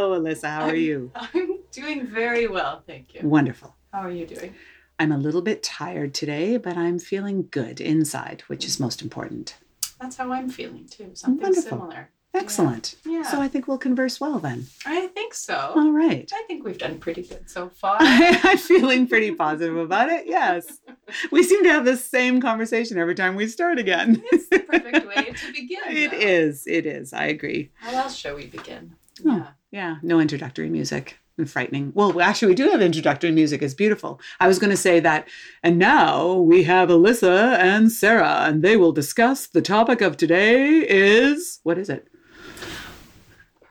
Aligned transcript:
Hello, 0.00 0.18
Alyssa. 0.18 0.48
How 0.48 0.62
are 0.62 0.74
you? 0.74 1.12
I'm 1.34 1.58
doing 1.72 2.06
very 2.06 2.46
well, 2.46 2.82
thank 2.86 3.12
you. 3.12 3.20
Wonderful. 3.22 3.76
How 3.92 4.00
are 4.00 4.10
you 4.10 4.24
doing? 4.26 4.54
I'm 4.98 5.12
a 5.12 5.18
little 5.18 5.42
bit 5.42 5.62
tired 5.62 6.14
today, 6.14 6.56
but 6.56 6.74
I'm 6.74 6.98
feeling 6.98 7.48
good 7.50 7.82
inside, 7.82 8.42
which 8.46 8.64
is 8.64 8.80
most 8.80 9.02
important. 9.02 9.58
That's 10.00 10.16
how 10.16 10.32
I'm 10.32 10.48
feeling 10.48 10.86
too. 10.86 11.10
Something 11.12 11.42
Wonderful. 11.42 11.68
similar. 11.68 12.08
Excellent. 12.32 12.94
Yeah. 13.04 13.24
So 13.24 13.42
I 13.42 13.48
think 13.48 13.68
we'll 13.68 13.76
converse 13.76 14.18
well 14.18 14.38
then. 14.38 14.68
I 14.86 15.08
think 15.08 15.34
so. 15.34 15.72
All 15.76 15.90
right. 15.92 16.32
I 16.34 16.44
think 16.46 16.64
we've 16.64 16.78
done 16.78 16.98
pretty 16.98 17.20
good 17.24 17.50
so 17.50 17.68
far. 17.74 17.98
I'm 18.00 18.56
feeling 18.56 19.06
pretty 19.06 19.34
positive 19.34 19.76
about 19.76 20.08
it. 20.08 20.26
Yes. 20.26 20.78
We 21.32 21.42
seem 21.42 21.62
to 21.64 21.70
have 21.70 21.84
the 21.84 21.96
same 21.98 22.40
conversation 22.40 22.96
every 22.96 23.16
time 23.16 23.34
we 23.34 23.48
start 23.48 23.78
again. 23.78 24.22
it's 24.32 24.48
the 24.48 24.60
perfect 24.60 25.06
way 25.08 25.24
to 25.24 25.52
begin. 25.52 25.80
It 25.88 26.10
though. 26.12 26.16
is. 26.16 26.66
It 26.68 26.86
is. 26.86 27.12
I 27.12 27.24
agree. 27.24 27.72
How 27.74 27.90
else 28.04 28.14
shall 28.16 28.36
we 28.36 28.46
begin? 28.46 28.94
Oh. 29.26 29.36
Yeah. 29.36 29.46
Yeah. 29.70 29.96
No 30.02 30.20
introductory 30.20 30.68
music. 30.70 31.18
And 31.38 31.48
frightening. 31.50 31.92
Well, 31.94 32.20
actually, 32.20 32.48
we 32.48 32.54
do 32.54 32.68
have 32.70 32.82
introductory 32.82 33.30
music. 33.30 33.62
It's 33.62 33.72
beautiful. 33.72 34.20
I 34.40 34.46
was 34.46 34.58
going 34.58 34.72
to 34.72 34.76
say 34.76 35.00
that. 35.00 35.26
And 35.62 35.78
now 35.78 36.34
we 36.34 36.64
have 36.64 36.90
Alyssa 36.90 37.56
and 37.58 37.90
Sarah, 37.90 38.42
and 38.44 38.62
they 38.62 38.76
will 38.76 38.92
discuss 38.92 39.46
the 39.46 39.62
topic 39.62 40.02
of 40.02 40.18
today 40.18 40.84
is 40.86 41.60
what 41.62 41.78
is 41.78 41.88
it? 41.88 42.08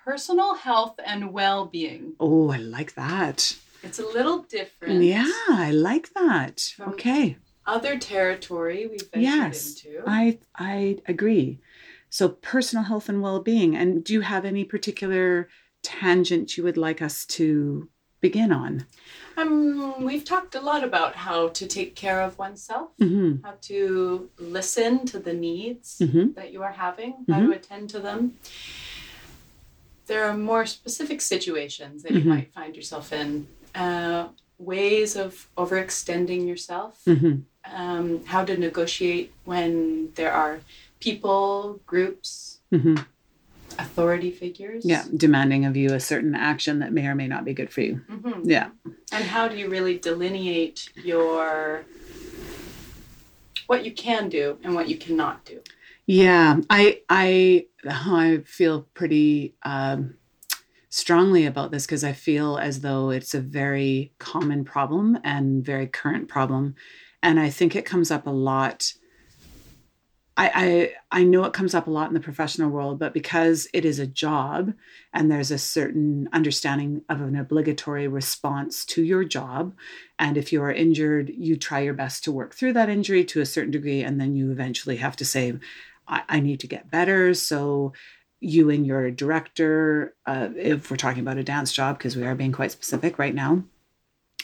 Personal 0.04 0.56
health 0.56 1.00
and 1.06 1.32
well-being. 1.32 2.14
Oh, 2.20 2.50
I 2.50 2.58
like 2.58 2.96
that. 2.96 3.56
It's 3.84 4.00
a 4.00 4.06
little 4.06 4.40
different. 4.40 5.04
Yeah, 5.04 5.32
I 5.50 5.70
like 5.72 6.12
that. 6.16 6.74
Okay. 6.80 7.38
Other 7.68 8.00
territory 8.00 8.88
we've 8.88 9.02
ventured 9.14 9.22
Yes, 9.22 9.86
into. 9.86 10.04
I 10.08 10.40
I 10.56 10.98
agree. 11.08 11.60
So 12.10 12.30
personal 12.30 12.86
health 12.86 13.10
and 13.10 13.22
well-being. 13.22 13.76
And 13.76 14.04
do 14.04 14.14
you 14.14 14.22
have 14.22 14.44
any 14.44 14.64
particular 14.64 15.50
tangent 15.84 16.58
you 16.58 16.64
would 16.64 16.78
like 16.78 17.02
us 17.02 17.26
to 17.26 17.90
begin 18.22 18.52
on? 18.52 18.86
Um, 19.38 20.04
we've 20.04 20.26
talked 20.26 20.56
a 20.56 20.62
lot 20.62 20.84
about 20.84 21.16
how 21.16 21.50
to 21.50 21.66
take 21.68 21.96
care 21.96 22.22
of 22.22 22.38
oneself, 22.38 22.90
Mm-hmm. 23.00 23.44
how 23.46 23.54
to 23.62 24.30
listen 24.38 25.06
to 25.08 25.20
the 25.20 25.34
needs 25.34 26.00
Mhm. 26.02 26.36
that 26.36 26.52
you 26.52 26.62
are 26.64 26.74
having, 26.74 27.26
how 27.30 27.40
to 27.40 27.52
attend 27.52 27.90
to 27.92 28.00
them. 28.00 28.36
There 30.08 30.26
are 30.26 30.36
more 30.38 30.66
specific 30.66 31.22
situations 31.22 32.04
that 32.04 32.14
you 32.14 32.22
Mhm. 32.22 32.26
might 32.36 32.54
find 32.54 32.76
yourself 32.76 33.14
in, 33.14 33.48
uh, 33.76 34.30
ways 34.58 35.16
of 35.16 35.48
overextending 35.56 36.46
yourself, 36.48 37.02
Mm-hmm. 37.06 37.36
um, 37.74 38.26
how 38.26 38.44
to 38.44 38.58
negotiate 38.58 39.32
when 39.46 40.12
there 40.16 40.34
are 40.34 40.60
people, 41.00 41.80
groups, 41.86 42.60
Mm-hmm. 42.74 42.98
Authority 43.80 44.32
figures. 44.32 44.86
Yeah, 44.86 45.06
demanding 45.16 45.66
of 45.66 45.76
you 45.78 45.94
a 45.94 46.00
certain 46.00 46.36
action 46.36 46.80
that 46.80 46.94
may 46.94 47.08
or 47.08 47.16
may 47.16 47.28
not 47.28 47.46
be 47.46 47.54
good 47.54 47.72
for 47.72 47.82
you. 47.82 48.02
hmm 48.08 48.42
Yeah. 48.44 48.70
And 49.12 49.24
how 49.26 49.48
do 49.48 49.56
you 49.58 49.70
really 49.70 49.98
delineate 49.98 50.90
your 50.96 51.86
what 53.68 53.86
you 53.86 53.92
can 53.92 54.30
do 54.30 54.58
and 54.64 54.76
what 54.76 54.88
you 54.88 54.98
cannot 54.98 55.46
do? 55.46 55.62
Yeah, 56.06 56.58
I 56.70 57.02
I 57.10 57.68
I 57.88 58.42
feel 58.46 58.88
pretty 58.94 59.56
um, 59.64 60.16
strongly 60.90 61.46
about 61.46 61.72
this 61.72 61.86
because 61.86 62.04
I 62.04 62.14
feel 62.14 62.58
as 62.58 62.82
though 62.82 63.12
it's 63.12 63.34
a 63.34 63.42
very 63.42 64.14
common 64.20 64.66
problem 64.66 65.20
and 65.24 65.64
very 65.64 65.88
current 65.88 66.28
problem, 66.28 66.76
and 67.22 67.40
I 67.40 67.50
think 67.50 67.76
it 67.76 67.86
comes 67.86 68.12
up 68.12 68.26
a 68.28 68.32
lot. 68.32 68.94
I, 70.40 70.52
I 71.12 71.20
I 71.20 71.24
know 71.24 71.44
it 71.44 71.52
comes 71.52 71.76
up 71.76 71.88
a 71.88 71.92
lot 71.92 72.08
in 72.08 72.14
the 72.14 72.22
professional 72.22 72.70
world, 72.70 72.98
but 72.98 73.14
because 73.14 73.68
it 73.74 73.84
is 73.84 74.00
a 74.00 74.08
job 74.08 74.74
and 75.12 75.30
there's 75.30 75.52
a 75.52 75.58
certain 75.58 76.30
understanding 76.32 77.02
of 77.10 77.20
an 77.20 77.36
obligatory 77.36 78.08
response 78.08 78.86
to 78.86 79.04
your 79.04 79.26
job, 79.26 79.76
and 80.18 80.38
if 80.38 80.54
you 80.54 80.64
are 80.64 80.72
injured, 80.72 81.30
you 81.30 81.58
try 81.58 81.82
your 81.82 81.94
best 81.94 82.24
to 82.24 82.32
work 82.32 82.56
through 82.56 82.72
that 82.74 82.88
injury 82.88 83.26
to 83.26 83.42
a 83.42 83.46
certain 83.46 83.72
degree, 83.72 84.02
and 84.02 84.20
then 84.20 84.34
you 84.38 84.50
eventually 84.50 84.96
have 84.98 85.18
to 85.18 85.26
say, 85.26 85.60
I, 86.08 86.24
I 86.30 86.40
need 86.40 86.62
to 86.62 86.68
get 86.68 86.90
better. 86.90 87.34
So 87.34 87.92
you 88.40 88.70
and 88.70 88.88
your 88.88 89.12
director, 89.12 90.16
uh, 90.26 90.48
if 90.56 90.90
we're 90.90 90.96
talking 90.96 91.22
about 91.22 91.38
a 91.38 91.44
dance 91.44 91.74
job, 91.74 91.98
because 91.98 92.16
we 92.16 92.24
are 92.24 92.36
being 92.36 92.54
quite 92.54 92.72
specific 92.72 93.20
right 93.20 93.36
now, 93.36 93.64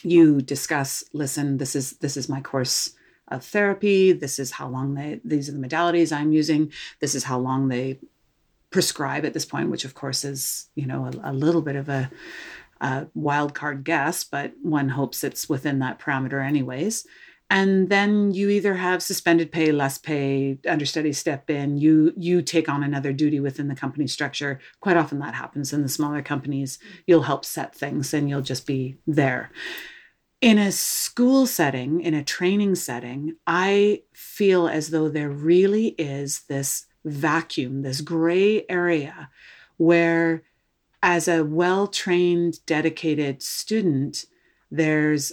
you 0.02 0.42
discuss, 0.42 1.04
listen, 1.14 1.56
this 1.56 1.74
is 1.74 1.92
this 1.92 2.18
is 2.18 2.28
my 2.28 2.42
course 2.42 2.92
of 3.28 3.44
therapy. 3.44 4.12
This 4.12 4.38
is 4.38 4.52
how 4.52 4.68
long 4.68 4.94
they 4.94 5.20
these 5.24 5.48
are 5.48 5.52
the 5.52 5.66
modalities 5.66 6.16
I'm 6.16 6.32
using. 6.32 6.72
This 7.00 7.14
is 7.14 7.24
how 7.24 7.38
long 7.38 7.68
they 7.68 7.98
prescribe 8.70 9.24
at 9.24 9.32
this 9.32 9.44
point, 9.44 9.70
which 9.70 9.84
of 9.84 9.94
course 9.94 10.24
is, 10.24 10.68
you 10.74 10.86
know, 10.86 11.06
a, 11.06 11.30
a 11.30 11.32
little 11.32 11.62
bit 11.62 11.76
of 11.76 11.88
a, 11.88 12.10
a 12.80 13.06
wild 13.14 13.54
card 13.54 13.84
guess, 13.84 14.24
but 14.24 14.52
one 14.62 14.90
hopes 14.90 15.24
it's 15.24 15.48
within 15.48 15.78
that 15.78 15.98
parameter 15.98 16.44
anyways 16.44 17.06
and 17.48 17.88
then 17.90 18.32
you 18.32 18.48
either 18.48 18.74
have 18.74 19.02
suspended 19.02 19.52
pay 19.52 19.70
less 19.70 19.98
pay 19.98 20.58
understudy 20.68 21.12
step 21.12 21.48
in 21.48 21.76
you 21.76 22.12
you 22.16 22.42
take 22.42 22.68
on 22.68 22.82
another 22.82 23.12
duty 23.12 23.40
within 23.40 23.68
the 23.68 23.74
company 23.74 24.06
structure 24.06 24.58
quite 24.80 24.96
often 24.96 25.18
that 25.18 25.34
happens 25.34 25.72
in 25.72 25.82
the 25.82 25.88
smaller 25.88 26.22
companies 26.22 26.78
you'll 27.06 27.22
help 27.22 27.44
set 27.44 27.74
things 27.74 28.12
and 28.12 28.28
you'll 28.28 28.42
just 28.42 28.66
be 28.66 28.96
there 29.06 29.50
in 30.46 30.58
a 30.58 30.70
school 30.70 31.46
setting 31.46 32.00
in 32.00 32.14
a 32.14 32.24
training 32.24 32.74
setting 32.74 33.36
i 33.46 34.00
feel 34.12 34.68
as 34.68 34.90
though 34.90 35.08
there 35.08 35.30
really 35.30 35.88
is 35.98 36.42
this 36.48 36.86
vacuum 37.04 37.82
this 37.82 38.00
gray 38.00 38.64
area 38.68 39.28
where 39.76 40.42
as 41.02 41.28
a 41.28 41.44
well-trained 41.44 42.64
dedicated 42.66 43.42
student 43.42 44.26
there's 44.70 45.32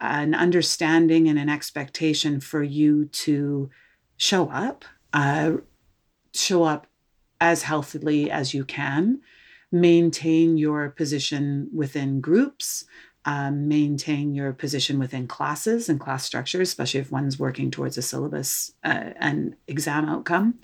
an 0.00 0.34
understanding 0.34 1.28
and 1.28 1.38
an 1.38 1.48
expectation 1.48 2.40
for 2.40 2.62
you 2.62 3.06
to 3.06 3.68
show 4.16 4.48
up, 4.50 4.84
uh, 5.12 5.52
show 6.34 6.64
up 6.64 6.86
as 7.40 7.62
healthily 7.62 8.30
as 8.30 8.54
you 8.54 8.64
can, 8.64 9.20
maintain 9.70 10.56
your 10.56 10.90
position 10.90 11.68
within 11.74 12.20
groups, 12.20 12.84
um, 13.28 13.68
maintain 13.68 14.34
your 14.34 14.54
position 14.54 14.98
within 14.98 15.26
classes 15.28 15.90
and 15.90 16.00
class 16.00 16.24
structures, 16.24 16.68
especially 16.68 17.00
if 17.00 17.12
one's 17.12 17.38
working 17.38 17.70
towards 17.70 17.98
a 17.98 18.02
syllabus 18.02 18.72
uh, 18.82 19.10
and 19.16 19.54
exam 19.66 20.08
outcome. 20.08 20.54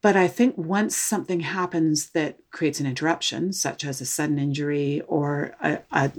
But 0.00 0.16
I 0.16 0.26
think 0.26 0.56
once 0.56 0.96
something 0.96 1.40
happens 1.40 2.10
that 2.10 2.38
creates 2.50 2.80
an 2.80 2.86
interruption, 2.86 3.52
such 3.52 3.84
as 3.84 4.00
a 4.00 4.06
sudden 4.06 4.38
injury 4.38 5.02
or 5.06 5.54
a, 5.60 5.80
a 5.92 6.12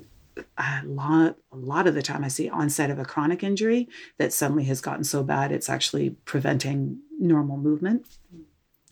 a 0.58 0.82
lot 0.84 1.38
a 1.52 1.56
lot 1.56 1.88
of 1.88 1.96
the 1.96 2.02
time 2.04 2.24
I 2.24 2.28
see 2.28 2.50
onset 2.50 2.92
of 2.92 3.00
a 3.00 3.06
chronic 3.06 3.42
injury 3.42 3.88
that 4.18 4.34
suddenly 4.34 4.66
has 4.66 4.82
gotten 4.82 5.06
so 5.06 5.24
bad 5.24 5.54
it's 5.54 5.70
actually 5.70 6.10
preventing 6.26 7.00
normal 7.18 7.56
movement. 7.56 8.06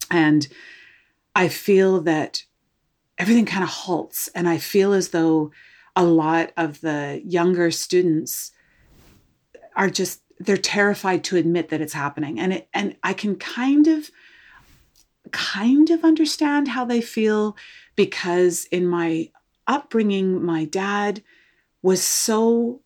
And 0.09 0.47
I 1.35 1.50
feel 1.50 2.00
that 2.01 2.44
everything 3.17 3.45
kind 3.45 3.63
of 3.63 3.69
halts 3.69 4.29
and 4.29 4.47
I 4.47 4.57
feel 4.57 4.94
as 4.94 5.09
though 5.09 5.51
a 5.95 6.04
lot 6.04 6.51
of 6.57 6.81
the 6.81 7.22
younger 7.25 7.72
students 7.72 8.51
are 9.75 9.90
just 9.90 10.22
they're 10.40 10.57
terrified 10.57 11.24
to 11.24 11.38
admit 11.38 11.69
that 11.69 11.81
it's 11.81 11.94
happening 11.94 12.40
and 12.40 12.54
it 12.54 12.68
and 12.74 12.95
I 13.04 13.13
can 13.13 13.36
kind 13.36 13.88
of 13.88 14.10
kind 15.31 15.90
of 15.90 16.04
understand 16.04 16.68
how 16.69 16.86
they 16.86 17.01
feel 17.01 17.56
because 17.95 18.66
in 18.66 18.88
my 18.88 19.30
upbringing, 19.68 20.44
my 20.44 20.66
dad 20.66 21.24
was 21.81 22.01
so 22.01 22.81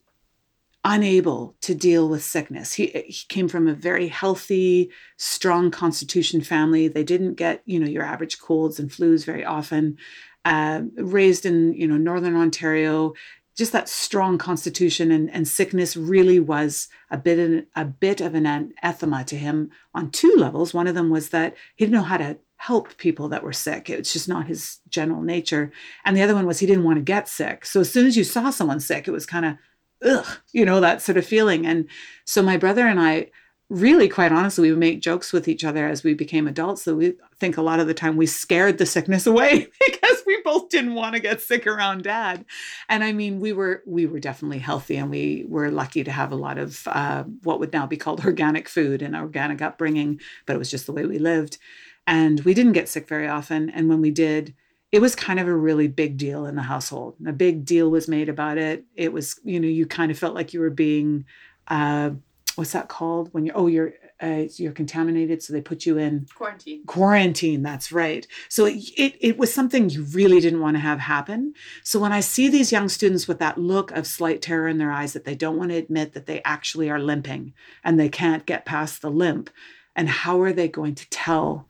unable 0.83 1.55
to 1.61 1.75
deal 1.75 2.07
with 2.07 2.23
sickness. 2.23 2.73
He, 2.73 2.87
he 2.87 3.25
came 3.27 3.47
from 3.47 3.67
a 3.67 3.73
very 3.73 4.07
healthy, 4.07 4.89
strong 5.17 5.69
constitution 5.69 6.41
family. 6.41 6.87
They 6.87 7.03
didn't 7.03 7.33
get, 7.33 7.61
you 7.65 7.79
know, 7.79 7.87
your 7.87 8.03
average 8.03 8.39
colds 8.39 8.79
and 8.79 8.89
flus 8.89 9.25
very 9.25 9.43
often. 9.43 9.97
Uh, 10.47 10.83
raised 10.95 11.45
in, 11.45 11.73
you 11.73 11.85
know, 11.85 11.97
Northern 11.97 12.37
Ontario, 12.37 13.13
just 13.57 13.73
that 13.73 13.89
strong 13.89 14.37
constitution 14.37 15.11
and, 15.11 15.29
and 15.31 15.45
sickness 15.45 15.97
really 15.97 16.39
was 16.39 16.87
a 17.11 17.17
bit 17.17 17.37
of, 17.37 17.65
a 17.75 17.83
bit 17.83 18.21
of 18.21 18.33
an 18.33 18.45
anathema 18.45 19.25
to 19.25 19.35
him 19.35 19.69
on 19.93 20.09
two 20.09 20.33
levels. 20.37 20.73
One 20.73 20.87
of 20.87 20.95
them 20.95 21.09
was 21.09 21.29
that 21.29 21.55
he 21.75 21.83
didn't 21.83 21.97
know 21.99 22.03
how 22.03 22.17
to 22.17 22.37
help 22.55 22.95
people 22.97 23.27
that 23.29 23.43
were 23.43 23.51
sick. 23.51 23.89
It's 23.89 24.13
just 24.13 24.29
not 24.29 24.47
his 24.47 24.79
general 24.87 25.21
nature. 25.21 25.71
And 26.05 26.15
the 26.15 26.21
other 26.21 26.35
one 26.35 26.47
was 26.47 26.59
he 26.59 26.65
didn't 26.65 26.85
want 26.85 26.97
to 26.97 27.13
get 27.13 27.27
sick. 27.27 27.65
So 27.65 27.81
as 27.81 27.91
soon 27.91 28.07
as 28.07 28.15
you 28.15 28.23
saw 28.23 28.49
someone 28.51 28.79
sick, 28.79 29.07
it 29.07 29.11
was 29.11 29.25
kind 29.25 29.45
of, 29.45 29.53
ugh, 30.01 30.27
you 30.53 30.63
know, 30.63 30.79
that 30.79 31.01
sort 31.01 31.17
of 31.17 31.25
feeling. 31.25 31.67
And 31.67 31.89
so 32.25 32.41
my 32.41 32.57
brother 32.57 32.87
and 32.87 33.01
I 33.01 33.31
really, 33.69 34.07
quite 34.07 34.31
honestly, 34.31 34.63
we 34.63 34.71
would 34.71 34.79
make 34.79 35.01
jokes 35.01 35.33
with 35.33 35.47
each 35.47 35.63
other 35.63 35.87
as 35.87 36.03
we 36.03 36.13
became 36.13 36.47
adults. 36.47 36.83
So 36.83 36.95
we 36.95 37.15
think 37.39 37.57
a 37.57 37.61
lot 37.61 37.79
of 37.79 37.87
the 37.87 37.93
time 37.93 38.15
we 38.15 38.25
scared 38.25 38.77
the 38.77 38.85
sickness 38.85 39.27
away 39.27 39.67
because 39.85 40.23
we 40.25 40.41
both 40.43 40.69
didn't 40.69 40.95
want 40.95 41.15
to 41.15 41.21
get 41.21 41.41
sick 41.41 41.67
around 41.67 42.03
dad. 42.03 42.45
And 42.89 43.03
I 43.03 43.11
mean, 43.11 43.39
we 43.39 43.53
were 43.53 43.83
we 43.85 44.05
were 44.05 44.19
definitely 44.19 44.59
healthy, 44.59 44.97
and 44.97 45.09
we 45.09 45.45
were 45.47 45.71
lucky 45.71 46.03
to 46.03 46.11
have 46.11 46.31
a 46.31 46.35
lot 46.35 46.57
of 46.57 46.87
uh, 46.87 47.23
what 47.43 47.59
would 47.59 47.73
now 47.73 47.85
be 47.85 47.97
called 47.97 48.21
organic 48.25 48.69
food 48.69 49.01
and 49.01 49.15
organic 49.15 49.61
upbringing. 49.61 50.19
But 50.45 50.55
it 50.55 50.59
was 50.59 50.71
just 50.71 50.85
the 50.85 50.93
way 50.93 51.05
we 51.05 51.19
lived, 51.19 51.57
and 52.05 52.39
we 52.41 52.53
didn't 52.53 52.73
get 52.73 52.89
sick 52.89 53.07
very 53.07 53.27
often. 53.27 53.69
And 53.69 53.89
when 53.89 54.01
we 54.01 54.11
did, 54.11 54.53
it 54.91 54.99
was 54.99 55.15
kind 55.15 55.39
of 55.39 55.47
a 55.47 55.55
really 55.55 55.87
big 55.87 56.17
deal 56.17 56.45
in 56.45 56.55
the 56.55 56.61
household. 56.61 57.15
A 57.27 57.33
big 57.33 57.65
deal 57.65 57.89
was 57.91 58.07
made 58.07 58.29
about 58.29 58.57
it. 58.57 58.85
It 58.95 59.11
was, 59.11 59.39
you 59.43 59.59
know, 59.59 59.67
you 59.67 59.85
kind 59.85 60.11
of 60.11 60.17
felt 60.17 60.33
like 60.33 60.53
you 60.53 60.61
were 60.61 60.69
being, 60.69 61.25
uh, 61.67 62.11
what's 62.57 62.71
that 62.71 62.89
called? 62.89 63.33
When 63.33 63.45
you're, 63.45 63.57
oh, 63.57 63.67
you're, 63.67 63.93
uh, 64.19 64.45
you're 64.55 64.71
contaminated, 64.71 65.43
so 65.43 65.53
they 65.53 65.61
put 65.61 65.85
you 65.85 65.97
in 65.97 66.25
Quarantine. 66.33 66.83
quarantine. 66.87 67.61
That's 67.61 67.91
right. 67.91 68.25
So 68.49 68.65
it, 68.65 68.77
it 68.97 69.17
it 69.21 69.37
was 69.37 69.53
something 69.53 69.89
you 69.89 70.03
really 70.05 70.39
didn't 70.39 70.61
want 70.61 70.75
to 70.75 70.81
have 70.81 70.99
happen. 70.99 71.53
So 71.83 71.99
when 71.99 72.11
I 72.11 72.21
see 72.21 72.49
these 72.49 72.71
young 72.71 72.89
students 72.89 73.27
with 73.27 73.37
that 73.39 73.59
look 73.59 73.91
of 73.91 74.07
slight 74.07 74.41
terror 74.41 74.67
in 74.67 74.79
their 74.79 74.91
eyes 74.91 75.13
that 75.13 75.23
they 75.23 75.35
don't 75.35 75.57
want 75.57 75.69
to 75.69 75.77
admit 75.77 76.13
that 76.13 76.25
they 76.25 76.41
actually 76.43 76.89
are 76.89 76.99
limping 76.99 77.53
and 77.83 77.99
they 77.99 78.09
can't 78.09 78.47
get 78.47 78.65
past 78.65 79.01
the 79.03 79.11
limp, 79.11 79.51
and 79.95 80.09
how 80.09 80.41
are 80.41 80.53
they 80.53 80.67
going 80.67 80.95
to 80.95 81.09
tell 81.11 81.67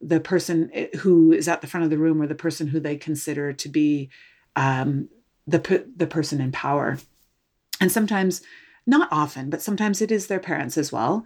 the 0.00 0.20
person 0.20 0.70
eh, 0.72 0.86
who 1.00 1.32
is 1.32 1.48
at 1.48 1.60
the 1.60 1.66
front 1.66 1.84
of 1.84 1.90
the 1.90 1.98
room 1.98 2.22
or 2.22 2.26
the 2.26 2.34
person 2.34 2.66
who 2.66 2.80
they 2.80 2.96
consider 2.96 3.52
to 3.52 3.68
be 3.68 4.08
um, 4.56 5.10
the 5.46 5.84
the 5.94 6.06
person 6.06 6.40
in 6.40 6.50
power? 6.50 6.96
And 7.78 7.92
sometimes, 7.92 8.42
not 8.90 9.08
often, 9.10 9.48
but 9.48 9.62
sometimes 9.62 10.02
it 10.02 10.12
is 10.12 10.26
their 10.26 10.40
parents 10.40 10.76
as 10.76 10.92
well. 10.92 11.24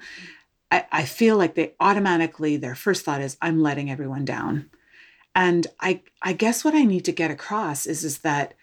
I, 0.70 0.87
I 0.93 1.05
feel 1.05 1.37
like 1.37 1.55
they 1.55 1.75
automatically 1.81 2.56
their 2.56 2.75
first 2.75 3.05
thought 3.05 3.20
is 3.20 3.37
I'm 3.43 3.61
letting 3.61 3.90
everyone 3.90 4.25
down. 4.25 4.70
And 5.34 5.66
I 5.81 6.02
I 6.22 6.32
guess 6.32 6.64
what 6.64 6.75
I 6.75 6.84
need 6.84 7.05
to 7.06 7.12
get 7.12 7.31
across 7.31 7.87
is 7.87 8.05
is 8.05 8.19
that 8.19 8.55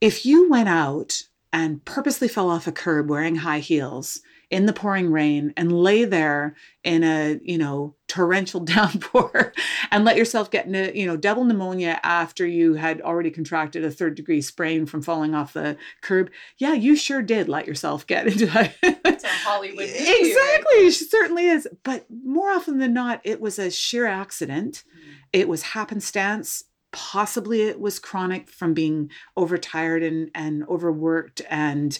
if 0.00 0.26
you 0.26 0.50
went 0.50 0.68
out 0.68 1.22
and 1.52 1.84
purposely 1.84 2.28
fell 2.28 2.50
off 2.50 2.66
a 2.66 2.72
curb 2.72 3.08
wearing 3.08 3.36
high 3.36 3.60
heels 3.60 4.20
in 4.52 4.66
the 4.66 4.72
pouring 4.72 5.10
rain 5.10 5.50
and 5.56 5.72
lay 5.72 6.04
there 6.04 6.54
in 6.84 7.02
a 7.02 7.40
you 7.42 7.56
know 7.56 7.94
torrential 8.06 8.60
downpour 8.64 9.52
and 9.90 10.04
let 10.04 10.16
yourself 10.16 10.50
get 10.50 10.66
into 10.66 10.96
you 10.96 11.06
know 11.06 11.16
double 11.16 11.42
pneumonia 11.42 11.98
after 12.02 12.46
you 12.46 12.74
had 12.74 13.00
already 13.00 13.30
contracted 13.30 13.82
a 13.82 13.90
third 13.90 14.14
degree 14.14 14.42
sprain 14.42 14.84
from 14.84 15.00
falling 15.00 15.34
off 15.34 15.54
the 15.54 15.76
curb. 16.02 16.30
Yeah 16.58 16.74
you 16.74 16.94
sure 16.94 17.22
did 17.22 17.48
let 17.48 17.66
yourself 17.66 18.06
get 18.06 18.26
into 18.28 18.46
that. 18.46 18.74
It's 18.82 19.24
a 19.24 19.28
Hollywood 19.28 19.78
movie. 19.88 19.90
exactly 19.94 20.86
it 20.86 20.92
certainly 20.92 21.46
is. 21.46 21.66
But 21.82 22.04
more 22.10 22.50
often 22.50 22.78
than 22.78 22.92
not 22.92 23.22
it 23.24 23.40
was 23.40 23.58
a 23.58 23.70
sheer 23.70 24.06
accident. 24.06 24.84
Mm. 24.94 25.14
It 25.32 25.48
was 25.48 25.62
happenstance. 25.62 26.64
Possibly 26.92 27.62
it 27.62 27.80
was 27.80 27.98
chronic 27.98 28.50
from 28.50 28.74
being 28.74 29.10
overtired 29.34 30.02
and 30.02 30.30
and 30.34 30.62
overworked 30.68 31.40
and 31.48 31.98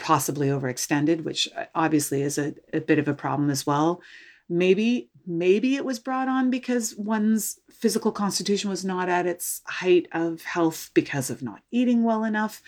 possibly 0.00 0.48
overextended 0.48 1.22
which 1.24 1.48
uh, 1.56 1.64
obviously 1.74 2.22
is 2.22 2.38
a, 2.38 2.54
a 2.72 2.80
bit 2.80 2.98
of 2.98 3.08
a 3.08 3.14
problem 3.14 3.50
as 3.50 3.66
well. 3.66 4.00
Maybe 4.48 5.10
maybe 5.26 5.76
it 5.76 5.84
was 5.84 5.98
brought 5.98 6.28
on 6.28 6.50
because 6.50 6.96
one's 6.96 7.60
physical 7.70 8.10
constitution 8.10 8.68
was 8.70 8.84
not 8.84 9.08
at 9.08 9.26
its 9.26 9.62
height 9.66 10.08
of 10.12 10.42
health 10.42 10.90
because 10.94 11.30
of 11.30 11.42
not 11.42 11.62
eating 11.70 12.02
well 12.02 12.24
enough. 12.24 12.62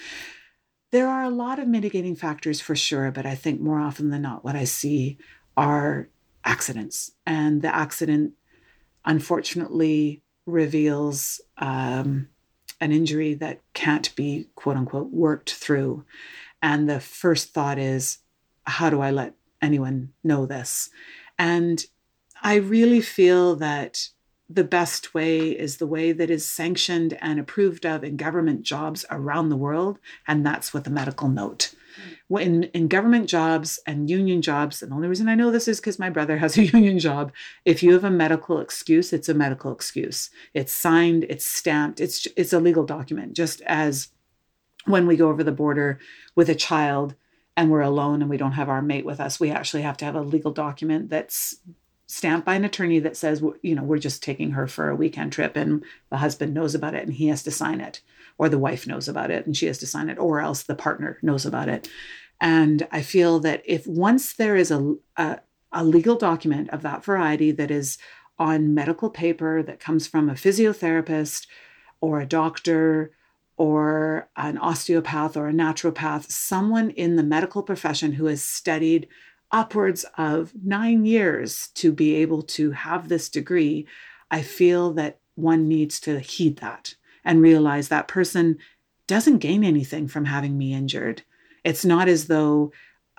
There 0.92 1.08
are 1.08 1.24
a 1.24 1.30
lot 1.30 1.58
of 1.58 1.66
mitigating 1.66 2.14
factors 2.14 2.60
for 2.60 2.76
sure 2.76 3.10
but 3.10 3.26
i 3.26 3.34
think 3.34 3.60
more 3.60 3.80
often 3.80 4.10
than 4.10 4.22
not 4.22 4.44
what 4.44 4.56
i 4.56 4.64
see 4.64 5.18
are 5.56 6.08
accidents. 6.44 7.12
And 7.26 7.62
the 7.62 7.74
accident 7.74 8.34
unfortunately 9.04 10.22
reveals 10.46 11.40
um, 11.58 12.28
an 12.80 12.92
injury 12.92 13.34
that 13.34 13.60
can't 13.74 14.14
be 14.16 14.48
quote 14.54 14.76
unquote 14.76 15.10
worked 15.10 15.54
through 15.54 16.04
and 16.62 16.88
the 16.88 17.00
first 17.00 17.52
thought 17.52 17.78
is 17.78 18.18
how 18.64 18.88
do 18.88 19.00
i 19.00 19.10
let 19.10 19.34
anyone 19.60 20.12
know 20.24 20.46
this 20.46 20.90
and 21.38 21.86
I 22.42 22.56
really 22.56 23.00
feel 23.00 23.54
that 23.56 24.08
the 24.48 24.64
best 24.64 25.14
way 25.14 25.50
is 25.50 25.76
the 25.76 25.86
way 25.86 26.12
that 26.12 26.28
is 26.28 26.46
sanctioned 26.46 27.16
and 27.22 27.38
approved 27.38 27.86
of 27.86 28.04
in 28.04 28.16
government 28.16 28.62
jobs 28.62 29.04
around 29.10 29.48
the 29.48 29.56
world, 29.56 29.98
and 30.26 30.44
that's 30.44 30.74
with 30.74 30.86
a 30.86 30.90
medical 30.90 31.28
note. 31.28 31.74
Mm. 32.30 32.40
In, 32.42 32.62
in 32.64 32.88
government 32.88 33.28
jobs 33.28 33.78
and 33.86 34.10
union 34.10 34.42
jobs, 34.42 34.82
and 34.82 34.90
the 34.90 34.96
only 34.96 35.08
reason 35.08 35.28
I 35.28 35.36
know 35.36 35.50
this 35.50 35.68
is 35.68 35.80
because 35.80 35.98
my 35.98 36.10
brother 36.10 36.38
has 36.38 36.58
a 36.58 36.64
union 36.76 36.98
job. 36.98 37.32
If 37.64 37.82
you 37.82 37.92
have 37.92 38.04
a 38.04 38.10
medical 38.10 38.58
excuse, 38.58 39.12
it's 39.12 39.28
a 39.28 39.34
medical 39.34 39.72
excuse. 39.72 40.28
It's 40.52 40.72
signed, 40.72 41.24
it's 41.28 41.46
stamped, 41.46 42.00
it's 42.00 42.26
it's 42.36 42.52
a 42.52 42.60
legal 42.60 42.84
document. 42.84 43.34
Just 43.34 43.62
as 43.62 44.08
when 44.84 45.06
we 45.06 45.16
go 45.16 45.28
over 45.28 45.44
the 45.44 45.52
border 45.52 45.98
with 46.34 46.48
a 46.48 46.54
child 46.54 47.14
and 47.56 47.70
we're 47.70 47.80
alone 47.80 48.22
and 48.22 48.30
we 48.30 48.36
don't 48.36 48.52
have 48.52 48.68
our 48.68 48.82
mate 48.82 49.04
with 49.04 49.20
us, 49.20 49.38
we 49.38 49.50
actually 49.50 49.82
have 49.82 49.96
to 49.98 50.04
have 50.04 50.16
a 50.16 50.22
legal 50.22 50.52
document 50.52 51.10
that's 51.10 51.56
stamped 52.06 52.44
by 52.44 52.54
an 52.54 52.64
attorney 52.64 52.98
that 52.98 53.16
says, 53.16 53.42
you 53.62 53.74
know, 53.74 53.82
we're 53.82 53.98
just 53.98 54.22
taking 54.22 54.50
her 54.50 54.66
for 54.66 54.90
a 54.90 54.96
weekend 54.96 55.32
trip 55.32 55.56
and 55.56 55.82
the 56.10 56.18
husband 56.18 56.52
knows 56.52 56.74
about 56.74 56.94
it 56.94 57.06
and 57.06 57.14
he 57.14 57.28
has 57.28 57.42
to 57.42 57.50
sign 57.50 57.80
it, 57.80 58.00
or 58.38 58.48
the 58.48 58.58
wife 58.58 58.86
knows 58.86 59.08
about 59.08 59.30
it 59.30 59.46
and 59.46 59.56
she 59.56 59.66
has 59.66 59.78
to 59.78 59.86
sign 59.86 60.08
it, 60.08 60.18
or 60.18 60.40
else 60.40 60.62
the 60.62 60.74
partner 60.74 61.18
knows 61.22 61.46
about 61.46 61.68
it. 61.68 61.88
And 62.40 62.86
I 62.90 63.02
feel 63.02 63.38
that 63.40 63.62
if 63.64 63.86
once 63.86 64.34
there 64.34 64.56
is 64.56 64.70
a, 64.70 64.94
a, 65.16 65.40
a 65.72 65.84
legal 65.84 66.16
document 66.16 66.70
of 66.70 66.82
that 66.82 67.04
variety 67.04 67.50
that 67.52 67.70
is 67.70 67.98
on 68.38 68.74
medical 68.74 69.08
paper 69.08 69.62
that 69.62 69.80
comes 69.80 70.06
from 70.06 70.28
a 70.28 70.34
physiotherapist 70.34 71.46
or 72.00 72.20
a 72.20 72.26
doctor 72.26 73.12
or 73.62 74.28
an 74.36 74.58
osteopath 74.58 75.36
or 75.36 75.46
a 75.46 75.52
naturopath, 75.52 76.28
someone 76.28 76.90
in 76.90 77.14
the 77.14 77.22
medical 77.22 77.62
profession 77.62 78.10
who 78.10 78.26
has 78.26 78.42
studied 78.42 79.06
upwards 79.52 80.04
of 80.18 80.52
nine 80.64 81.04
years 81.04 81.68
to 81.68 81.92
be 81.92 82.16
able 82.16 82.42
to 82.42 82.72
have 82.72 83.08
this 83.08 83.28
degree, 83.28 83.86
I 84.32 84.42
feel 84.42 84.92
that 84.94 85.20
one 85.36 85.68
needs 85.68 86.00
to 86.00 86.18
heed 86.18 86.56
that 86.56 86.96
and 87.24 87.40
realize 87.40 87.86
that 87.86 88.08
person 88.08 88.58
doesn't 89.06 89.38
gain 89.38 89.62
anything 89.62 90.08
from 90.08 90.24
having 90.24 90.58
me 90.58 90.74
injured. 90.74 91.22
It's 91.62 91.84
not 91.84 92.08
as 92.08 92.26
though 92.26 92.72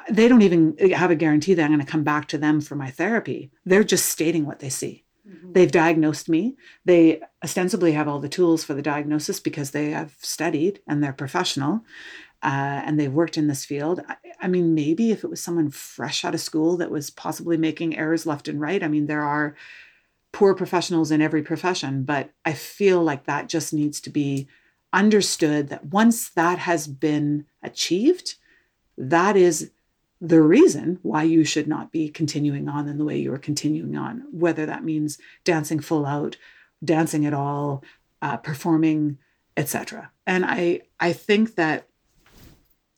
they 0.09 0.27
don't 0.27 0.41
even 0.41 0.75
have 0.91 1.09
a 1.09 1.15
guarantee 1.15 1.53
that 1.53 1.63
I'm 1.63 1.71
going 1.71 1.79
to 1.79 1.89
come 1.89 2.03
back 2.03 2.27
to 2.27 2.37
them 2.37 2.59
for 2.59 2.75
my 2.75 2.91
therapy. 2.91 3.49
They're 3.63 3.85
just 3.85 4.09
stating 4.09 4.45
what 4.45 4.59
they 4.59 4.67
see. 4.67 5.05
Mm-hmm. 5.27 5.53
They've 5.53 5.71
diagnosed 5.71 6.27
me. 6.27 6.55
They 6.85 7.21
ostensibly 7.43 7.93
have 7.93 8.07
all 8.07 8.19
the 8.19 8.29
tools 8.29 8.63
for 8.63 8.73
the 8.73 8.81
diagnosis 8.81 9.39
because 9.39 9.71
they 9.71 9.91
have 9.91 10.15
studied 10.19 10.81
and 10.87 11.01
they're 11.01 11.13
professional 11.13 11.83
uh, 12.41 12.81
and 12.85 12.99
they've 12.99 13.13
worked 13.13 13.37
in 13.37 13.47
this 13.47 13.63
field. 13.63 14.01
I, 14.07 14.15
I, 14.41 14.47
mean, 14.47 14.75
maybe 14.75 15.11
if 15.11 15.23
it 15.23 15.29
was 15.29 15.41
someone 15.41 15.69
fresh 15.69 16.25
out 16.25 16.33
of 16.33 16.41
school 16.41 16.75
that 16.77 16.91
was 16.91 17.09
possibly 17.09 17.55
making 17.55 17.97
errors 17.97 18.25
left 18.25 18.49
and 18.49 18.59
right, 18.59 18.83
I 18.83 18.89
mean, 18.89 19.07
there 19.07 19.23
are 19.23 19.55
poor 20.33 20.53
professionals 20.53 21.09
in 21.11 21.21
every 21.21 21.41
profession, 21.41 22.03
but 22.03 22.31
I 22.43 22.53
feel 22.53 23.01
like 23.01 23.25
that 23.25 23.47
just 23.47 23.73
needs 23.73 24.01
to 24.01 24.09
be 24.09 24.47
understood 24.91 25.69
that 25.69 25.85
once 25.85 26.29
that 26.31 26.59
has 26.59 26.87
been 26.87 27.45
achieved, 27.61 28.35
that 28.97 29.37
is 29.37 29.71
the 30.23 30.41
reason 30.41 30.99
why 31.01 31.21
you 31.21 31.43
should 31.43 31.67
not 31.67 31.91
be 31.91 32.07
continuing 32.07 32.69
on 32.69 32.87
in 32.87 32.97
the 32.97 33.03
way 33.03 33.17
you 33.17 33.33
are 33.33 33.37
continuing 33.37 33.97
on, 33.97 34.23
whether 34.31 34.65
that 34.65 34.85
means 34.85 35.17
dancing 35.43 35.81
full 35.81 36.05
out, 36.05 36.37
dancing 36.81 37.25
at 37.25 37.33
all, 37.33 37.83
uh, 38.21 38.37
performing, 38.37 39.17
etc. 39.57 40.11
And 40.25 40.45
I 40.45 40.83
I 40.97 41.11
think 41.11 41.55
that 41.55 41.89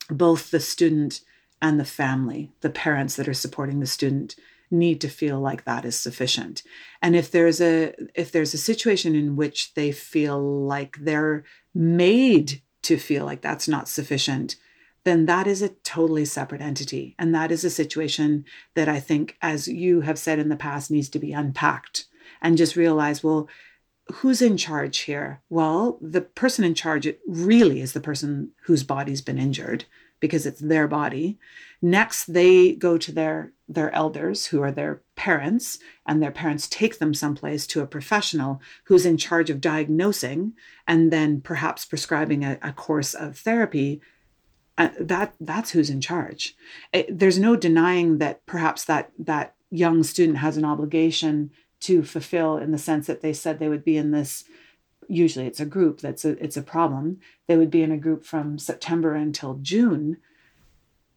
both 0.08 0.51
the 0.51 0.60
student 0.60 1.22
and 1.63 1.79
the 1.79 1.86
family, 1.86 2.51
the 2.62 2.70
parents 2.70 3.15
that 3.15 3.27
are 3.27 3.34
supporting 3.34 3.79
the 3.79 3.88
student, 3.88 4.36
need 4.70 5.01
to 5.01 5.10
feel 5.10 5.39
like 5.39 5.65
that 5.65 5.84
is 5.84 6.00
sufficient. 6.00 6.62
And 7.01 7.15
if 7.15 7.32
there's 7.32 7.60
a 7.60 7.96
if 8.13 8.32
there's 8.32 8.53
a 8.53 8.60
situation 8.60 9.15
in 9.15 9.36
which 9.36 9.74
they 9.74 9.91
feel 9.91 10.39
like 10.39 10.98
they're 11.00 11.44
made 11.74 12.62
to 12.84 12.98
feel 12.98 13.25
like 13.25 13.41
that's 13.41 13.67
not 13.67 13.89
sufficient, 13.89 14.58
then 15.05 15.27
that 15.27 15.47
is 15.47 15.62
a 15.62 15.69
totally 15.69 16.25
separate 16.25 16.62
entity. 16.62 17.15
And 17.17 17.33
that 17.33 17.51
is 17.51 17.63
a 17.63 17.69
situation 17.69 18.43
that 18.74 18.89
I 18.89 19.00
think, 19.00 19.38
as 19.41 19.67
you 19.67 20.01
have 20.01 20.19
said 20.19 20.39
in 20.39 20.50
the 20.50 20.55
past, 20.55 20.91
needs 20.91 21.09
to 21.09 21.19
be 21.19 21.31
unpacked 21.31 22.05
and 22.41 22.57
just 22.57 22.75
realize, 22.75 23.24
well, 23.24 23.47
who's 24.13 24.41
in 24.41 24.57
charge 24.57 25.00
here? 25.00 25.41
Well, 25.50 26.00
the 26.01 26.21
person 26.21 26.65
in 26.65 26.74
charge 26.74 27.07
really 27.27 27.81
is 27.81 27.93
the 27.93 28.01
person 28.01 28.51
whose 28.65 28.83
body's 28.83 29.21
been 29.21 29.38
injured 29.38 29.85
because 30.19 30.45
it's 30.45 30.59
their 30.62 30.88
body. 30.88 31.38
Next, 31.81 32.25
they 32.25 32.74
go 32.74 32.97
to 32.97 33.12
their 33.12 33.53
their 33.67 33.93
elders 33.95 34.47
who 34.47 34.62
are 34.62 34.71
their 34.71 35.01
parents 35.15 35.79
and 36.05 36.21
their 36.21 36.31
parents 36.31 36.67
take 36.67 37.00
them 37.00 37.15
someplace 37.15 37.65
to 37.65 37.81
a 37.81 37.88
professional 37.88 38.62
who's 38.85 39.07
in 39.07 39.17
charge 39.17 39.50
of 39.50 39.59
diagnosing 39.59 40.53
and 40.88 41.12
then 41.12 41.41
perhaps 41.41 41.83
prescribing 41.83 42.43
a, 42.43 42.59
a 42.62 42.71
course 42.71 43.15
of 43.15 43.39
therapy 43.39 44.01
uh, 44.77 44.89
that 45.00 45.34
that's 45.39 45.72
who's 45.72 45.89
in 45.89 46.01
charge. 46.01 46.55
It, 46.91 47.20
there's 47.20 47.39
no 47.39 47.55
denying 47.55 48.17
that 48.17 48.46
perhaps 48.46 48.86
that 48.86 49.12
that 49.20 49.55
young 49.72 50.03
student 50.03 50.39
has 50.39 50.58
an 50.58 50.65
obligation 50.65 51.51
to 51.82 52.03
fulfill 52.03 52.58
in 52.58 52.72
the 52.72 52.77
sense 52.77 53.08
that 53.08 53.22
they 53.22 53.34
said 53.34 53.60
they 53.60 53.70
would 53.70 53.86
be 53.86 53.98
in 53.98 54.12
this 54.12 54.44
usually 55.08 55.46
it's 55.46 55.60
a 55.60 55.65
group 55.65 56.01
that's 56.01 56.25
a 56.25 56.32
it's 56.44 56.58
a 56.58 56.62
problem. 56.62 57.20
They 57.48 57.58
would 57.58 57.70
be 57.70 57.84
in 57.84 57.91
a 57.91 57.98
group 57.98 58.25
from 58.25 58.58
september 58.58 59.13
until 59.13 59.60
june. 59.62 60.17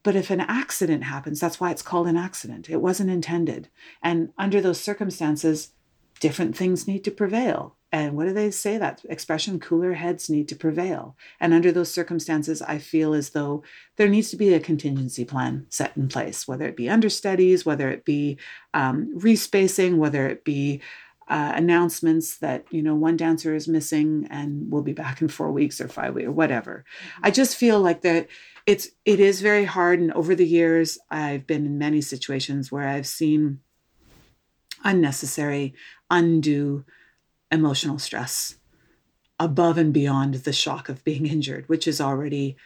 But 0.02 0.14
if 0.14 0.30
an 0.30 0.40
accident 0.40 1.04
happens 1.04 1.40
that's 1.40 1.58
why 1.58 1.70
it's 1.70 1.82
called 1.82 2.06
an 2.06 2.16
accident. 2.16 2.70
It 2.70 2.82
wasn't 2.82 3.10
intended. 3.10 3.68
And 4.02 4.32
under 4.38 4.60
those 4.60 4.80
circumstances 4.80 5.72
different 6.20 6.56
things 6.56 6.86
need 6.86 7.04
to 7.04 7.10
prevail 7.10 7.76
and 7.90 8.16
what 8.16 8.26
do 8.26 8.34
they 8.34 8.50
say 8.50 8.76
that 8.76 9.02
expression? 9.08 9.58
Cooler 9.58 9.94
heads 9.94 10.28
need 10.28 10.48
to 10.48 10.56
prevail. 10.56 11.16
And 11.40 11.54
under 11.54 11.72
those 11.72 11.90
circumstances 11.90 12.62
i 12.62 12.78
feel 12.78 13.14
as 13.14 13.30
though 13.30 13.62
there 13.96 14.08
needs 14.08 14.30
to 14.30 14.36
be 14.36 14.52
a 14.54 14.60
contingency 14.60 15.24
plan 15.24 15.66
set 15.68 15.96
in 15.96 16.08
place 16.08 16.46
whether 16.46 16.66
it 16.66 16.76
be 16.76 16.88
understudies 16.88 17.64
whether 17.64 17.90
it 17.90 18.04
be 18.04 18.38
um, 18.74 19.10
respacing 19.14 19.98
whether 19.98 20.28
it 20.28 20.44
be 20.44 20.80
uh, 21.28 21.52
announcements 21.54 22.38
that 22.38 22.64
you 22.70 22.82
know 22.82 22.94
one 22.94 23.16
dancer 23.16 23.54
is 23.54 23.68
missing 23.68 24.26
and 24.30 24.70
we'll 24.70 24.82
be 24.82 24.94
back 24.94 25.20
in 25.20 25.28
four 25.28 25.52
weeks 25.52 25.80
or 25.80 25.88
five 25.88 26.14
weeks 26.14 26.26
or 26.26 26.32
whatever. 26.32 26.84
Mm-hmm. 26.84 27.26
i 27.26 27.30
just 27.30 27.56
feel 27.56 27.80
like 27.80 28.02
that 28.02 28.28
it's 28.66 28.88
it 29.04 29.20
is 29.20 29.40
very 29.40 29.64
hard. 29.64 30.00
And 30.00 30.12
over 30.12 30.34
the 30.34 30.46
years 30.46 30.98
i've 31.10 31.46
been 31.46 31.66
in 31.66 31.78
many 31.78 32.00
situations 32.00 32.72
where 32.72 32.88
i've 32.88 33.06
seen 33.06 33.60
unnecessary 34.84 35.74
undue 36.10 36.84
emotional 37.50 37.98
stress 37.98 38.56
above 39.40 39.78
and 39.78 39.92
beyond 39.92 40.34
the 40.34 40.52
shock 40.52 40.88
of 40.88 41.04
being 41.04 41.26
injured, 41.34 41.68
which 41.68 41.86
is 41.86 42.00
already, 42.00 42.56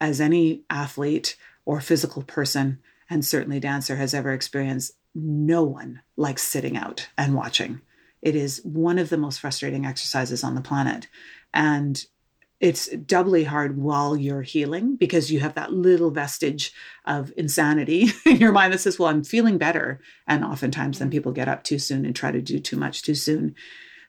as 0.00 0.20
any 0.20 0.62
athlete 0.70 1.36
or 1.64 1.80
physical 1.80 2.22
person, 2.22 2.78
and 3.08 3.24
certainly 3.24 3.60
dancer 3.60 3.96
has 3.96 4.14
ever 4.14 4.32
experienced, 4.32 4.92
no 5.14 5.64
one 5.64 6.00
likes 6.16 6.42
sitting 6.42 6.76
out 6.76 7.08
and 7.18 7.34
watching. 7.34 7.80
It 8.22 8.36
is 8.36 8.60
one 8.64 8.98
of 8.98 9.08
the 9.08 9.16
most 9.16 9.40
frustrating 9.40 9.86
exercises 9.86 10.44
on 10.44 10.54
the 10.54 10.60
planet. 10.60 11.08
And 11.52 12.04
it's 12.60 12.88
doubly 12.88 13.44
hard 13.44 13.78
while 13.78 14.14
you're 14.14 14.42
healing 14.42 14.94
because 14.96 15.32
you 15.32 15.40
have 15.40 15.54
that 15.54 15.72
little 15.72 16.10
vestige 16.10 16.72
of 17.06 17.32
insanity 17.36 18.10
in 18.26 18.36
your 18.36 18.52
mind 18.52 18.72
that 18.72 18.78
says, 18.78 18.98
Well, 18.98 19.08
I'm 19.08 19.24
feeling 19.24 19.58
better. 19.58 20.00
And 20.26 20.44
oftentimes, 20.44 20.98
then 20.98 21.06
mm-hmm. 21.06 21.12
people 21.12 21.32
get 21.32 21.48
up 21.48 21.64
too 21.64 21.78
soon 21.78 22.04
and 22.04 22.14
try 22.14 22.30
to 22.30 22.42
do 22.42 22.58
too 22.58 22.76
much 22.76 23.02
too 23.02 23.14
soon. 23.14 23.54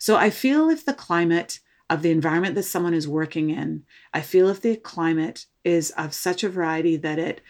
So 0.01 0.15
I 0.15 0.31
feel 0.31 0.72
if 0.72 0.84
the 0.84 0.96
climate 0.96 1.60
of 1.88 2.01
the 2.01 2.10
environment 2.10 2.55
that 2.55 2.63
someone 2.63 2.96
is 2.96 3.08
working 3.08 3.51
in, 3.51 3.84
I 4.12 4.22
feel 4.22 4.50
if 4.50 4.60
the 4.60 4.75
climate 4.75 5.46
is 5.63 5.91
of 5.91 6.15
such 6.15 6.43
a 6.43 6.50
variety 6.50 6.98
that 6.98 7.20
it 7.20 7.41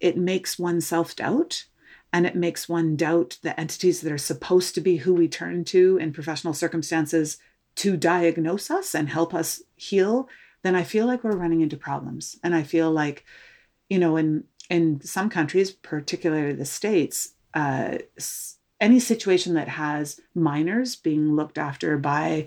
it 0.00 0.16
makes 0.16 0.58
one 0.58 0.80
self-doubt 0.80 1.66
and 2.10 2.24
it 2.24 2.36
makes 2.36 2.70
one 2.70 2.96
doubt 2.96 3.36
the 3.42 3.60
entities 3.60 4.00
that 4.00 4.10
are 4.10 4.16
supposed 4.16 4.74
to 4.76 4.80
be 4.80 4.96
who 4.96 5.12
we 5.12 5.28
turn 5.28 5.62
to 5.64 5.98
in 5.98 6.14
professional 6.14 6.54
circumstances 6.54 7.36
to 7.74 7.98
diagnose 7.98 8.70
us 8.70 8.94
and 8.94 9.10
help 9.10 9.34
us 9.34 9.60
heal, 9.74 10.30
then 10.62 10.74
I 10.74 10.84
feel 10.84 11.04
like 11.04 11.22
we're 11.22 11.36
running 11.36 11.60
into 11.60 11.76
problems. 11.76 12.38
And 12.42 12.54
I 12.54 12.62
feel 12.62 12.90
like, 12.90 13.26
you 13.90 13.98
know, 13.98 14.16
in 14.16 14.44
in 14.70 15.02
some 15.02 15.28
countries, 15.28 15.70
particularly 15.70 16.54
the 16.54 16.64
states, 16.64 17.34
uh, 17.52 17.98
any 18.80 19.00
situation 19.00 19.54
that 19.54 19.68
has 19.68 20.20
minors 20.34 20.96
being 20.96 21.34
looked 21.34 21.58
after 21.58 21.96
by 21.96 22.46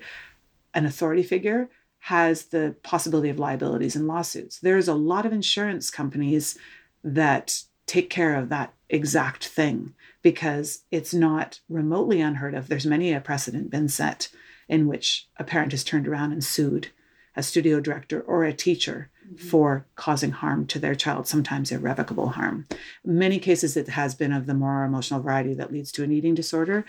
an 0.73 0.85
authority 0.85 1.23
figure 1.23 1.69
has 1.99 2.45
the 2.45 2.75
possibility 2.83 3.29
of 3.29 3.39
liabilities 3.39 3.95
and 3.95 4.07
lawsuits. 4.07 4.59
There's 4.59 4.87
a 4.87 4.93
lot 4.93 5.25
of 5.25 5.33
insurance 5.33 5.89
companies 5.89 6.57
that 7.03 7.63
take 7.87 8.09
care 8.09 8.35
of 8.35 8.49
that 8.49 8.73
exact 8.89 9.47
thing 9.47 9.93
because 10.21 10.83
it's 10.91 11.13
not 11.13 11.59
remotely 11.69 12.21
unheard 12.21 12.53
of. 12.53 12.67
There's 12.67 12.85
many 12.85 13.11
a 13.11 13.19
precedent 13.19 13.69
been 13.69 13.89
set 13.89 14.29
in 14.67 14.87
which 14.87 15.27
a 15.37 15.43
parent 15.43 15.71
has 15.71 15.83
turned 15.83 16.07
around 16.07 16.31
and 16.31 16.43
sued 16.43 16.89
a 17.35 17.43
studio 17.43 17.79
director 17.79 18.21
or 18.21 18.43
a 18.43 18.53
teacher. 18.53 19.09
For 19.37 19.85
causing 19.95 20.31
harm 20.31 20.65
to 20.67 20.79
their 20.79 20.95
child, 20.95 21.27
sometimes 21.27 21.71
irrevocable 21.71 22.29
harm. 22.29 22.65
In 23.05 23.19
many 23.19 23.39
cases, 23.39 23.77
it 23.77 23.89
has 23.89 24.15
been 24.15 24.33
of 24.33 24.45
the 24.45 24.53
more 24.53 24.83
emotional 24.83 25.21
variety 25.21 25.53
that 25.55 25.71
leads 25.71 25.91
to 25.93 26.03
an 26.03 26.11
eating 26.11 26.35
disorder, 26.35 26.85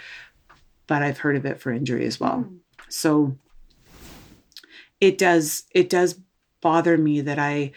but 0.86 1.02
I've 1.02 1.18
heard 1.18 1.36
of 1.36 1.44
it 1.44 1.60
for 1.60 1.70
injury 1.70 2.06
as 2.06 2.18
well. 2.18 2.46
Mm. 2.48 2.58
So 2.88 3.36
it 5.00 5.18
does 5.18 5.64
it 5.74 5.88
does 5.88 6.20
bother 6.60 6.98
me 6.98 7.20
that 7.20 7.38
I 7.38 7.72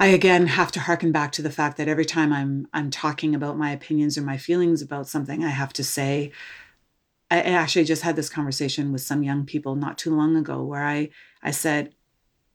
I 0.00 0.08
again 0.08 0.46
have 0.46 0.72
to 0.72 0.80
harken 0.80 1.12
back 1.12 1.32
to 1.32 1.42
the 1.42 1.50
fact 1.50 1.76
that 1.76 1.88
every 1.88 2.04
time 2.04 2.32
I'm 2.32 2.68
I'm 2.72 2.90
talking 2.90 3.34
about 3.34 3.58
my 3.58 3.70
opinions 3.70 4.16
or 4.16 4.22
my 4.22 4.36
feelings 4.36 4.82
about 4.82 5.08
something, 5.08 5.44
I 5.44 5.50
have 5.50 5.72
to 5.74 5.84
say 5.84 6.32
I 7.30 7.40
actually 7.40 7.84
just 7.84 8.02
had 8.02 8.16
this 8.16 8.30
conversation 8.30 8.90
with 8.92 9.02
some 9.02 9.22
young 9.22 9.44
people 9.44 9.76
not 9.76 9.98
too 9.98 10.14
long 10.14 10.36
ago 10.36 10.62
where 10.62 10.84
I 10.84 11.10
I 11.42 11.50
said 11.50 11.94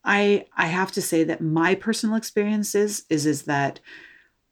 I 0.03 0.45
I 0.55 0.67
have 0.67 0.91
to 0.93 1.01
say 1.01 1.23
that 1.23 1.41
my 1.41 1.75
personal 1.75 2.15
experiences 2.15 3.05
is 3.09 3.25
is 3.25 3.43
that 3.43 3.79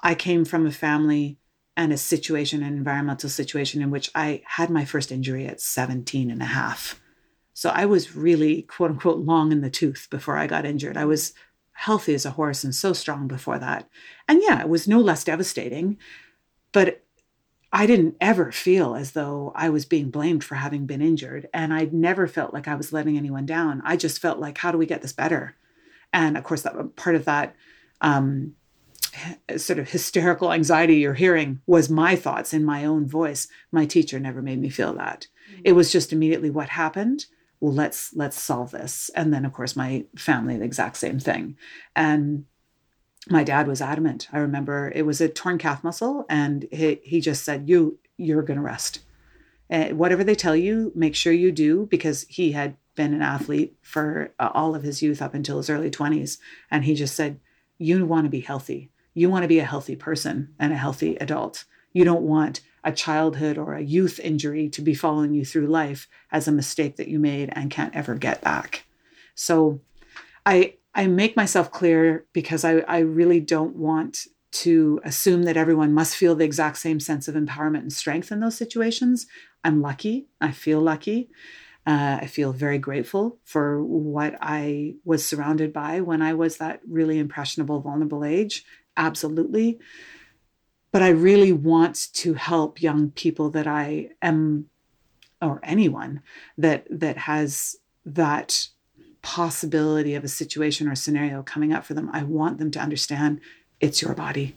I 0.01 0.15
came 0.15 0.45
from 0.45 0.65
a 0.65 0.71
family 0.71 1.37
and 1.77 1.93
a 1.93 1.97
situation 1.97 2.63
an 2.63 2.75
environmental 2.75 3.29
situation 3.29 3.81
in 3.81 3.91
which 3.91 4.09
I 4.13 4.41
had 4.45 4.69
my 4.69 4.85
first 4.85 5.11
injury 5.11 5.47
at 5.47 5.61
17 5.61 6.29
and 6.29 6.41
a 6.41 6.45
half. 6.45 7.01
So 7.53 7.69
I 7.69 7.85
was 7.85 8.15
really 8.15 8.63
quote 8.63 8.91
unquote 8.91 9.19
long 9.19 9.51
in 9.51 9.61
the 9.61 9.69
tooth 9.69 10.07
before 10.09 10.37
I 10.37 10.47
got 10.47 10.65
injured. 10.65 10.97
I 10.97 11.05
was 11.05 11.33
healthy 11.73 12.13
as 12.13 12.25
a 12.25 12.31
horse 12.31 12.63
and 12.63 12.75
so 12.75 12.93
strong 12.93 13.27
before 13.27 13.57
that. 13.59 13.89
And 14.27 14.41
yeah, 14.43 14.61
it 14.61 14.69
was 14.69 14.87
no 14.87 14.99
less 14.99 15.23
devastating, 15.23 15.97
but 16.71 17.03
I 17.73 17.85
didn't 17.85 18.17
ever 18.19 18.51
feel 18.51 18.95
as 18.95 19.11
though 19.11 19.53
I 19.55 19.69
was 19.69 19.85
being 19.85 20.09
blamed 20.09 20.43
for 20.43 20.55
having 20.55 20.85
been 20.85 21.01
injured. 21.01 21.47
And 21.53 21.73
I 21.73 21.87
never 21.91 22.27
felt 22.27 22.53
like 22.53 22.67
I 22.67 22.75
was 22.75 22.91
letting 22.91 23.17
anyone 23.17 23.45
down. 23.45 23.81
I 23.85 23.95
just 23.95 24.19
felt 24.19 24.39
like, 24.39 24.57
how 24.57 24.71
do 24.71 24.77
we 24.77 24.85
get 24.85 25.01
this 25.01 25.13
better? 25.13 25.55
And 26.11 26.37
of 26.37 26.43
course, 26.43 26.63
that 26.63 26.95
part 26.97 27.15
of 27.15 27.25
that 27.25 27.55
um, 28.01 28.55
sort 29.55 29.79
of 29.79 29.89
hysterical 29.89 30.51
anxiety 30.51 30.95
you're 30.95 31.13
hearing 31.13 31.61
was 31.65 31.89
my 31.89 32.15
thoughts 32.15 32.53
in 32.53 32.65
my 32.65 32.83
own 32.83 33.07
voice. 33.07 33.47
My 33.71 33.85
teacher 33.85 34.19
never 34.19 34.41
made 34.41 34.59
me 34.59 34.69
feel 34.69 34.93
that. 34.95 35.27
Mm-hmm. 35.51 35.61
It 35.65 35.71
was 35.73 35.91
just 35.91 36.11
immediately 36.11 36.49
what 36.49 36.69
happened. 36.69 37.25
Well, 37.61 37.73
let's 37.73 38.13
let's 38.15 38.39
solve 38.39 38.71
this. 38.71 39.09
And 39.15 39.33
then, 39.33 39.45
of 39.45 39.53
course, 39.53 39.75
my 39.75 40.05
family, 40.17 40.57
the 40.57 40.65
exact 40.65 40.97
same 40.97 41.19
thing. 41.19 41.57
And 41.95 42.45
my 43.29 43.43
dad 43.43 43.67
was 43.67 43.81
adamant. 43.81 44.27
I 44.33 44.39
remember 44.39 44.91
it 44.95 45.05
was 45.05 45.21
a 45.21 45.29
torn 45.29 45.57
calf 45.57 45.83
muscle, 45.83 46.25
and 46.29 46.67
he, 46.71 46.99
he 47.03 47.21
just 47.21 47.43
said, 47.43 47.69
"You 47.69 47.99
you're 48.17 48.41
going 48.41 48.57
to 48.57 48.63
rest. 48.63 48.99
And 49.69 49.97
whatever 49.97 50.23
they 50.23 50.35
tell 50.35 50.55
you, 50.55 50.91
make 50.95 51.15
sure 51.15 51.33
you 51.33 51.51
do." 51.51 51.85
Because 51.85 52.25
he 52.29 52.53
had 52.53 52.75
been 52.95 53.13
an 53.13 53.21
athlete 53.21 53.75
for 53.81 54.33
uh, 54.39 54.49
all 54.53 54.75
of 54.75 54.83
his 54.83 55.01
youth 55.01 55.21
up 55.21 55.33
until 55.33 55.57
his 55.57 55.69
early 55.69 55.91
twenties, 55.91 56.39
and 56.69 56.83
he 56.85 56.95
just 56.95 57.15
said, 57.15 57.39
"You 57.77 58.05
want 58.05 58.25
to 58.25 58.29
be 58.29 58.41
healthy. 58.41 58.89
You 59.13 59.29
want 59.29 59.43
to 59.43 59.49
be 59.49 59.59
a 59.59 59.65
healthy 59.65 59.95
person 59.95 60.53
and 60.57 60.73
a 60.73 60.77
healthy 60.77 61.15
adult. 61.17 61.65
You 61.93 62.03
don't 62.03 62.23
want." 62.23 62.61
a 62.83 62.91
childhood 62.91 63.59
or 63.59 63.75
a 63.75 63.81
youth 63.81 64.19
injury 64.19 64.67
to 64.67 64.81
be 64.81 64.93
following 64.93 65.33
you 65.33 65.45
through 65.45 65.67
life 65.67 66.07
as 66.31 66.47
a 66.47 66.51
mistake 66.51 66.95
that 66.95 67.07
you 67.07 67.19
made 67.19 67.47
and 67.53 67.69
can't 67.69 67.95
ever 67.95 68.15
get 68.15 68.41
back. 68.41 68.85
So 69.35 69.81
I 70.45 70.75
I 70.93 71.07
make 71.07 71.35
myself 71.35 71.71
clear 71.71 72.25
because 72.33 72.65
I, 72.65 72.79
I 72.79 72.99
really 72.99 73.39
don't 73.39 73.75
want 73.75 74.27
to 74.51 74.99
assume 75.05 75.43
that 75.43 75.55
everyone 75.55 75.93
must 75.93 76.15
feel 76.15 76.35
the 76.35 76.43
exact 76.43 76.77
same 76.77 76.99
sense 76.99 77.27
of 77.27 77.35
empowerment 77.35 77.79
and 77.79 77.93
strength 77.93 78.31
in 78.31 78.41
those 78.41 78.57
situations. 78.57 79.27
I'm 79.63 79.81
lucky. 79.81 80.27
I 80.41 80.51
feel 80.51 80.81
lucky. 80.81 81.29
Uh, 81.87 82.19
I 82.21 82.27
feel 82.27 82.51
very 82.51 82.77
grateful 82.77 83.39
for 83.43 83.83
what 83.83 84.37
I 84.41 84.95
was 85.05 85.25
surrounded 85.25 85.73
by 85.73 86.01
when 86.01 86.21
I 86.21 86.33
was 86.33 86.57
that 86.57 86.81
really 86.87 87.17
impressionable, 87.17 87.79
vulnerable 87.79 88.23
age. 88.25 88.65
Absolutely. 88.97 89.79
But 90.91 91.01
I 91.01 91.09
really 91.09 91.53
want 91.53 92.13
to 92.15 92.33
help 92.33 92.81
young 92.81 93.11
people 93.11 93.49
that 93.51 93.65
I 93.65 94.09
am, 94.21 94.65
or 95.41 95.59
anyone 95.63 96.21
that 96.57 96.85
that 96.89 97.17
has 97.17 97.77
that 98.05 98.67
possibility 99.21 100.15
of 100.15 100.23
a 100.23 100.27
situation 100.29 100.87
or 100.87 100.95
scenario 100.95 101.43
coming 101.43 101.73
up 101.73 101.85
for 101.85 101.93
them, 101.93 102.09
I 102.11 102.23
want 102.23 102.57
them 102.57 102.71
to 102.71 102.79
understand 102.79 103.41
it's 103.79 104.01
your 104.01 104.13
body. 104.13 104.55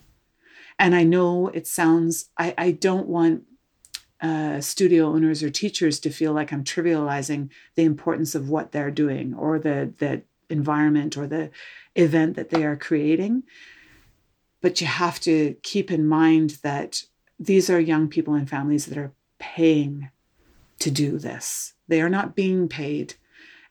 And 0.78 0.94
I 0.94 1.04
know 1.04 1.48
it 1.48 1.66
sounds, 1.66 2.30
I, 2.38 2.54
I 2.58 2.70
don't 2.72 3.06
want 3.06 3.44
uh, 4.20 4.60
studio 4.60 5.06
owners 5.06 5.42
or 5.42 5.50
teachers 5.50 6.00
to 6.00 6.10
feel 6.10 6.32
like 6.32 6.52
I'm 6.52 6.64
trivializing 6.64 7.50
the 7.74 7.84
importance 7.84 8.34
of 8.34 8.48
what 8.48 8.72
they're 8.72 8.90
doing 8.90 9.34
or 9.34 9.58
the, 9.58 9.92
the 9.98 10.22
environment 10.48 11.16
or 11.16 11.26
the 11.26 11.50
event 11.94 12.36
that 12.36 12.50
they 12.50 12.64
are 12.64 12.76
creating. 12.76 13.42
But 14.60 14.80
you 14.80 14.86
have 14.86 15.20
to 15.20 15.56
keep 15.62 15.90
in 15.90 16.06
mind 16.06 16.58
that 16.62 17.02
these 17.38 17.68
are 17.68 17.80
young 17.80 18.08
people 18.08 18.34
and 18.34 18.48
families 18.48 18.86
that 18.86 18.98
are 18.98 19.12
paying 19.38 20.10
to 20.78 20.90
do 20.90 21.18
this. 21.18 21.74
They 21.88 22.00
are 22.00 22.08
not 22.08 22.34
being 22.34 22.68
paid. 22.68 23.14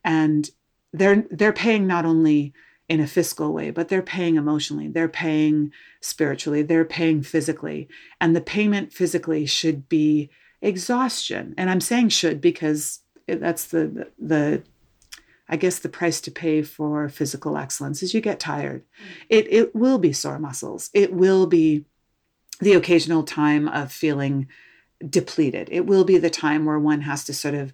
And 0.03 0.49
they're 0.93 1.25
they're 1.29 1.53
paying 1.53 1.85
not 1.87 2.05
only 2.05 2.53
in 2.87 2.99
a 2.99 3.07
fiscal 3.07 3.51
way, 3.51 3.71
but 3.71 3.87
they're 3.89 4.01
paying 4.01 4.35
emotionally, 4.35 4.87
they're 4.87 5.07
paying 5.07 5.71
spiritually, 6.01 6.61
they're 6.61 6.85
paying 6.85 7.23
physically. 7.23 7.87
And 8.21 8.35
the 8.35 8.41
payment 8.41 8.93
physically 8.93 9.45
should 9.45 9.89
be 9.89 10.29
exhaustion. 10.61 11.53
And 11.57 11.69
I'm 11.69 11.81
saying 11.81 12.09
should 12.09 12.39
because 12.39 12.99
that's 13.27 13.65
the 13.65 14.11
the 14.19 14.63
I 15.49 15.57
guess 15.57 15.79
the 15.79 15.89
price 15.89 16.21
to 16.21 16.31
pay 16.31 16.61
for 16.61 17.09
physical 17.09 17.57
excellence 17.57 18.01
is 18.01 18.13
you 18.13 18.21
get 18.21 18.39
tired. 18.39 18.83
Mm. 18.83 19.25
It 19.29 19.53
it 19.53 19.75
will 19.75 19.97
be 19.97 20.13
sore 20.13 20.39
muscles. 20.39 20.89
It 20.93 21.13
will 21.13 21.47
be 21.47 21.85
the 22.59 22.73
occasional 22.73 23.23
time 23.23 23.67
of 23.67 23.91
feeling 23.91 24.47
depleted. 25.07 25.67
It 25.71 25.85
will 25.85 26.03
be 26.03 26.17
the 26.17 26.29
time 26.29 26.65
where 26.65 26.79
one 26.79 27.01
has 27.01 27.23
to 27.25 27.33
sort 27.33 27.55
of 27.55 27.73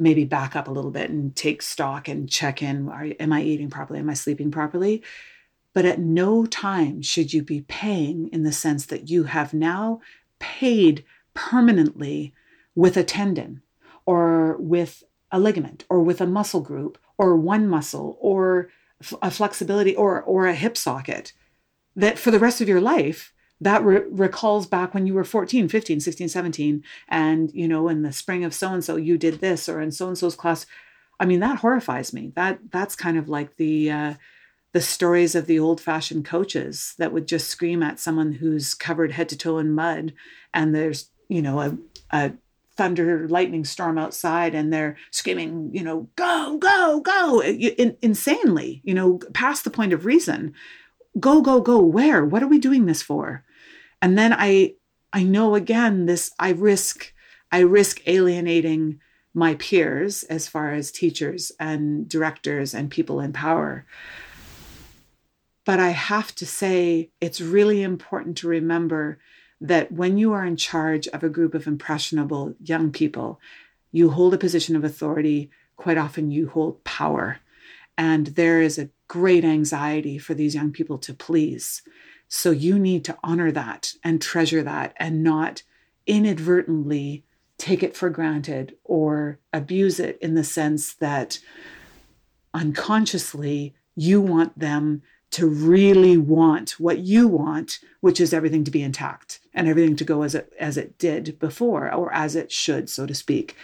maybe 0.00 0.24
back 0.24 0.56
up 0.56 0.66
a 0.66 0.70
little 0.70 0.90
bit 0.90 1.10
and 1.10 1.36
take 1.36 1.62
stock 1.62 2.08
and 2.08 2.28
check 2.28 2.62
in. 2.62 2.88
Are, 2.88 3.06
am 3.20 3.32
i 3.32 3.42
eating 3.42 3.70
properly? 3.70 4.00
Am 4.00 4.10
i 4.10 4.14
sleeping 4.14 4.50
properly? 4.50 5.02
But 5.74 5.84
at 5.84 6.00
no 6.00 6.46
time 6.46 7.02
should 7.02 7.32
you 7.32 7.42
be 7.42 7.60
paying 7.60 8.28
in 8.32 8.42
the 8.42 8.50
sense 8.50 8.86
that 8.86 9.10
you 9.10 9.24
have 9.24 9.54
now 9.54 10.00
paid 10.38 11.04
permanently 11.34 12.34
with 12.74 12.96
a 12.96 13.04
tendon 13.04 13.62
or 14.06 14.56
with 14.56 15.04
a 15.30 15.38
ligament 15.38 15.84
or 15.88 16.00
with 16.00 16.20
a 16.20 16.26
muscle 16.26 16.60
group 16.60 16.98
or 17.18 17.36
one 17.36 17.68
muscle 17.68 18.16
or 18.20 18.70
a 19.22 19.30
flexibility 19.30 19.94
or 19.94 20.20
or 20.22 20.46
a 20.46 20.54
hip 20.54 20.76
socket 20.76 21.32
that 21.94 22.18
for 22.18 22.30
the 22.30 22.38
rest 22.38 22.60
of 22.60 22.68
your 22.68 22.80
life 22.80 23.32
that 23.60 23.84
re- 23.84 24.04
recalls 24.10 24.66
back 24.66 24.94
when 24.94 25.06
you 25.06 25.14
were 25.14 25.24
14 25.24 25.68
15 25.68 26.00
16 26.00 26.28
17 26.28 26.82
and 27.08 27.50
you 27.52 27.68
know 27.68 27.88
in 27.88 28.02
the 28.02 28.12
spring 28.12 28.44
of 28.44 28.54
so 28.54 28.72
and 28.72 28.84
so 28.84 28.96
you 28.96 29.18
did 29.18 29.40
this 29.40 29.68
or 29.68 29.80
in 29.80 29.92
so 29.92 30.08
and 30.08 30.18
so's 30.18 30.34
class. 30.34 30.66
I 31.18 31.26
mean 31.26 31.40
that 31.40 31.58
horrifies 31.58 32.12
me. 32.12 32.32
That 32.34 32.58
that's 32.70 32.96
kind 32.96 33.18
of 33.18 33.28
like 33.28 33.56
the 33.56 33.90
uh, 33.90 34.14
the 34.72 34.80
stories 34.80 35.34
of 35.34 35.46
the 35.46 35.58
old 35.58 35.80
fashioned 35.80 36.24
coaches 36.24 36.94
that 36.98 37.12
would 37.12 37.26
just 37.26 37.48
scream 37.48 37.82
at 37.82 38.00
someone 38.00 38.32
who's 38.32 38.74
covered 38.74 39.12
head 39.12 39.28
to 39.30 39.36
toe 39.36 39.58
in 39.58 39.72
mud 39.72 40.14
and 40.54 40.74
there's 40.74 41.10
you 41.28 41.42
know 41.42 41.60
a, 41.60 41.76
a 42.10 42.32
thunder 42.76 43.28
lightning 43.28 43.64
storm 43.64 43.98
outside 43.98 44.54
and 44.54 44.72
they're 44.72 44.96
screaming 45.10 45.70
you 45.74 45.82
know 45.82 46.08
go 46.16 46.56
go 46.56 47.00
go! 47.00 47.42
In, 47.42 47.96
insanely 48.00 48.80
you 48.84 48.94
know 48.94 49.18
past 49.34 49.64
the 49.64 49.70
point 49.70 49.92
of 49.92 50.06
reason. 50.06 50.54
Go 51.18 51.42
go 51.42 51.60
go 51.60 51.82
where? 51.82 52.24
What 52.24 52.42
are 52.42 52.48
we 52.48 52.58
doing 52.58 52.86
this 52.86 53.02
for 53.02 53.44
and 54.02 54.18
then 54.18 54.32
i 54.32 54.74
i 55.12 55.22
know 55.22 55.54
again 55.54 56.06
this 56.06 56.32
i 56.38 56.50
risk 56.50 57.12
i 57.52 57.60
risk 57.60 58.00
alienating 58.06 59.00
my 59.32 59.54
peers 59.54 60.24
as 60.24 60.48
far 60.48 60.72
as 60.72 60.90
teachers 60.90 61.52
and 61.60 62.08
directors 62.08 62.74
and 62.74 62.90
people 62.90 63.20
in 63.20 63.32
power 63.32 63.86
but 65.64 65.78
I 65.78 65.90
have 65.90 66.34
to 66.34 66.46
say, 66.46 67.10
it's 67.20 67.40
really 67.40 67.82
important 67.82 68.36
to 68.38 68.48
remember 68.48 69.18
that 69.60 69.92
when 69.92 70.16
you 70.16 70.32
are 70.32 70.44
in 70.44 70.56
charge 70.56 71.06
of 71.08 71.22
a 71.22 71.28
group 71.28 71.54
of 71.54 71.66
impressionable 71.66 72.54
young 72.60 72.90
people, 72.90 73.40
you 73.92 74.10
hold 74.10 74.32
a 74.32 74.38
position 74.38 74.74
of 74.74 74.84
authority. 74.84 75.50
Quite 75.76 75.98
often, 75.98 76.30
you 76.30 76.48
hold 76.48 76.82
power. 76.84 77.38
And 77.98 78.28
there 78.28 78.62
is 78.62 78.78
a 78.78 78.88
great 79.06 79.44
anxiety 79.44 80.16
for 80.16 80.34
these 80.34 80.54
young 80.54 80.72
people 80.72 80.98
to 80.98 81.12
please. 81.12 81.82
So 82.32 82.52
you 82.52 82.78
need 82.78 83.04
to 83.06 83.18
honor 83.24 83.50
that 83.50 83.94
and 84.04 84.22
treasure 84.22 84.62
that 84.62 84.94
and 84.98 85.24
not 85.24 85.64
inadvertently 86.06 87.24
take 87.58 87.82
it 87.82 87.96
for 87.96 88.08
granted 88.08 88.76
or 88.84 89.40
abuse 89.52 89.98
it 89.98 90.16
in 90.22 90.36
the 90.36 90.44
sense 90.44 90.94
that 90.94 91.40
unconsciously 92.54 93.74
you 93.96 94.20
want 94.20 94.56
them 94.56 95.02
to 95.32 95.48
really 95.48 96.16
want 96.16 96.78
what 96.78 97.00
you 97.00 97.26
want, 97.26 97.80
which 98.00 98.20
is 98.20 98.32
everything 98.32 98.62
to 98.62 98.70
be 98.70 98.82
intact 98.82 99.40
and 99.52 99.66
everything 99.66 99.96
to 99.96 100.04
go 100.04 100.22
as 100.22 100.36
it 100.36 100.52
as 100.58 100.76
it 100.76 100.98
did 100.98 101.36
before 101.40 101.92
or 101.92 102.12
as 102.12 102.36
it 102.36 102.52
should, 102.52 102.88
so 102.88 103.06
to 103.06 103.14
speak. 103.14 103.56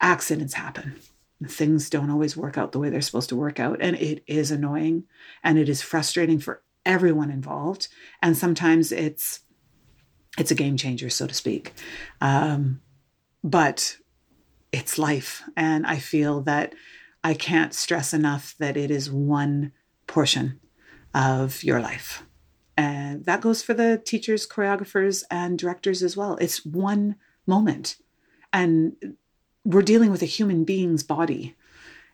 Accidents 0.00 0.54
happen. 0.54 0.94
Things 1.48 1.90
don't 1.90 2.10
always 2.10 2.36
work 2.36 2.56
out 2.56 2.70
the 2.70 2.78
way 2.78 2.90
they're 2.90 3.00
supposed 3.00 3.28
to 3.30 3.36
work 3.36 3.58
out. 3.58 3.78
And 3.80 3.96
it 3.96 4.22
is 4.28 4.52
annoying 4.52 5.04
and 5.42 5.58
it 5.58 5.68
is 5.68 5.82
frustrating 5.82 6.38
for 6.38 6.62
everyone 6.88 7.30
involved. 7.30 7.86
And 8.20 8.36
sometimes 8.36 8.90
it's 8.90 9.40
it's 10.36 10.50
a 10.50 10.56
game 10.56 10.76
changer, 10.76 11.10
so 11.10 11.26
to 11.26 11.34
speak. 11.34 11.72
Um, 12.20 12.80
but 13.44 13.96
it's 14.72 14.98
life. 14.98 15.42
And 15.56 15.86
I 15.86 15.98
feel 15.98 16.42
that 16.42 16.74
I 17.24 17.34
can't 17.34 17.74
stress 17.74 18.14
enough 18.14 18.54
that 18.58 18.76
it 18.76 18.90
is 18.90 19.10
one 19.10 19.72
portion 20.06 20.60
of 21.14 21.62
your 21.64 21.80
life. 21.80 22.24
And 22.76 23.24
that 23.24 23.40
goes 23.40 23.62
for 23.62 23.74
the 23.74 24.00
teachers, 24.04 24.46
choreographers, 24.46 25.24
and 25.30 25.58
directors 25.58 26.02
as 26.02 26.16
well. 26.16 26.36
It's 26.40 26.64
one 26.64 27.16
moment. 27.46 27.96
And 28.52 29.16
we're 29.64 29.82
dealing 29.82 30.12
with 30.12 30.22
a 30.22 30.26
human 30.26 30.64
being's 30.64 31.02
body. 31.02 31.56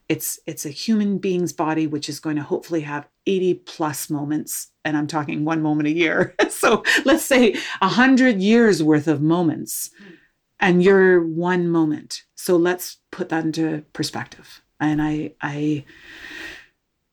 It's 0.08 0.38
it's 0.46 0.66
a 0.66 0.70
human 0.70 1.18
being's 1.18 1.52
body 1.52 1.86
which 1.86 2.08
is 2.08 2.20
going 2.20 2.36
to 2.36 2.42
hopefully 2.42 2.82
have 2.82 3.08
80 3.26 3.54
plus 3.54 4.10
moments 4.10 4.68
and 4.84 4.96
I'm 4.96 5.06
talking 5.06 5.44
one 5.44 5.62
moment 5.62 5.88
a 5.88 5.92
year. 5.92 6.34
so 6.50 6.82
let's 7.04 7.24
say 7.24 7.52
100 7.80 8.40
years 8.40 8.82
worth 8.82 9.08
of 9.08 9.22
moments 9.22 9.90
and 10.60 10.82
you're 10.82 11.24
one 11.24 11.68
moment. 11.68 12.22
So 12.34 12.56
let's 12.56 12.98
put 13.10 13.30
that 13.30 13.44
into 13.44 13.84
perspective. 13.92 14.62
And 14.80 15.00
I 15.00 15.32
I 15.40 15.84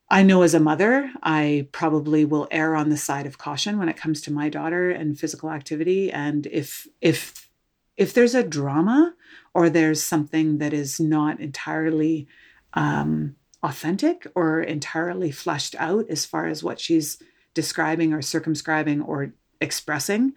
I 0.09 0.23
know 0.23 0.41
as 0.41 0.53
a 0.53 0.59
mother, 0.59 1.09
I 1.23 1.69
probably 1.71 2.25
will 2.25 2.47
err 2.51 2.75
on 2.75 2.89
the 2.89 2.97
side 2.97 3.25
of 3.25 3.37
caution 3.37 3.79
when 3.79 3.87
it 3.87 3.95
comes 3.95 4.19
to 4.21 4.33
my 4.33 4.49
daughter 4.49 4.91
and 4.91 5.17
physical 5.17 5.49
activity. 5.49 6.11
And 6.11 6.47
if 6.47 6.85
if 6.99 7.49
if 7.95 8.13
there's 8.13 8.35
a 8.35 8.43
drama 8.43 9.13
or 9.53 9.69
there's 9.69 10.03
something 10.03 10.57
that 10.57 10.73
is 10.73 10.99
not 10.99 11.39
entirely 11.39 12.27
um, 12.73 13.35
authentic 13.63 14.27
or 14.35 14.61
entirely 14.61 15.31
fleshed 15.31 15.75
out 15.77 16.05
as 16.09 16.25
far 16.25 16.47
as 16.47 16.63
what 16.63 16.79
she's 16.79 17.21
describing 17.53 18.13
or 18.13 18.21
circumscribing 18.21 19.01
or 19.01 19.33
expressing, 19.59 20.33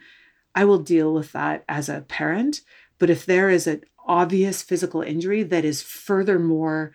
I 0.55 0.65
will 0.65 0.79
deal 0.79 1.13
with 1.13 1.33
that 1.33 1.65
as 1.69 1.89
a 1.89 2.03
parent. 2.03 2.61
But 2.99 3.11
if 3.11 3.27
there 3.27 3.51
is 3.51 3.67
an 3.67 3.83
obvious 4.07 4.63
physical 4.63 5.03
injury 5.03 5.43
that 5.43 5.65
is 5.65 5.83
furthermore 5.83 6.93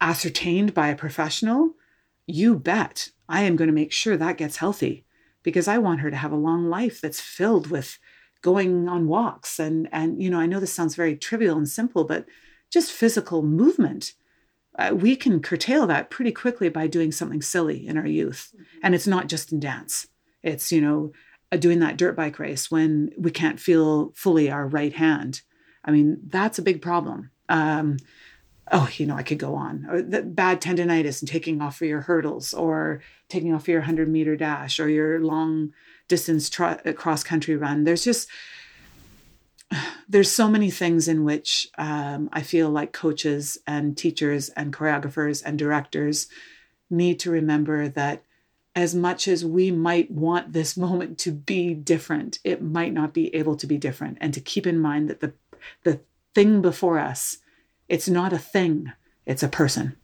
ascertained 0.00 0.74
by 0.74 0.88
a 0.88 0.96
professional, 0.96 1.74
you 2.26 2.58
bet 2.58 3.10
I 3.28 3.42
am 3.42 3.56
going 3.56 3.68
to 3.68 3.74
make 3.74 3.92
sure 3.92 4.16
that 4.16 4.36
gets 4.36 4.56
healthy 4.56 5.04
because 5.42 5.68
I 5.68 5.78
want 5.78 6.00
her 6.00 6.10
to 6.10 6.16
have 6.16 6.32
a 6.32 6.36
long 6.36 6.68
life 6.68 7.00
that's 7.00 7.20
filled 7.20 7.68
with 7.70 7.98
going 8.42 8.88
on 8.88 9.08
walks 9.08 9.58
and 9.58 9.88
and 9.90 10.22
you 10.22 10.28
know 10.28 10.38
I 10.38 10.44
know 10.44 10.60
this 10.60 10.72
sounds 10.72 10.94
very 10.94 11.16
trivial 11.16 11.56
and 11.56 11.66
simple 11.66 12.04
but 12.04 12.26
just 12.70 12.92
physical 12.92 13.42
movement 13.42 14.12
uh, 14.76 14.92
we 14.94 15.14
can 15.14 15.40
curtail 15.40 15.86
that 15.86 16.10
pretty 16.10 16.32
quickly 16.32 16.68
by 16.68 16.86
doing 16.86 17.12
something 17.12 17.42
silly 17.42 17.86
in 17.86 17.96
our 17.96 18.06
youth 18.06 18.52
mm-hmm. 18.54 18.64
and 18.82 18.94
it's 18.94 19.06
not 19.06 19.28
just 19.28 19.52
in 19.52 19.60
dance 19.60 20.06
it's 20.42 20.72
you 20.72 20.80
know 20.80 21.12
uh, 21.52 21.56
doing 21.56 21.80
that 21.80 21.96
dirt 21.96 22.16
bike 22.16 22.38
race 22.38 22.70
when 22.70 23.10
we 23.18 23.30
can't 23.30 23.60
feel 23.60 24.12
fully 24.14 24.50
our 24.50 24.66
right 24.66 24.94
hand 24.94 25.42
i 25.84 25.90
mean 25.90 26.18
that's 26.26 26.58
a 26.58 26.62
big 26.62 26.80
problem 26.82 27.30
um, 27.48 27.98
oh, 28.72 28.88
you 28.96 29.06
know, 29.06 29.16
I 29.16 29.22
could 29.22 29.38
go 29.38 29.54
on. 29.54 29.86
Or 29.88 30.02
the 30.02 30.22
bad 30.22 30.60
tendonitis 30.60 31.20
and 31.20 31.28
taking 31.28 31.60
off 31.60 31.76
for 31.76 31.84
your 31.84 32.02
hurdles, 32.02 32.54
or 32.54 33.02
taking 33.28 33.52
off 33.52 33.64
for 33.64 33.72
your 33.72 33.80
100 33.80 34.08
meter 34.08 34.36
dash, 34.36 34.80
or 34.80 34.88
your 34.88 35.20
long 35.20 35.72
distance 36.08 36.48
tr- 36.48 36.64
uh, 36.64 36.92
cross 36.96 37.22
country 37.22 37.56
run. 37.56 37.84
There's 37.84 38.04
just, 38.04 38.28
there's 40.08 40.30
so 40.30 40.48
many 40.48 40.70
things 40.70 41.08
in 41.08 41.24
which 41.24 41.68
um, 41.78 42.28
I 42.32 42.42
feel 42.42 42.70
like 42.70 42.92
coaches 42.92 43.58
and 43.66 43.96
teachers 43.96 44.48
and 44.50 44.72
choreographers 44.72 45.42
and 45.44 45.58
directors 45.58 46.28
need 46.90 47.18
to 47.20 47.30
remember 47.30 47.88
that 47.88 48.22
as 48.76 48.94
much 48.94 49.28
as 49.28 49.44
we 49.44 49.70
might 49.70 50.10
want 50.10 50.52
this 50.52 50.76
moment 50.86 51.18
to 51.18 51.32
be 51.32 51.74
different, 51.74 52.38
it 52.44 52.62
might 52.62 52.92
not 52.92 53.14
be 53.14 53.34
able 53.34 53.56
to 53.56 53.66
be 53.66 53.78
different. 53.78 54.18
And 54.20 54.34
to 54.34 54.40
keep 54.40 54.66
in 54.66 54.78
mind 54.78 55.08
that 55.10 55.20
the 55.20 55.32
the 55.82 56.00
thing 56.34 56.60
before 56.60 56.98
us 56.98 57.38
it's 57.88 58.08
not 58.08 58.32
a 58.32 58.38
thing, 58.38 58.92
it's 59.26 59.42
a 59.42 59.48
person 59.48 59.96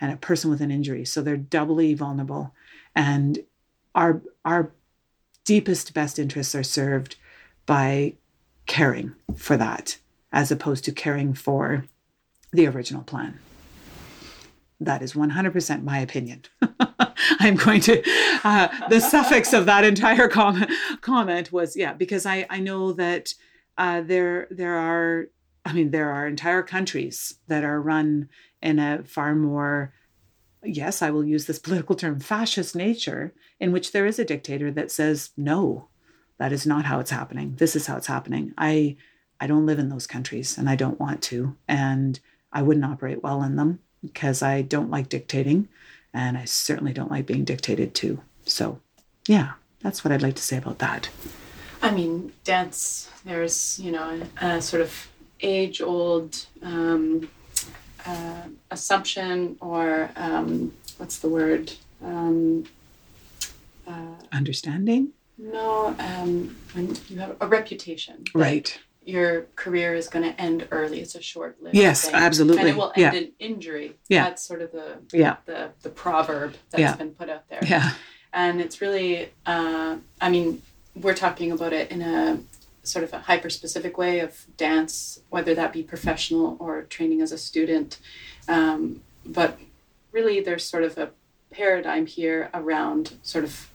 and 0.00 0.12
a 0.12 0.16
person 0.16 0.50
with 0.50 0.60
an 0.60 0.70
injury. 0.70 1.04
So 1.04 1.22
they're 1.22 1.36
doubly 1.36 1.94
vulnerable. 1.94 2.54
And 2.94 3.38
our, 3.94 4.22
our 4.44 4.72
deepest, 5.44 5.94
best 5.94 6.18
interests 6.18 6.54
are 6.54 6.62
served 6.62 7.16
by 7.66 8.14
caring 8.68 9.14
for 9.36 9.56
that 9.56 9.98
as 10.32 10.52
opposed 10.52 10.84
to 10.84 10.92
caring 10.92 11.34
for 11.34 11.84
the 12.52 12.68
original 12.68 13.02
plan. 13.02 13.40
That 14.78 15.02
is 15.02 15.14
100% 15.14 15.82
my 15.82 15.98
opinion. 15.98 16.44
I'm 17.40 17.56
going 17.56 17.80
to, 17.80 18.00
uh, 18.44 18.68
the 18.88 19.00
suffix 19.00 19.52
of 19.52 19.66
that 19.66 19.82
entire 19.82 20.28
comment, 20.28 20.70
comment 21.00 21.50
was, 21.50 21.76
yeah, 21.76 21.94
because 21.94 22.24
I, 22.24 22.46
I 22.48 22.60
know 22.60 22.92
that 22.92 23.34
uh, 23.76 24.02
there, 24.02 24.46
there 24.50 24.76
are 24.76 25.26
I 25.68 25.74
mean, 25.74 25.90
there 25.90 26.10
are 26.10 26.26
entire 26.26 26.62
countries 26.62 27.34
that 27.46 27.62
are 27.62 27.78
run 27.78 28.30
in 28.62 28.78
a 28.78 29.02
far 29.02 29.34
more, 29.34 29.92
yes, 30.64 31.02
I 31.02 31.10
will 31.10 31.24
use 31.24 31.44
this 31.44 31.58
political 31.58 31.94
term, 31.94 32.20
fascist 32.20 32.74
nature, 32.74 33.34
in 33.60 33.70
which 33.70 33.92
there 33.92 34.06
is 34.06 34.18
a 34.18 34.24
dictator 34.24 34.70
that 34.70 34.90
says, 34.90 35.30
no, 35.36 35.88
that 36.38 36.52
is 36.52 36.66
not 36.66 36.84
how 36.84 37.00
it's 37.00 37.10
happening. 37.10 37.54
This 37.56 37.76
is 37.76 37.86
how 37.86 37.96
it's 37.96 38.06
happening. 38.06 38.54
I, 38.56 38.96
I 39.40 39.46
don't 39.46 39.66
live 39.66 39.78
in 39.78 39.88
those 39.88 40.06
countries 40.06 40.56
and 40.56 40.68
I 40.68 40.76
don't 40.76 40.98
want 40.98 41.22
to. 41.24 41.56
And 41.66 42.18
I 42.52 42.62
wouldn't 42.62 42.86
operate 42.86 43.22
well 43.22 43.42
in 43.42 43.56
them 43.56 43.80
because 44.02 44.42
I 44.42 44.62
don't 44.62 44.90
like 44.90 45.08
dictating 45.08 45.68
and 46.14 46.38
I 46.38 46.44
certainly 46.44 46.92
don't 46.92 47.10
like 47.10 47.26
being 47.26 47.44
dictated 47.44 47.94
to. 47.96 48.20
So, 48.44 48.80
yeah, 49.26 49.52
that's 49.80 50.04
what 50.04 50.12
I'd 50.12 50.22
like 50.22 50.36
to 50.36 50.42
say 50.42 50.56
about 50.56 50.78
that. 50.78 51.10
I 51.82 51.90
mean, 51.90 52.32
dance, 52.44 53.10
there's, 53.24 53.78
you 53.78 53.92
know, 53.92 54.20
a, 54.40 54.60
sort 54.60 54.82
of 54.82 55.08
age 55.40 55.80
old 55.80 56.46
um, 56.62 57.28
uh, 58.06 58.42
assumption 58.70 59.56
or 59.60 60.10
um, 60.16 60.72
what's 60.96 61.18
the 61.18 61.28
word? 61.28 61.72
Um, 62.02 62.64
uh, 63.86 64.14
Understanding? 64.32 65.12
No, 65.38 65.94
um, 65.98 66.56
when 66.72 66.96
you 67.08 67.18
have 67.20 67.36
a 67.40 67.46
reputation. 67.46 68.24
Right. 68.34 68.78
Your 69.04 69.42
career 69.56 69.94
is 69.94 70.08
going 70.08 70.24
to 70.30 70.38
end 70.40 70.68
early. 70.70 71.00
It's 71.00 71.14
a 71.14 71.22
short-lived 71.22 71.74
Yes, 71.74 72.04
thing. 72.06 72.14
absolutely. 72.14 72.60
And 72.62 72.68
it 72.70 72.76
will 72.76 72.92
Yeah. 72.96 73.08
end 73.14 73.16
in 73.16 73.32
injury. 73.38 73.96
Yeah. 74.08 74.24
That's 74.24 74.42
sort 74.42 74.60
of 74.60 74.72
the 74.72 74.98
Yeah. 75.12 75.36
the, 75.46 75.70
the 75.82 75.88
proverb 75.90 76.54
that's 76.70 76.80
Yeah. 76.80 76.96
been 76.96 77.12
put 77.12 77.30
out 77.30 77.48
there. 77.48 77.60
Yeah. 77.66 77.92
and 78.34 78.60
it's 78.60 78.82
really 78.82 79.30
uh, 79.46 79.96
i 80.20 80.28
mean 80.28 80.60
we're 80.94 81.14
talking 81.14 81.50
about 81.50 81.72
it 81.72 81.90
in 81.90 82.02
a 82.02 82.38
sort 82.82 83.02
of 83.02 83.10
a 83.14 83.20
hyper 83.20 83.48
specific 83.48 83.96
way 83.96 84.20
of 84.20 84.44
dance 84.58 85.20
whether 85.30 85.54
that 85.54 85.72
be 85.72 85.82
professional 85.82 86.54
or 86.60 86.82
training 86.82 87.22
as 87.22 87.32
a 87.32 87.38
student 87.38 87.98
um, 88.46 89.00
but 89.24 89.58
really 90.12 90.40
there's 90.40 90.62
sort 90.62 90.84
of 90.84 90.98
a 90.98 91.08
paradigm 91.50 92.04
here 92.04 92.50
around 92.52 93.14
sort 93.22 93.44
of 93.44 93.70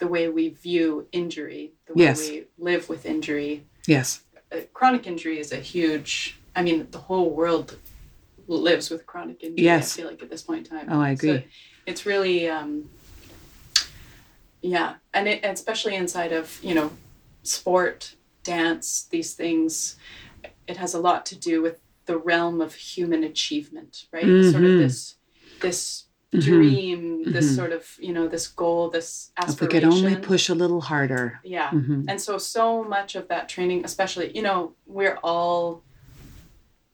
the 0.00 0.08
way 0.08 0.28
we 0.28 0.48
view 0.48 1.06
injury 1.12 1.72
the 1.86 1.92
way 1.94 2.04
Yes. 2.04 2.18
we 2.28 2.44
live 2.58 2.88
with 2.88 3.06
injury 3.06 3.64
Yes. 3.86 4.24
chronic 4.72 5.06
injury 5.06 5.38
is 5.38 5.52
a 5.52 5.56
huge 5.74 6.36
i 6.56 6.62
mean 6.62 6.88
the 6.90 6.98
whole 6.98 7.30
world 7.30 7.78
lives 8.48 8.90
with 8.90 9.06
chronic 9.06 9.42
injury 9.44 9.64
Yes. 9.64 9.92
i 9.94 9.96
feel 10.02 10.10
like 10.10 10.22
at 10.22 10.30
this 10.30 10.42
point 10.42 10.66
in 10.66 10.78
time 10.78 10.86
Oh, 10.90 11.00
I 11.00 11.10
agree. 11.10 11.38
so 11.38 11.42
it's 11.86 12.04
really 12.06 12.48
um 12.48 12.88
yeah 14.62 14.94
and 15.14 15.28
it 15.28 15.40
especially 15.44 15.94
inside 15.94 16.32
of 16.32 16.58
you 16.62 16.74
know 16.74 16.90
sport 17.42 18.16
dance 18.42 19.06
these 19.10 19.34
things 19.34 19.96
it 20.66 20.76
has 20.76 20.94
a 20.94 20.98
lot 21.00 21.24
to 21.26 21.36
do 21.36 21.62
with 21.62 21.80
the 22.06 22.16
realm 22.16 22.60
of 22.60 22.74
human 22.74 23.22
achievement 23.24 24.06
right 24.12 24.24
sort 24.50 24.64
of 24.64 24.70
Mhm. 24.72 24.78
this 24.78 25.16
this 25.60 26.04
Mhm. 26.32 26.40
dream 26.42 27.32
this 27.32 27.50
Mhm. 27.52 27.56
sort 27.56 27.72
of 27.72 27.96
you 27.98 28.12
know 28.12 28.28
this 28.28 28.46
goal 28.46 28.88
this 28.88 29.32
aspiration. 29.36 29.54
If 29.54 29.60
we 29.60 29.66
could 29.66 29.84
only 29.84 30.16
push 30.16 30.48
a 30.48 30.54
little 30.54 30.80
harder. 30.80 31.40
yeah 31.42 31.70
hmm 31.70 32.04
and 32.08 32.20
so 32.20 32.38
so 32.38 32.84
much 32.84 33.16
of 33.16 33.26
that 33.28 33.48
training 33.48 33.84
especially 33.84 34.30
you 34.36 34.42
know 34.42 34.72
we're 34.86 35.18
all 35.24 35.82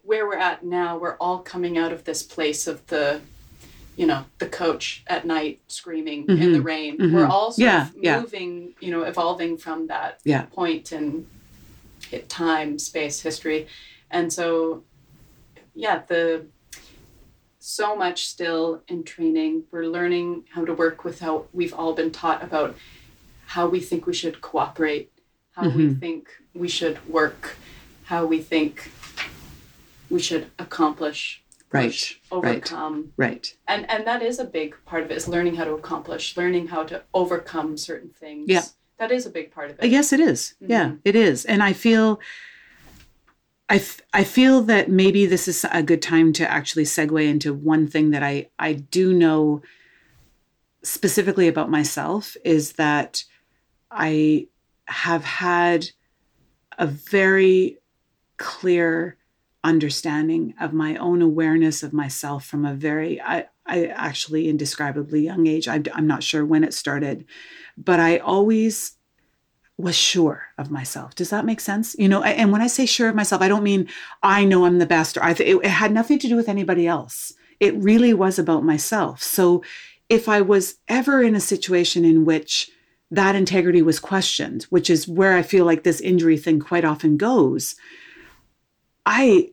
where 0.03 0.27
we're 0.27 0.38
at 0.38 0.64
now 0.64 0.96
we're 0.96 1.16
all 1.16 1.40
coming 1.40 1.77
out 1.77 1.92
of 1.92 2.05
this 2.05 2.22
place 2.22 2.66
of 2.66 2.87
the 2.87 3.20
you 3.96 4.07
know 4.07 4.25
the 4.38 4.46
coach 4.46 5.03
at 5.07 5.27
night 5.27 5.61
screaming 5.68 6.25
in 6.29 6.53
the 6.53 6.61
rain 6.62 6.96
mhm. 6.96 7.12
we're 7.12 7.27
all 7.27 7.53
sort 7.53 7.64
Yeah, 7.66 7.88
of 7.88 7.94
yeah. 8.01 8.20
moving 8.20 8.75
you 8.81 8.90
know 8.90 9.03
evolving 9.03 9.59
from 9.59 9.88
that 9.88 10.20
Yeah. 10.25 10.42
point 10.46 10.92
in 10.92 11.27
time 12.29 12.79
space 12.79 13.20
history 13.20 13.66
and 14.11 14.33
so 14.33 14.83
yeah 15.75 16.03
the 16.09 16.46
so 17.66 17.96
much 17.96 18.26
still 18.29 18.81
in 18.87 19.02
training 19.02 19.64
we're 19.72 19.87
learning 19.88 20.44
how 20.55 20.64
to 20.64 20.72
work 20.72 21.02
with 21.02 21.18
how 21.18 21.44
we've 21.52 21.74
all 21.74 21.94
been 21.94 22.12
taught 22.12 22.40
about 22.40 22.76
how 23.46 23.66
we 23.66 23.81
think 23.81 24.07
we 24.07 24.14
should 24.14 24.40
cooperate 24.40 25.11
how 25.50 25.64
we 25.68 25.87
Mhm. 25.88 25.98
think 25.98 26.29
we 26.55 26.68
should 26.68 26.96
work 27.09 27.57
how 28.05 28.24
we 28.24 28.40
think 28.40 28.92
we 30.09 30.20
should 30.20 30.46
accomplish 30.61 31.42
Right. 31.72 31.87
push, 31.90 32.14
right. 32.31 32.38
overcome 32.38 33.12
Right. 33.16 33.52
and 33.66 33.90
and 33.90 34.07
that 34.07 34.22
is 34.22 34.38
a 34.38 34.44
big 34.44 34.76
part 34.85 35.02
of 35.02 35.11
it 35.11 35.16
is 35.16 35.26
learning 35.26 35.57
how 35.57 35.64
to 35.64 35.72
accomplish 35.74 36.37
learning 36.37 36.68
how 36.68 36.85
to 36.85 37.02
overcome 37.12 37.76
certain 37.76 38.11
things 38.11 38.48
Yeah. 38.48 38.62
that 38.98 39.11
is 39.11 39.26
a 39.26 39.31
big 39.31 39.50
part 39.50 39.70
of 39.72 39.81
it 39.81 39.90
Yes, 39.90 40.12
it 40.12 40.20
is. 40.20 40.55
Yeah, 40.61 40.90
Mhm. 40.90 41.00
it 41.05 41.16
is. 41.16 41.44
And 41.44 41.64
I 41.64 41.72
feel, 41.72 42.20
I, 43.68 43.76
f- 43.76 44.00
I 44.12 44.22
feel 44.24 44.62
that 44.62 44.88
maybe 44.88 45.26
this 45.26 45.48
is 45.48 45.64
a 45.70 45.83
good 45.83 46.02
time 46.02 46.33
to 46.35 46.50
actually 46.50 46.85
segue 46.85 47.26
into 47.26 47.52
one 47.52 47.88
thing 47.88 48.11
that 48.11 48.22
I, 48.22 48.48
I 48.59 48.74
do 48.74 49.12
know 49.12 49.62
specifically 50.83 51.48
about 51.48 51.70
myself 51.70 52.37
is 52.44 52.74
that 52.74 53.24
I 53.90 54.46
have 54.87 55.24
had 55.24 55.90
a 56.79 56.87
very 56.87 57.79
clear 58.37 59.16
understanding 59.64 60.55
of 60.61 60.72
my 60.72 60.96
own 60.96 61.20
awareness 61.22 61.83
of 61.83 61.92
myself 61.92 62.44
from 62.44 62.64
a 62.64 62.74
very, 62.74 63.20
I, 63.20 63.46
I 63.66 63.87
actually 63.87 64.48
indescribably 64.48 65.22
young 65.22 65.48
age. 65.48 65.66
I, 65.66 65.83
I'm 65.92 66.07
not 66.07 66.22
sure 66.22 66.46
when 66.46 66.62
it 66.62 66.72
started, 66.72 67.24
but 67.76 67.98
I 67.98 68.18
always 68.18 68.95
was 69.78 69.94
sure 69.94 70.44
of 70.56 70.70
myself. 70.70 71.14
Does 71.14 71.30
that 71.30 71.44
make 71.44 71.60
sense? 71.60 71.94
You 71.98 72.08
know, 72.08 72.22
and 72.22 72.50
when 72.50 72.62
I 72.62 72.66
say 72.66 72.86
sure 72.86 73.08
of 73.08 73.14
myself, 73.14 73.42
I 73.42 73.48
don't 73.48 73.62
mean 73.62 73.88
I 74.22 74.44
know 74.44 74.64
I'm 74.64 74.78
the 74.78 74.86
best 74.86 75.16
or 75.16 75.22
I 75.22 75.34
th- 75.34 75.56
it, 75.56 75.64
it 75.64 75.70
had 75.70 75.92
nothing 75.92 76.18
to 76.20 76.28
do 76.28 76.36
with 76.36 76.48
anybody 76.48 76.86
else. 76.86 77.34
It 77.60 77.76
really 77.76 78.14
was 78.14 78.38
about 78.38 78.64
myself. 78.64 79.22
So 79.22 79.62
if 80.08 80.28
I 80.28 80.40
was 80.40 80.76
ever 80.88 81.22
in 81.22 81.34
a 81.34 81.40
situation 81.40 82.04
in 82.04 82.24
which 82.24 82.70
that 83.10 83.34
integrity 83.34 83.82
was 83.82 84.00
questioned, 84.00 84.64
which 84.64 84.88
is 84.88 85.06
where 85.06 85.36
I 85.36 85.42
feel 85.42 85.64
like 85.64 85.82
this 85.82 86.00
injury 86.00 86.38
thing 86.38 86.58
quite 86.58 86.84
often 86.84 87.16
goes, 87.16 87.76
I 89.04 89.50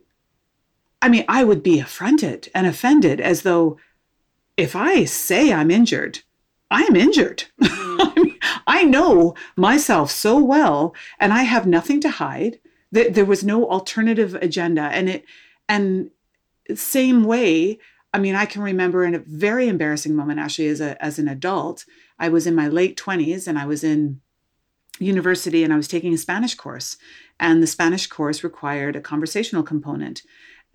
I 1.02 1.10
mean, 1.10 1.26
I 1.28 1.44
would 1.44 1.62
be 1.62 1.80
affronted 1.80 2.50
and 2.54 2.66
offended 2.66 3.20
as 3.20 3.42
though 3.42 3.78
if 4.56 4.74
I 4.74 5.04
say 5.04 5.52
I'm 5.52 5.70
injured, 5.70 6.20
I 6.74 6.82
am 6.82 6.96
injured. 6.96 7.44
Mhm. 7.62 7.98
I 8.16 8.20
mean, 8.20 8.38
I 8.66 8.84
know 8.84 9.34
myself 9.56 10.10
so 10.10 10.38
well, 10.38 10.94
and 11.20 11.32
I 11.32 11.42
have 11.44 11.66
nothing 11.66 12.00
to 12.00 12.10
hide. 12.10 12.58
That 12.90 13.14
there 13.14 13.24
was 13.24 13.44
no 13.44 13.68
alternative 13.70 14.34
agenda, 14.34 14.82
and 14.82 15.08
it, 15.08 15.24
and 15.68 16.10
same 16.74 17.24
way. 17.24 17.78
I 18.12 18.18
mean, 18.18 18.34
I 18.34 18.46
can 18.46 18.62
remember 18.62 19.04
in 19.04 19.14
a 19.14 19.24
very 19.26 19.66
embarrassing 19.68 20.14
moment, 20.16 20.40
actually, 20.40 20.68
as 20.68 20.80
a 20.80 21.02
as 21.02 21.18
an 21.18 21.28
adult, 21.28 21.84
I 22.18 22.28
was 22.28 22.46
in 22.46 22.54
my 22.54 22.68
late 22.68 22.96
twenties, 22.96 23.46
and 23.48 23.56
I 23.58 23.66
was 23.66 23.84
in 23.84 24.20
university, 24.98 25.62
and 25.64 25.72
I 25.72 25.76
was 25.76 25.88
taking 25.88 26.14
a 26.14 26.18
Spanish 26.26 26.54
course, 26.56 26.96
and 27.38 27.62
the 27.62 27.74
Spanish 27.76 28.06
course 28.08 28.44
required 28.44 28.96
a 28.96 29.00
conversational 29.00 29.62
component. 29.62 30.22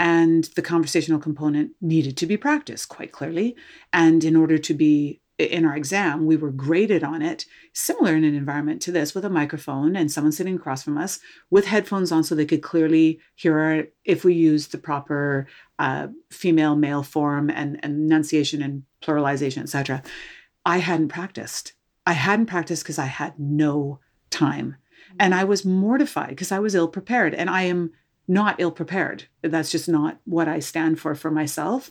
And 0.02 0.46
the 0.56 0.62
conversational 0.62 1.20
component 1.20 1.72
needed 1.82 2.16
to 2.18 2.26
be 2.26 2.38
practiced 2.38 2.88
quite 2.88 3.12
clearly. 3.12 3.58
And 3.92 4.24
in 4.24 4.38
order 4.38 4.58
to 4.58 4.74
be 4.74 5.20
in 5.40 5.66
our 5.66 5.76
exam, 5.76 6.26
we 6.26 6.36
were 6.36 6.52
graded 6.52 7.04
on 7.04 7.22
it, 7.22 7.46
similar 7.74 8.16
in 8.16 8.26
an 8.26 8.36
environment 8.36 8.82
to 8.82 8.92
this, 8.92 9.16
with 9.16 9.24
a 9.24 9.30
microphone 9.30 9.96
and 9.96 10.12
someone 10.12 10.34
sitting 10.34 10.58
across 10.58 10.84
from 10.84 10.98
us 10.98 11.20
with 11.50 11.66
headphones 11.66 12.12
on 12.12 12.24
so 12.24 12.36
they 12.36 12.46
could 12.46 12.62
clearly 12.62 13.20
hear 13.36 13.58
our, 13.58 13.84
if 14.04 14.26
we 14.26 14.34
used 14.34 14.72
the 14.72 14.78
proper 14.78 15.48
uh, 15.80 16.08
female 16.30 16.76
male 16.76 17.04
form 17.04 17.50
and, 17.50 17.80
and 17.84 18.12
enunciation 18.12 18.62
and 18.62 18.84
pluralization, 19.02 19.62
etc. 19.62 20.04
I 20.66 20.80
hadn't 20.80 21.08
practiced. 21.08 21.74
I 22.06 22.14
hadn't 22.14 22.48
practiced 22.48 22.84
because 22.84 23.00
I 23.00 23.06
had 23.06 23.40
no 23.40 24.00
time. 24.30 24.76
And 25.20 25.34
I 25.34 25.46
was 25.46 25.66
mortified 25.66 26.30
because 26.30 26.52
I 26.52 26.60
was 26.60 26.76
ill 26.76 26.90
prepared. 26.90 27.34
And 27.34 27.50
I 27.50 27.64
am 27.64 27.92
not 28.28 28.60
ill 28.60 28.72
prepared. 28.72 29.26
That's 29.42 29.72
just 29.72 29.88
not 29.88 30.20
what 30.26 30.48
I 30.48 30.60
stand 30.60 31.00
for 31.00 31.16
for 31.16 31.32
myself. 31.32 31.90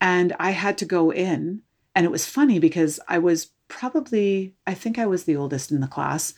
And 0.00 0.34
I 0.38 0.52
had 0.52 0.78
to 0.78 0.84
go 0.84 1.12
in 1.12 1.62
and 1.98 2.04
it 2.04 2.12
was 2.12 2.26
funny 2.26 2.60
because 2.60 3.00
I 3.08 3.18
was 3.18 3.46
probably, 3.66 4.54
I 4.68 4.74
think 4.74 5.00
I 5.00 5.06
was 5.06 5.24
the 5.24 5.34
oldest 5.34 5.72
in 5.72 5.80
the 5.80 5.88
class. 5.88 6.32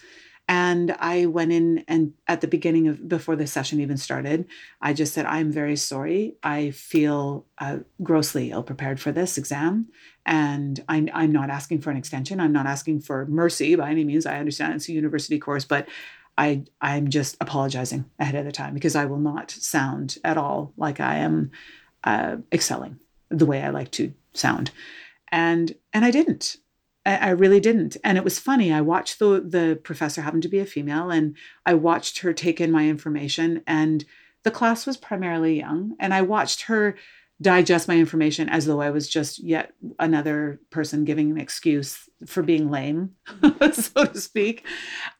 And 0.48 0.96
I 0.98 1.26
went 1.26 1.52
in 1.52 1.84
and 1.86 2.14
at 2.26 2.40
the 2.40 2.48
beginning 2.48 2.88
of, 2.88 3.06
before 3.06 3.36
the 3.36 3.46
session 3.46 3.78
even 3.78 3.98
started, 3.98 4.46
I 4.80 4.94
just 4.94 5.12
said, 5.12 5.26
I'm 5.26 5.52
very 5.52 5.76
sorry. 5.76 6.36
I 6.42 6.70
feel 6.70 7.44
uh, 7.58 7.80
grossly 8.02 8.52
ill 8.52 8.62
prepared 8.62 9.00
for 9.00 9.12
this 9.12 9.36
exam. 9.36 9.88
And 10.24 10.82
I, 10.88 11.06
I'm 11.12 11.30
not 11.30 11.50
asking 11.50 11.82
for 11.82 11.90
an 11.90 11.98
extension. 11.98 12.40
I'm 12.40 12.52
not 12.52 12.66
asking 12.66 13.02
for 13.02 13.26
mercy 13.26 13.74
by 13.74 13.90
any 13.90 14.02
means. 14.02 14.24
I 14.24 14.38
understand 14.38 14.76
it's 14.76 14.88
a 14.88 14.92
university 14.92 15.38
course, 15.38 15.66
but 15.66 15.86
I, 16.38 16.64
I'm 16.80 17.10
just 17.10 17.36
apologizing 17.38 18.06
ahead 18.18 18.34
of 18.34 18.46
the 18.46 18.50
time 18.50 18.72
because 18.72 18.96
I 18.96 19.04
will 19.04 19.18
not 19.18 19.50
sound 19.50 20.16
at 20.24 20.38
all 20.38 20.72
like 20.78 21.00
I 21.00 21.16
am 21.16 21.50
uh, 22.02 22.38
excelling 22.50 22.98
the 23.28 23.44
way 23.44 23.60
I 23.60 23.68
like 23.68 23.90
to 23.90 24.14
sound 24.32 24.70
and 25.32 25.74
and 25.92 26.04
I 26.04 26.10
didn't. 26.10 26.56
I, 27.06 27.16
I 27.16 27.30
really 27.30 27.60
didn't. 27.60 27.96
And 28.04 28.18
it 28.18 28.24
was 28.24 28.38
funny. 28.38 28.72
I 28.72 28.80
watched 28.80 29.18
the 29.18 29.40
the 29.40 29.80
professor 29.82 30.22
happened 30.22 30.42
to 30.44 30.48
be 30.48 30.58
a 30.58 30.66
female, 30.66 31.10
and 31.10 31.36
I 31.64 31.74
watched 31.74 32.20
her 32.20 32.32
take 32.32 32.60
in 32.60 32.70
my 32.70 32.88
information. 32.88 33.62
And 33.66 34.04
the 34.42 34.50
class 34.50 34.86
was 34.86 34.96
primarily 34.96 35.58
young, 35.58 35.96
and 35.98 36.14
I 36.14 36.22
watched 36.22 36.62
her 36.62 36.96
digest 37.42 37.88
my 37.88 37.96
information 37.96 38.48
as 38.50 38.66
though 38.66 38.82
I 38.82 38.90
was 38.90 39.08
just 39.08 39.42
yet 39.42 39.72
another 39.98 40.60
person 40.70 41.04
giving 41.04 41.30
an 41.30 41.38
excuse 41.38 42.08
for 42.26 42.42
being 42.42 42.70
lame, 42.70 43.12
so 43.72 44.04
to 44.04 44.20
speak, 44.20 44.66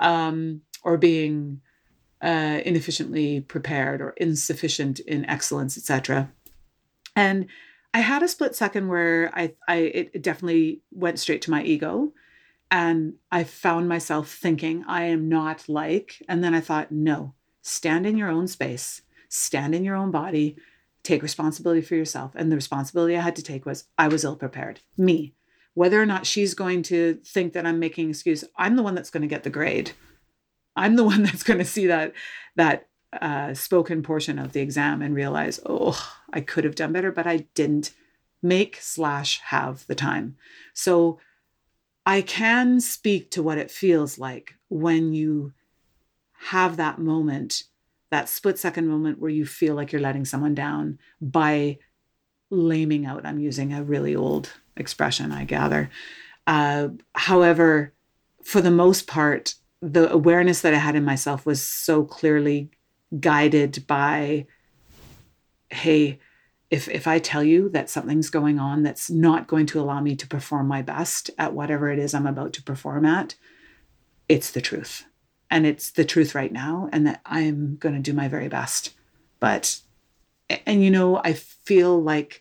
um, 0.01 0.61
or 0.83 0.99
being 0.99 1.63
uh, 2.23 2.61
inefficiently 2.65 3.41
prepared 3.41 4.03
or 4.03 4.11
insufficient 4.19 5.01
in 5.01 5.25
excellence, 5.25 5.79
etc. 5.79 6.31
And 7.17 7.47
I 7.93 8.01
had 8.01 8.23
a 8.23 8.29
split 8.29 8.55
second 8.55 8.89
where 8.89 9.31
I, 9.35 9.55
I 9.69 9.77
it 9.77 10.23
definitely 10.23 10.83
went 10.93 11.19
straight 11.19 11.43
to 11.43 11.51
my 11.51 11.63
ego. 11.63 12.13
And 12.71 13.15
I 13.33 13.43
found 13.45 13.89
myself 13.89 14.33
thinking, 14.33 14.85
I 14.87 15.05
am 15.05 15.29
not 15.29 15.69
like, 15.69 16.23
and 16.29 16.45
then 16.45 16.55
I 16.55 16.61
thought, 16.61 16.93
no, 16.93 17.35
stand 17.63 18.07
in 18.07 18.17
your 18.17 18.29
own 18.29 18.47
space, 18.47 19.03
stand 19.29 19.75
in 19.75 19.83
your 19.83 19.97
own 19.97 20.13
body, 20.13 20.57
take 21.03 21.23
responsibility 21.23 21.83
for 21.83 21.97
yourself. 21.97 22.33
And 22.37 22.51
the 22.51 22.57
responsibility 22.57 23.17
I 23.17 23.23
had 23.23 23.35
to 23.37 23.43
take 23.43 23.67
was 23.67 23.87
I 23.99 24.07
was 24.07 24.23
ill 24.23 24.37
prepared. 24.37 24.81
Me. 24.97 25.35
Whether 25.75 26.01
or 26.01 26.07
not 26.07 26.27
she's 26.27 26.55
going 26.55 26.83
to 26.85 27.19
think 27.25 27.55
that 27.55 27.67
I'm 27.67 27.81
making 27.81 28.11
excuse, 28.11 28.45
I'm 28.57 28.77
the 28.77 28.83
one 28.85 28.95
that's 28.95 29.11
going 29.11 29.23
to 29.23 29.27
get 29.27 29.43
the 29.43 29.51
grade. 29.51 29.93
I'm 30.77 30.95
the 30.95 31.05
one 31.13 31.25
that's 31.25 31.43
going 31.43 31.59
to 31.59 31.65
see 31.65 31.89
that 31.89 32.13
that 32.55 32.89
uh, 33.13 33.55
spoken 33.55 34.03
portion 34.03 34.39
of 34.39 34.53
the 34.53 34.61
exam 34.61 35.03
and 35.03 35.15
realize, 35.15 35.61
oh, 35.67 35.99
I 36.33 36.41
could 36.41 36.65
have 36.65 36.75
done 36.75 36.93
better, 36.93 37.11
but 37.11 37.27
I 37.27 37.47
didn't 37.55 37.93
make 38.43 38.79
slash 38.81 39.41
have 39.47 39.87
the 39.87 39.95
time. 39.95 40.37
So 40.75 41.19
I 42.07 42.23
can 42.23 42.81
speak 42.81 43.31
to 43.33 43.43
what 43.43 43.59
it 43.59 43.71
feels 43.71 44.19
like 44.19 44.55
when 44.69 45.13
you 45.13 45.53
have 46.33 46.77
that 46.77 46.99
moment, 46.99 47.65
that 48.11 48.29
split 48.29 48.59
second 48.59 48.89
moment 48.89 49.19
where 49.19 49.31
you 49.31 49.45
feel 49.45 49.75
like 49.75 49.93
you're 49.93 50.01
letting 50.01 50.25
someone 50.25 50.55
down 50.55 50.99
by 51.21 51.79
laming 52.51 53.07
out. 53.07 53.27
I'm 53.27 53.39
using 53.39 53.73
a 53.73 53.85
really 53.85 54.17
old 54.17 54.51
expression, 54.77 55.33
I 55.33 55.45
gather. 55.45 55.91
Uh, 56.47 56.89
however, 57.15 57.93
for 58.43 58.61
the 58.61 58.71
most 58.71 59.07
part, 59.07 59.55
the 59.83 60.11
awareness 60.11 60.63
that 60.63 60.75
I 60.75 60.79
had 60.79 60.97
in 60.97 61.05
myself 61.05 61.45
was 61.45 61.63
so 61.63 62.05
clearly 62.05 62.71
guided 63.19 63.87
by, 63.87 64.47
hey, 65.71 66.19
if 66.71 66.89
if 66.89 67.07
I 67.07 67.19
tell 67.19 67.43
you 67.43 67.69
that 67.71 67.91
something's 67.91 68.31
going 68.31 68.59
on 68.59 68.83
that's 68.83 69.11
not 69.11 69.49
going 69.49 69.67
to 69.67 69.81
allow 69.81 70.01
me 70.01 70.15
to 70.17 70.27
perform 70.27 70.69
my 70.69 70.83
best 70.83 71.31
at 71.37 71.53
whatever 71.53 71.91
it 71.91 71.99
is 71.99 72.15
I'm 72.15 72.27
about 72.27 72.53
to 72.55 72.63
perform 72.63 73.05
at, 73.05 73.35
it's 74.29 74.51
the 74.51 74.61
truth. 74.61 75.07
And 75.53 75.67
it's 75.67 75.91
the 75.91 76.05
truth 76.05 76.37
right 76.37 76.53
now 76.53 76.89
and 76.93 77.05
that 77.09 77.21
I'm 77.27 77.77
going 77.77 77.97
to 77.97 78.01
do 78.01 78.13
my 78.13 78.29
very 78.29 78.49
best. 78.49 78.95
But 79.41 79.81
and 80.65 80.85
you 80.85 80.91
know, 80.91 81.17
I 81.25 81.33
feel 81.33 82.01
like 82.01 82.41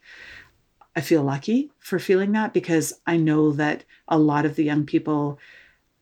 I 0.95 1.01
feel 1.01 1.23
lucky 1.23 1.71
for 1.79 1.97
feeling 1.97 2.33
that 2.33 2.53
because 2.53 2.93
I 3.07 3.17
know 3.17 3.51
that 3.53 3.83
a 4.07 4.19
lot 4.19 4.45
of 4.45 4.55
the 4.55 4.63
young 4.63 4.85
people 4.85 5.39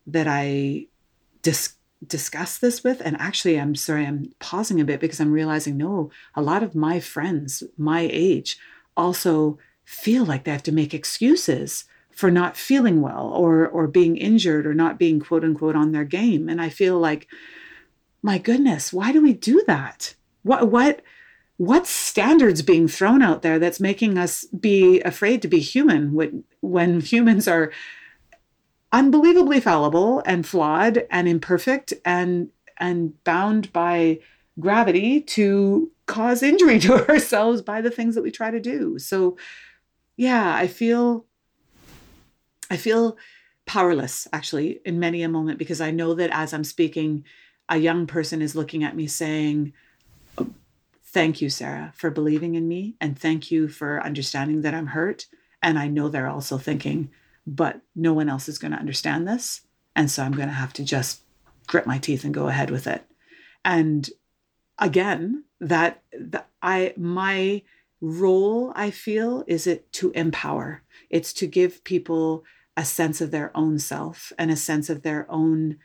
that 0.06 0.28
I 0.28 0.88
dis- 1.42 1.76
discuss 2.06 2.60
this 2.60 2.84
with 2.84 3.02
and 3.04 3.20
actually 3.20 3.60
i'm 3.60 3.74
sorry 3.74 4.06
i'm 4.06 4.32
pausing 4.40 4.80
a 4.80 4.86
bit 4.86 5.00
because 5.00 5.20
i'm 5.20 5.32
realizing 5.32 5.78
no 5.78 6.12
a 6.36 6.42
lot 6.42 6.62
of 6.62 6.76
my 6.76 7.00
friends 7.00 7.64
my 7.76 8.08
age 8.12 8.60
also 8.96 9.58
feel 9.84 10.26
like 10.26 10.44
they 10.44 10.52
have 10.52 10.62
to 10.62 10.72
make 10.72 10.94
excuses 10.94 11.86
for 12.18 12.32
not 12.32 12.58
feeling 12.58 13.00
well 13.00 13.28
or 13.28 13.68
or 13.68 13.88
being 13.88 14.18
injured 14.18 14.66
or 14.66 14.74
not 14.74 14.98
being 14.98 15.20
quote 15.20 15.44
unquote 15.44 15.76
on 15.76 15.92
their 15.92 16.04
game. 16.04 16.50
And 16.50 16.60
i 16.60 16.68
feel 16.68 16.98
like 17.00 17.28
my 18.24 18.40
goodness 18.40 18.92
why 18.92 19.12
do 19.12 19.22
we 19.22 19.34
do 19.34 19.64
that? 19.68 20.16
What 20.42 20.72
what 20.72 21.04
what 21.58 21.88
standards 21.88 22.64
being 22.64 22.88
thrown 22.88 23.22
out 23.22 23.44
there 23.44 23.60
that's 23.60 23.80
making 23.80 24.18
us 24.18 24.46
be 24.46 25.00
afraid 25.02 25.44
to 25.44 25.48
be 25.48 25.60
human 25.60 26.14
when 26.14 26.44
when 26.60 27.00
humans 27.14 27.48
are 27.48 27.72
unbelievably 28.91 29.60
fallible 29.60 30.21
and 30.26 30.45
flawed 30.45 31.06
and 31.10 31.28
imperfect 31.28 31.93
and 32.06 32.50
and 32.80 33.21
bound 33.23 33.73
by 33.73 34.19
gravity 34.60 35.21
to 35.21 35.91
cause 36.06 36.41
injury 36.41 36.80
to 36.88 37.08
ourselves 37.10 37.62
by 37.62 37.82
the 37.82 37.91
things 37.91 38.15
that 38.15 38.23
we 38.23 38.32
try 38.32 38.52
to 38.52 38.60
do. 38.60 38.97
So 39.00 39.38
yeah, 40.15 40.56
I 40.56 40.67
feel 40.67 41.26
I 42.69 42.78
feel 42.78 43.17
powerless 43.65 44.28
actually 44.32 44.80
in 44.86 45.00
many 45.00 45.21
a 45.23 45.30
moment 45.30 45.60
because 45.60 45.82
I 45.82 45.91
know 45.91 46.13
that 46.15 46.30
as 46.32 46.54
I'm 46.54 46.63
speaking 46.63 47.26
a 47.69 47.78
young 47.78 48.08
person 48.08 48.41
is 48.41 48.56
looking 48.56 48.84
at 48.84 48.95
me 48.95 49.08
saying 49.08 49.73
thank 51.04 51.41
you 51.41 51.50
Sarah 51.50 51.91
for 51.95 52.10
believing 52.10 52.56
in 52.56 52.67
me 52.67 52.95
and 53.02 53.19
thank 53.19 53.52
you 53.52 53.67
for 53.67 54.02
understanding 54.02 54.62
that 54.62 54.73
I'm 54.73 54.88
hurt 54.88 55.28
and 55.62 55.78
I 55.78 55.88
know 55.88 56.08
they're 56.08 56.30
also 56.30 56.58
thinking 56.58 57.10
but 57.48 57.82
no 57.96 58.14
one 58.14 58.28
else 58.28 58.50
is 58.50 58.60
going 58.60 58.74
to 58.74 58.78
understand 58.78 59.28
this. 59.28 59.62
And 59.96 60.12
so 60.12 60.22
I'm 60.22 60.34
going 60.34 60.50
to 60.50 60.54
have 60.54 60.74
to 60.74 60.84
just 60.84 61.22
grit 61.66 61.88
my 61.88 61.98
teeth 61.98 62.24
and 62.24 62.34
go 62.34 62.50
ahead 62.50 62.70
with 62.70 62.86
it. 62.86 63.06
And 63.64 64.08
again, 64.78 65.46
that, 65.62 66.04
that 66.20 66.50
I, 66.62 66.94
my 66.98 67.64
role, 68.02 68.74
I 68.76 68.92
feel, 68.92 69.44
is 69.48 69.66
it 69.66 69.92
to 69.94 70.12
empower. 70.12 70.84
It's 71.10 71.34
to 71.34 71.48
give 71.48 71.84
people 71.84 72.44
a 72.76 72.86
sense 72.86 73.22
of 73.22 73.32
their 73.32 73.56
own 73.56 73.80
self 73.80 74.32
and 74.38 74.52
a 74.52 74.56
sense 74.56 74.90
of 74.90 75.02
their 75.02 75.26
own 75.32 75.78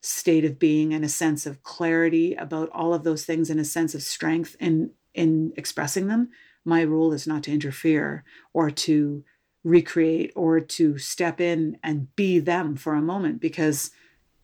state 0.00 0.46
of 0.46 0.58
being 0.58 0.94
and 0.94 1.04
a 1.04 1.08
sense 1.08 1.44
of 1.46 1.62
clarity 1.62 2.34
about 2.34 2.70
all 2.70 2.94
of 2.94 3.04
those 3.04 3.24
things 3.24 3.50
and 3.50 3.60
a 3.60 3.64
sense 3.64 3.94
of 3.94 4.02
strength 4.02 4.56
in 4.58 4.90
in 5.12 5.52
expressing 5.56 6.06
them 6.06 6.30
my 6.64 6.84
role 6.84 7.12
is 7.12 7.26
not 7.26 7.42
to 7.44 7.52
interfere 7.52 8.24
or 8.52 8.70
to 8.70 9.24
recreate 9.64 10.32
or 10.34 10.60
to 10.60 10.98
step 10.98 11.40
in 11.40 11.78
and 11.82 12.14
be 12.16 12.38
them 12.38 12.76
for 12.76 12.94
a 12.94 13.02
moment 13.02 13.40
because 13.40 13.90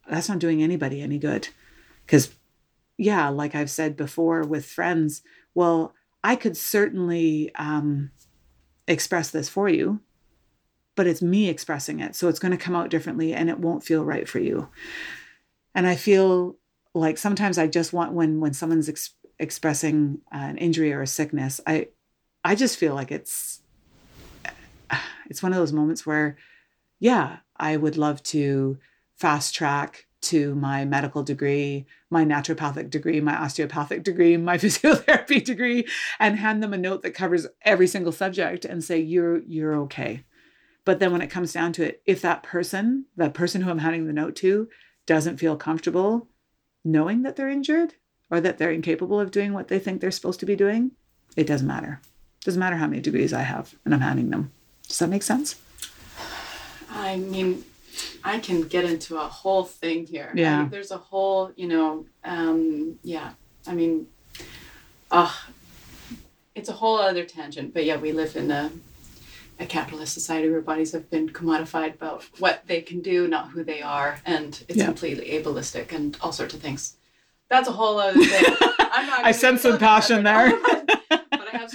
that's 0.08 0.28
not 0.28 0.38
doing 0.38 0.62
anybody 0.62 1.00
any 1.00 1.18
good. 1.18 1.48
Because, 2.04 2.30
yeah, 2.96 3.28
like 3.28 3.54
I've 3.54 3.70
said 3.70 3.96
before 3.96 4.42
with 4.42 4.66
friends, 4.66 5.22
well, 5.54 5.94
I 6.22 6.36
could 6.36 6.56
certainly 6.56 7.50
um, 7.54 8.10
express 8.86 9.30
this 9.30 9.48
for 9.48 9.68
you, 9.68 10.00
but 10.94 11.06
it's 11.06 11.22
me 11.22 11.48
expressing 11.48 12.00
it. 12.00 12.14
So 12.14 12.28
it's 12.28 12.38
going 12.38 12.52
to 12.52 12.58
come 12.58 12.74
out 12.74 12.90
differently 12.90 13.32
and 13.32 13.48
it 13.48 13.58
won't 13.58 13.84
feel 13.84 14.04
right 14.04 14.28
for 14.28 14.38
you. 14.38 14.68
And 15.74 15.86
I 15.86 15.94
feel 15.94 16.56
like 16.94 17.18
sometimes 17.18 17.58
I 17.58 17.66
just 17.66 17.92
want 17.92 18.12
when 18.12 18.40
when 18.40 18.54
someone's 18.54 18.88
ex- 18.88 19.14
expressing 19.38 20.20
an 20.32 20.56
injury 20.56 20.92
or 20.92 21.02
a 21.02 21.06
sickness, 21.06 21.60
I 21.66 21.88
I 22.42 22.54
just 22.54 22.78
feel 22.78 22.94
like 22.94 23.12
it's 23.12 23.60
it's 25.28 25.42
one 25.42 25.52
of 25.52 25.58
those 25.58 25.72
moments 25.72 26.06
where, 26.06 26.36
yeah, 26.98 27.38
I 27.56 27.76
would 27.76 27.96
love 27.96 28.22
to 28.24 28.78
fast 29.16 29.54
track 29.54 30.06
to 30.22 30.54
my 30.54 30.84
medical 30.84 31.22
degree, 31.22 31.86
my 32.10 32.24
naturopathic 32.24 32.90
degree, 32.90 33.20
my 33.20 33.36
osteopathic 33.36 34.02
degree, 34.02 34.36
my 34.36 34.58
physiotherapy 34.58 35.44
degree, 35.44 35.86
and 36.18 36.38
hand 36.38 36.62
them 36.62 36.72
a 36.72 36.78
note 36.78 37.02
that 37.02 37.12
covers 37.12 37.46
every 37.62 37.86
single 37.86 38.12
subject 38.12 38.64
and 38.64 38.82
say, 38.82 38.98
you're, 38.98 39.38
you're 39.42 39.76
okay. 39.76 40.24
But 40.84 41.00
then 41.00 41.12
when 41.12 41.22
it 41.22 41.30
comes 41.30 41.52
down 41.52 41.72
to 41.74 41.84
it, 41.84 42.02
if 42.06 42.22
that 42.22 42.42
person, 42.42 43.06
that 43.16 43.34
person 43.34 43.60
who 43.60 43.70
I'm 43.70 43.78
handing 43.78 44.06
the 44.06 44.12
note 44.12 44.36
to, 44.36 44.68
doesn't 45.06 45.38
feel 45.38 45.56
comfortable 45.56 46.28
knowing 46.84 47.22
that 47.22 47.36
they're 47.36 47.48
injured 47.48 47.94
or 48.30 48.40
that 48.40 48.58
they're 48.58 48.70
incapable 48.70 49.20
of 49.20 49.30
doing 49.30 49.52
what 49.52 49.68
they 49.68 49.78
think 49.78 50.00
they're 50.00 50.10
supposed 50.10 50.40
to 50.40 50.46
be 50.46 50.56
doing, 50.56 50.92
it 51.36 51.46
doesn't 51.46 51.66
matter. 51.66 52.00
It 52.40 52.44
doesn't 52.44 52.60
matter 52.60 52.76
how 52.76 52.86
many 52.86 53.00
degrees 53.00 53.32
I 53.32 53.42
have 53.42 53.74
and 53.84 53.92
I'm 53.92 54.00
handing 54.00 54.30
them. 54.30 54.52
Does 54.88 54.98
that 54.98 55.08
make 55.08 55.22
sense? 55.22 55.56
I 56.90 57.16
mean, 57.16 57.64
I 58.24 58.38
can 58.38 58.62
get 58.62 58.84
into 58.84 59.16
a 59.16 59.28
whole 59.28 59.64
thing 59.64 60.06
here. 60.06 60.32
Yeah. 60.34 60.62
I, 60.62 60.64
there's 60.66 60.90
a 60.90 60.98
whole, 60.98 61.52
you 61.56 61.68
know, 61.68 62.06
um, 62.24 62.98
yeah. 63.02 63.30
I 63.66 63.74
mean, 63.74 64.06
uh, 65.10 65.32
it's 66.54 66.68
a 66.68 66.72
whole 66.72 66.98
other 66.98 67.24
tangent. 67.24 67.74
But 67.74 67.84
yeah, 67.84 67.96
we 67.96 68.12
live 68.12 68.36
in 68.36 68.50
a, 68.50 68.70
a 69.60 69.66
capitalist 69.66 70.14
society 70.14 70.48
where 70.50 70.60
bodies 70.60 70.92
have 70.92 71.10
been 71.10 71.28
commodified 71.28 71.94
about 71.94 72.24
what 72.38 72.62
they 72.66 72.80
can 72.80 73.00
do, 73.00 73.28
not 73.28 73.50
who 73.50 73.62
they 73.62 73.82
are, 73.82 74.20
and 74.24 74.64
it's 74.68 74.78
yeah. 74.78 74.86
completely 74.86 75.30
ableistic 75.30 75.92
and 75.92 76.16
all 76.20 76.32
sorts 76.32 76.54
of 76.54 76.60
things. 76.60 76.96
That's 77.48 77.68
a 77.68 77.72
whole 77.72 77.98
other 77.98 78.18
thing. 78.24 78.56
I'm 78.78 79.06
not 79.06 79.24
I 79.24 79.32
sense 79.32 79.62
some 79.62 79.78
passion 79.78 80.24
there. 80.24 80.50
but 81.10 81.48
I 81.52 81.56
have 81.56 81.70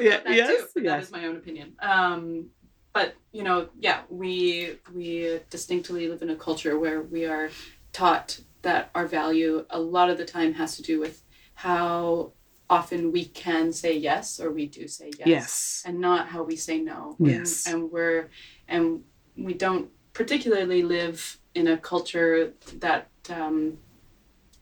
feelings 0.00 0.14
about 0.20 0.24
that 0.24 0.36
yes, 0.36 0.48
too. 0.48 0.66
But 0.74 0.82
yes. 0.84 0.92
that 0.92 1.02
is 1.02 1.12
my 1.12 1.26
own 1.26 1.36
opinion. 1.36 1.72
Um, 1.80 2.46
but 2.92 3.14
you 3.32 3.42
know, 3.42 3.68
yeah, 3.78 4.02
we 4.08 4.78
we 4.92 5.40
distinctly 5.50 6.08
live 6.08 6.22
in 6.22 6.30
a 6.30 6.36
culture 6.36 6.78
where 6.78 7.02
we 7.02 7.26
are 7.26 7.50
taught 7.92 8.40
that 8.62 8.90
our 8.94 9.06
value 9.06 9.64
a 9.70 9.80
lot 9.80 10.10
of 10.10 10.18
the 10.18 10.24
time 10.24 10.52
has 10.54 10.76
to 10.76 10.82
do 10.82 11.00
with 11.00 11.22
how 11.54 12.32
often 12.68 13.10
we 13.10 13.24
can 13.24 13.72
say 13.72 13.96
yes 13.96 14.38
or 14.38 14.52
we 14.52 14.66
do 14.66 14.86
say 14.86 15.10
yes, 15.18 15.26
yes. 15.26 15.82
and 15.86 15.98
not 15.98 16.28
how 16.28 16.42
we 16.42 16.56
say 16.56 16.78
no. 16.78 17.16
Yes. 17.18 17.66
And, 17.66 17.74
and 17.74 17.92
we're 17.92 18.28
and 18.68 19.02
we 19.36 19.54
don't 19.54 19.88
particularly 20.12 20.82
live 20.82 21.38
in 21.54 21.68
a 21.68 21.76
culture 21.76 22.52
that 22.78 23.08
um, 23.28 23.78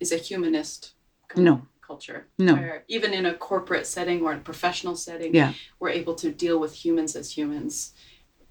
is 0.01 0.13
a 0.13 0.17
humanist 0.17 0.95
no 1.37 1.63
culture. 1.89 2.27
No. 2.39 2.53
Where 2.55 2.85
even 2.87 3.13
in 3.15 3.25
a 3.27 3.35
corporate 3.35 3.87
setting 3.87 4.23
or 4.23 4.33
in 4.33 4.39
a 4.39 4.43
professional 4.43 4.95
setting, 4.95 5.35
yeah. 5.35 5.55
we're 5.81 5.97
able 6.03 6.15
to 6.17 6.31
deal 6.31 6.61
with 6.61 6.73
humans 6.85 7.17
as 7.17 7.37
humans. 7.37 7.95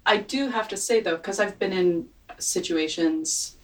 I 0.04 0.16
do 0.18 0.48
have 0.48 0.68
to 0.68 0.76
say 0.76 1.00
though, 1.00 1.16
because 1.16 1.38
I've 1.38 1.58
been 1.58 1.72
in 1.72 2.08
situations, 2.38 3.56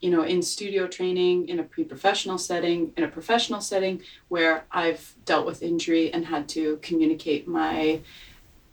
you 0.00 0.10
know, 0.10 0.22
in 0.22 0.42
studio 0.42 0.88
training, 0.88 1.48
in 1.48 1.60
a 1.60 1.62
pre 1.62 1.84
professional 1.84 2.38
setting, 2.38 2.92
in 2.96 3.04
a 3.04 3.08
professional 3.08 3.60
setting, 3.60 4.02
where 4.28 4.64
I've 4.72 5.14
dealt 5.24 5.46
with 5.46 5.62
injury 5.62 6.12
and 6.12 6.26
had 6.26 6.48
to 6.56 6.78
communicate 6.82 7.46
my 7.46 8.00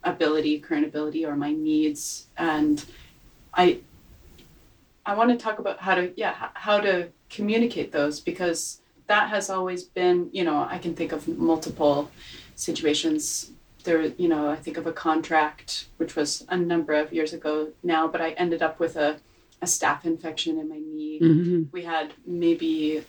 ability, 0.03 0.59
current 0.59 0.85
ability, 0.85 1.25
or 1.25 1.35
my 1.35 1.51
needs. 1.51 2.27
And 2.37 2.83
I, 3.53 3.79
I 5.05 5.13
want 5.13 5.29
to 5.29 5.37
talk 5.37 5.59
about 5.59 5.79
how 5.79 5.95
to, 5.95 6.11
yeah, 6.15 6.49
how 6.53 6.79
to 6.79 7.09
communicate 7.29 7.91
those 7.91 8.19
because 8.19 8.81
that 9.07 9.29
has 9.29 9.49
always 9.49 9.83
been, 9.83 10.29
you 10.31 10.43
know, 10.43 10.67
I 10.69 10.77
can 10.77 10.93
think 10.93 11.11
of 11.11 11.27
multiple 11.27 12.11
situations. 12.55 13.51
There, 13.83 14.01
you 14.03 14.27
know, 14.27 14.49
I 14.49 14.57
think 14.57 14.77
of 14.77 14.85
a 14.85 14.91
contract 14.91 15.87
which 15.97 16.15
was 16.15 16.45
a 16.49 16.57
number 16.57 16.93
of 16.93 17.13
years 17.13 17.31
ago 17.33 17.69
now, 17.83 18.07
but 18.07 18.19
I 18.21 18.31
ended 18.31 18.61
up 18.61 18.79
with 18.79 18.97
a, 18.97 19.17
a 19.61 19.65
staph 19.65 20.03
infection 20.05 20.59
in 20.59 20.67
my 20.69 20.79
knee. 20.79 21.19
Mm-hmm. 21.21 21.63
We 21.71 21.83
had 21.83 22.13
maybe 22.25 23.03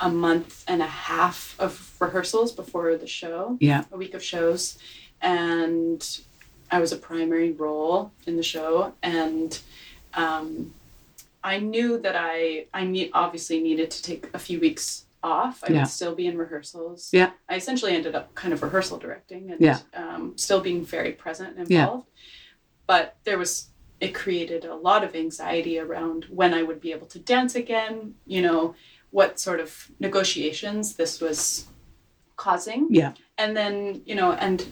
a 0.00 0.08
month 0.08 0.64
and 0.68 0.80
a 0.82 0.86
half 0.86 1.56
of 1.58 1.96
rehearsals 2.00 2.52
before 2.52 2.96
the 2.96 3.08
show, 3.08 3.56
Yeah. 3.60 3.84
a 3.90 3.96
week 3.96 4.14
of 4.14 4.22
shows, 4.22 4.78
and 5.20 6.06
I 6.70 6.78
was 6.78 6.92
a 6.92 6.96
primary 6.96 7.50
role 7.52 8.12
in 8.26 8.36
the 8.36 8.42
show, 8.44 8.92
and 9.02 9.58
um, 10.14 10.74
I 11.42 11.58
knew 11.58 11.98
that 11.98 12.14
I 12.14 12.66
I 12.72 12.84
need 12.84 13.10
obviously 13.14 13.60
needed 13.60 13.90
to 13.90 14.02
take 14.02 14.28
a 14.32 14.38
few 14.38 14.60
weeks 14.60 15.06
off. 15.22 15.62
I 15.64 15.72
Yeah. 15.72 15.80
would 15.80 15.88
still 15.88 16.14
be 16.14 16.26
in 16.26 16.38
rehearsals. 16.38 17.10
Yeah. 17.12 17.30
I 17.48 17.56
essentially 17.56 17.92
ended 17.92 18.14
up 18.14 18.34
kind 18.34 18.52
of 18.54 18.62
rehearsal 18.62 18.98
directing 18.98 19.50
and 19.50 19.60
Yeah. 19.60 19.78
um, 19.94 20.36
still 20.38 20.60
being 20.60 20.84
very 20.84 21.12
present 21.12 21.58
and 21.58 21.68
Yeah. 21.70 21.80
involved. 21.82 22.06
But 22.86 23.16
there 23.24 23.38
was 23.38 23.68
it 24.00 24.14
created 24.14 24.64
a 24.64 24.76
lot 24.76 25.02
of 25.02 25.16
anxiety 25.16 25.76
around 25.76 26.26
when 26.26 26.54
I 26.54 26.62
would 26.62 26.80
be 26.80 26.92
able 26.92 27.08
to 27.08 27.18
dance 27.18 27.56
again. 27.56 28.14
You 28.26 28.42
know 28.42 28.74
what 29.10 29.40
sort 29.40 29.58
of 29.58 29.90
negotiations 29.98 30.94
this 30.94 31.20
was 31.20 31.66
causing 32.36 32.86
Yeah. 32.90 33.14
and 33.36 33.56
then 33.56 34.02
you 34.06 34.14
know 34.14 34.32
and 34.32 34.64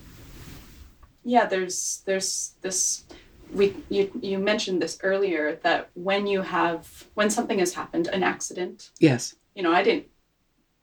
yeah 1.25 1.47
there's 1.47 2.03
there's 2.07 2.55
this 2.61 3.05
we 3.53 3.75
you, 3.89 4.11
you 4.21 4.39
mentioned 4.39 4.81
this 4.83 4.99
earlier 5.03 5.57
that 5.65 5.89
when 5.95 6.27
you 6.29 6.43
have 6.43 7.05
when 7.15 7.31
something 7.31 7.59
has 7.59 7.75
happened 7.75 8.07
an 8.09 8.23
accident 8.23 8.91
Yes. 9.01 9.35
you 9.55 9.63
know 9.65 9.73
i 9.73 9.83
didn't 9.83 10.07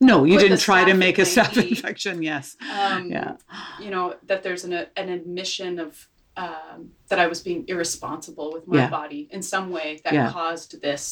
No, 0.03 0.23
you 0.25 0.37
didn't 0.39 0.59
try 0.59 0.83
to 0.85 0.93
make 0.93 1.17
a 1.17 1.21
staph 1.33 1.55
infection. 1.69 2.21
Yes. 2.21 2.55
um 2.81 3.09
Yeah. 3.11 3.31
you 3.83 3.89
know 3.89 4.05
that 4.29 4.39
there's 4.43 4.63
an 4.69 4.73
an 5.01 5.09
admission 5.19 5.79
of 5.85 5.91
um, 6.35 6.79
that 7.09 7.19
i 7.19 7.27
was 7.33 7.39
being 7.47 7.61
irresponsible 7.73 8.47
with 8.55 8.65
my 8.67 8.77
Yeah. 8.77 8.89
body 8.99 9.21
in 9.35 9.41
some 9.53 9.67
way 9.77 9.87
that 10.03 10.13
Yeah. 10.13 10.31
caused 10.31 10.71
this 10.87 11.03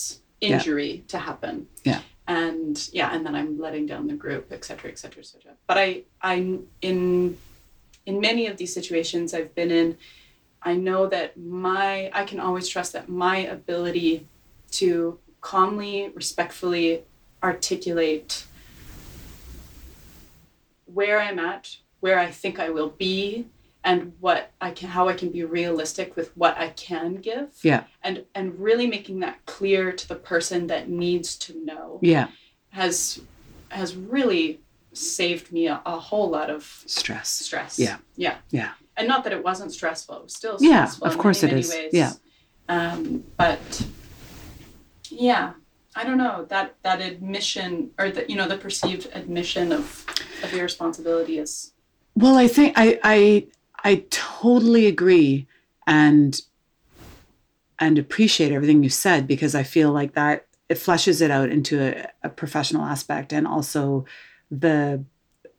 Yeah. 0.41 0.49
injury 0.56 0.91
to 1.13 1.17
happen 1.27 1.56
Yeah. 1.91 2.01
and 2.27 2.75
yeah 2.99 3.13
and 3.13 3.21
then 3.25 3.36
i'm 3.39 3.54
letting 3.65 3.86
down 3.91 4.04
the 4.12 4.17
group 4.25 4.43
et 4.58 4.62
cetera 4.67 4.89
et 4.93 4.97
cetera 5.01 5.21
et 5.25 5.30
cetera 5.32 5.54
but 5.69 5.77
i 5.86 5.88
I'm 6.30 6.47
in 6.89 6.97
in 8.10 8.15
many 8.30 8.43
of 8.51 8.56
these 8.60 8.73
situations 8.80 9.27
i've 9.38 9.54
been 9.62 9.71
in 9.82 9.88
i 10.71 10.73
know 10.88 11.01
that 11.15 11.30
my 11.38 12.10
i 12.19 12.23
can 12.30 12.39
always 12.45 12.67
trust 12.73 12.89
that 12.95 13.06
my 13.27 13.38
ability 13.58 14.13
to 14.80 15.19
calmly 15.49 15.95
respectfully 16.21 16.88
articulate 17.43 18.32
where 20.93 21.19
i'm 21.19 21.39
at 21.39 21.77
where 21.99 22.19
i 22.19 22.30
think 22.30 22.60
i 22.60 22.69
will 22.69 22.89
be 22.89 23.47
and 23.84 24.13
what 24.19 24.51
i 24.62 24.69
can 24.71 24.89
how 24.89 25.08
i 25.08 25.13
can 25.13 25.30
be 25.30 25.43
realistic 25.43 26.15
with 26.15 26.36
what 26.38 26.58
i 26.58 26.69
can 26.69 27.15
give 27.15 27.49
Yeah. 27.63 27.84
and 28.04 28.25
and 28.36 28.60
really 28.60 28.88
making 28.88 29.19
that 29.21 29.45
clear 29.45 29.91
to 29.91 30.08
the 30.08 30.15
person 30.15 30.67
that 30.67 30.89
needs 30.89 31.36
to 31.38 31.65
know 31.65 31.99
Yeah. 32.01 32.27
has 32.69 33.19
has 33.69 33.95
really 33.95 34.60
saved 34.93 35.51
me 35.54 35.67
a, 35.67 35.82
a 35.86 35.97
whole 35.97 36.30
lot 36.30 36.49
of 36.49 36.84
Stress. 36.86 37.30
stress. 37.30 37.80
Yeah. 37.80 37.97
Yeah. 38.17 38.36
Yeah. 38.49 38.71
And 38.97 39.08
not 39.08 39.23
that 39.23 39.32
it 39.32 39.41
wasn't 39.41 39.71
stressful. 39.71 40.17
It 40.17 40.23
was 40.23 40.36
still 40.36 40.58
Yeah, 40.60 40.84
stressful. 40.84 41.08
of 41.08 41.13
in 41.13 41.19
course 41.19 41.41
many, 41.43 41.54
it 41.54 41.60
is. 41.60 41.69
Ways. 41.69 41.93
Yeah. 41.93 42.12
Um, 42.67 43.23
but 43.38 43.86
yeah, 45.10 45.54
I 45.95 46.04
don't 46.04 46.17
know 46.17 46.45
that 46.45 46.75
that 46.84 47.01
admission 47.01 47.91
or 47.99 48.10
that 48.12 48.30
you 48.30 48.36
know 48.36 48.47
the 48.47 48.58
perceived 48.58 49.10
admission 49.13 49.71
of 49.71 50.06
of 50.43 50.54
irresponsibility 50.54 51.38
is 51.38 51.73
Well, 52.15 52.38
I 52.38 52.47
think 52.47 52.73
I 52.77 52.99
I 53.04 53.47
I 53.84 54.06
totally 54.10 54.88
agree 54.88 55.47
and 55.86 56.39
and 57.80 57.97
appreciate 57.97 58.51
everything 58.51 58.84
you 58.84 58.89
said 58.89 59.27
because 59.27 59.56
I 59.56 59.63
feel 59.63 59.91
like 59.91 60.13
that 60.13 60.45
it 60.69 60.77
fleshes 60.77 61.21
it 61.21 61.32
out 61.32 61.49
into 61.49 61.82
a, 61.82 62.08
a 62.23 62.30
professional 62.30 62.84
aspect 62.84 63.34
and 63.34 63.45
also 63.45 64.06
the 64.49 65.04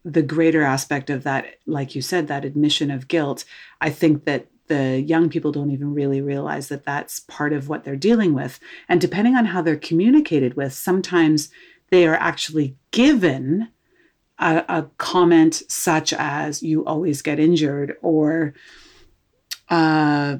the 0.04 0.22
greater 0.22 0.62
aspect 0.62 1.10
of 1.10 1.22
that, 1.22 1.58
like 1.66 1.94
you 1.94 2.02
said, 2.02 2.26
that 2.26 2.44
admission 2.44 2.90
of 2.90 3.06
guilt. 3.06 3.44
I 3.80 3.90
think 3.90 4.24
that 4.24 4.46
the 4.68 5.00
young 5.00 5.28
people 5.28 5.52
don't 5.52 5.70
even 5.70 5.94
really 5.94 6.20
realize 6.20 6.68
that 6.68 6.84
that's 6.84 7.20
part 7.20 7.52
of 7.52 7.68
what 7.68 7.84
they're 7.84 7.96
dealing 7.96 8.32
with. 8.32 8.60
And 8.88 9.00
depending 9.00 9.36
on 9.36 9.46
how 9.46 9.62
they're 9.62 9.76
communicated 9.76 10.54
with, 10.54 10.72
sometimes 10.72 11.50
they 11.90 12.06
are 12.06 12.14
actually 12.14 12.76
given 12.90 13.68
a, 14.38 14.64
a 14.68 14.90
comment 14.98 15.62
such 15.68 16.12
as 16.12 16.62
"you 16.62 16.84
always 16.84 17.22
get 17.22 17.38
injured" 17.38 17.96
or 18.02 18.54
uh, 19.68 20.36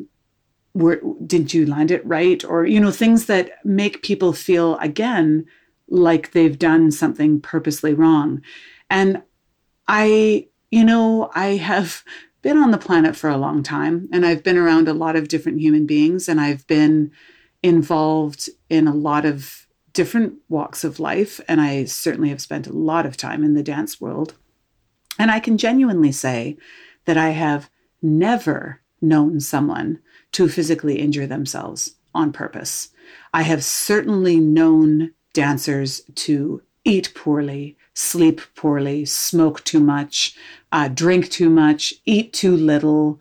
were, 0.75 1.01
"did 1.27 1.53
you 1.53 1.67
land 1.67 1.91
it 1.91 2.05
right?" 2.07 2.45
or 2.45 2.65
you 2.65 2.81
know 2.81 2.91
things 2.91 3.27
that 3.27 3.65
make 3.65 4.03
people 4.03 4.33
feel 4.33 4.77
again 4.79 5.45
like 5.89 6.33
they've 6.33 6.59
done 6.59 6.91
something 6.91 7.41
purposely 7.41 7.93
wrong. 7.93 8.41
And 8.89 9.23
I, 9.87 10.49
you 10.71 10.85
know, 10.85 11.31
I 11.35 11.57
have 11.57 12.03
been 12.43 12.59
on 12.59 12.73
the 12.73 12.79
planet 12.79 13.17
for 13.17 13.31
a 13.31 13.37
long 13.37 13.63
time 13.63 14.09
and 14.13 14.27
I've 14.27 14.43
been 14.43 14.59
around 14.59 14.89
a 14.89 14.95
lot 14.95 15.17
of 15.17 15.29
different 15.29 15.61
human 15.61 15.87
beings 15.87 16.29
and 16.29 16.41
I've 16.41 16.67
been 16.67 17.13
involved 17.63 18.51
in 18.69 18.89
a 18.89 18.95
lot 18.95 19.25
of 19.25 19.67
different 19.93 20.35
walks 20.49 20.85
of 20.85 20.99
life. 20.99 21.41
And 21.49 21.61
I 21.61 21.85
certainly 21.85 22.31
have 22.31 22.41
spent 22.41 22.67
a 22.67 22.73
lot 22.73 23.07
of 23.07 23.17
time 23.17 23.45
in 23.45 23.55
the 23.55 23.63
dance 23.63 24.01
world. 24.01 24.35
And 25.19 25.31
I 25.31 25.41
can 25.41 25.59
genuinely 25.59 26.13
say 26.13 26.57
that 27.05 27.17
I 27.17 27.31
have 27.31 27.71
never 28.01 28.81
known 29.01 29.41
someone 29.41 30.01
to 30.33 30.49
physically 30.49 30.99
injure 30.99 31.27
themselves 31.27 31.97
on 32.15 32.33
purpose. 32.33 32.89
I 33.33 33.43
have 33.43 33.65
certainly 33.65 34.41
known 34.41 35.13
dancers 35.33 36.03
to 36.15 36.63
eat 36.85 37.13
poorly, 37.15 37.77
sleep 37.95 38.41
poorly, 38.55 39.05
smoke 39.05 39.63
too 39.65 39.81
much, 39.81 40.37
uh, 40.73 40.89
drink 40.89 41.31
too 41.31 41.51
much, 41.51 41.95
eat 42.07 42.33
too 42.33 42.57
little, 42.57 43.21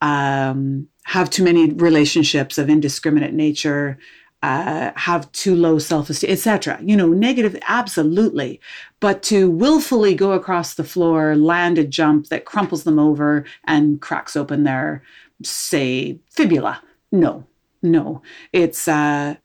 um, 0.00 0.88
have 1.04 1.30
too 1.30 1.42
many 1.42 1.70
relationships 1.72 2.58
of 2.58 2.68
indiscriminate 2.70 3.34
nature, 3.34 3.98
uh, 4.42 4.92
have 4.94 5.30
too 5.32 5.54
low 5.54 5.78
self-esteem, 5.78 6.30
etc. 6.30 6.78
You 6.82 6.96
know, 6.96 7.08
negative, 7.08 7.58
absolutely. 7.68 8.60
But 9.00 9.22
to 9.24 9.50
willfully 9.50 10.14
go 10.14 10.32
across 10.32 10.74
the 10.74 10.84
floor, 10.84 11.36
land 11.36 11.78
a 11.78 11.84
jump 11.84 12.28
that 12.28 12.46
crumples 12.46 12.84
them 12.84 12.98
over 12.98 13.44
and 13.64 14.00
cracks 14.00 14.36
open 14.36 14.64
their, 14.64 15.02
say, 15.42 16.18
fibula, 16.30 16.82
no, 17.12 17.44
no. 17.82 18.22
It's 18.52 18.88
uh, 18.88 19.36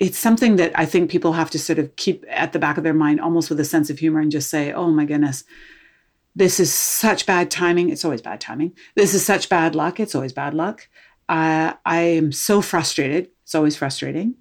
it's 0.00 0.18
something 0.18 0.56
that 0.56 0.72
I 0.74 0.86
think 0.86 1.10
people 1.10 1.34
have 1.34 1.50
to 1.50 1.58
sort 1.58 1.78
of 1.78 1.94
keep 1.96 2.24
at 2.28 2.52
the 2.52 2.58
back 2.58 2.78
of 2.78 2.84
their 2.84 2.94
mind, 2.94 3.20
almost 3.20 3.50
with 3.50 3.60
a 3.60 3.64
sense 3.64 3.90
of 3.90 3.98
humor, 3.98 4.20
and 4.20 4.32
just 4.32 4.50
say, 4.50 4.72
"Oh 4.72 4.90
my 4.90 5.04
goodness." 5.04 5.44
This 6.34 6.60
is 6.60 6.72
such 6.72 7.26
bad 7.26 7.50
timing. 7.50 7.90
It's 7.90 8.04
always 8.04 8.22
bad 8.22 8.40
timing. 8.40 8.72
This 8.94 9.14
is 9.14 9.26
such 9.26 9.48
bad 9.48 9.74
luck. 9.74 9.98
It's 10.00 10.14
always 10.14 10.32
bad 10.32 10.54
luck. 10.54 10.88
Uh, 11.28 11.74
I 11.84 12.00
am 12.00 12.32
so 12.32 12.62
frustrated. 12.62 13.28
It's 13.42 13.54
always 13.54 13.76
frustrating. 13.76 14.36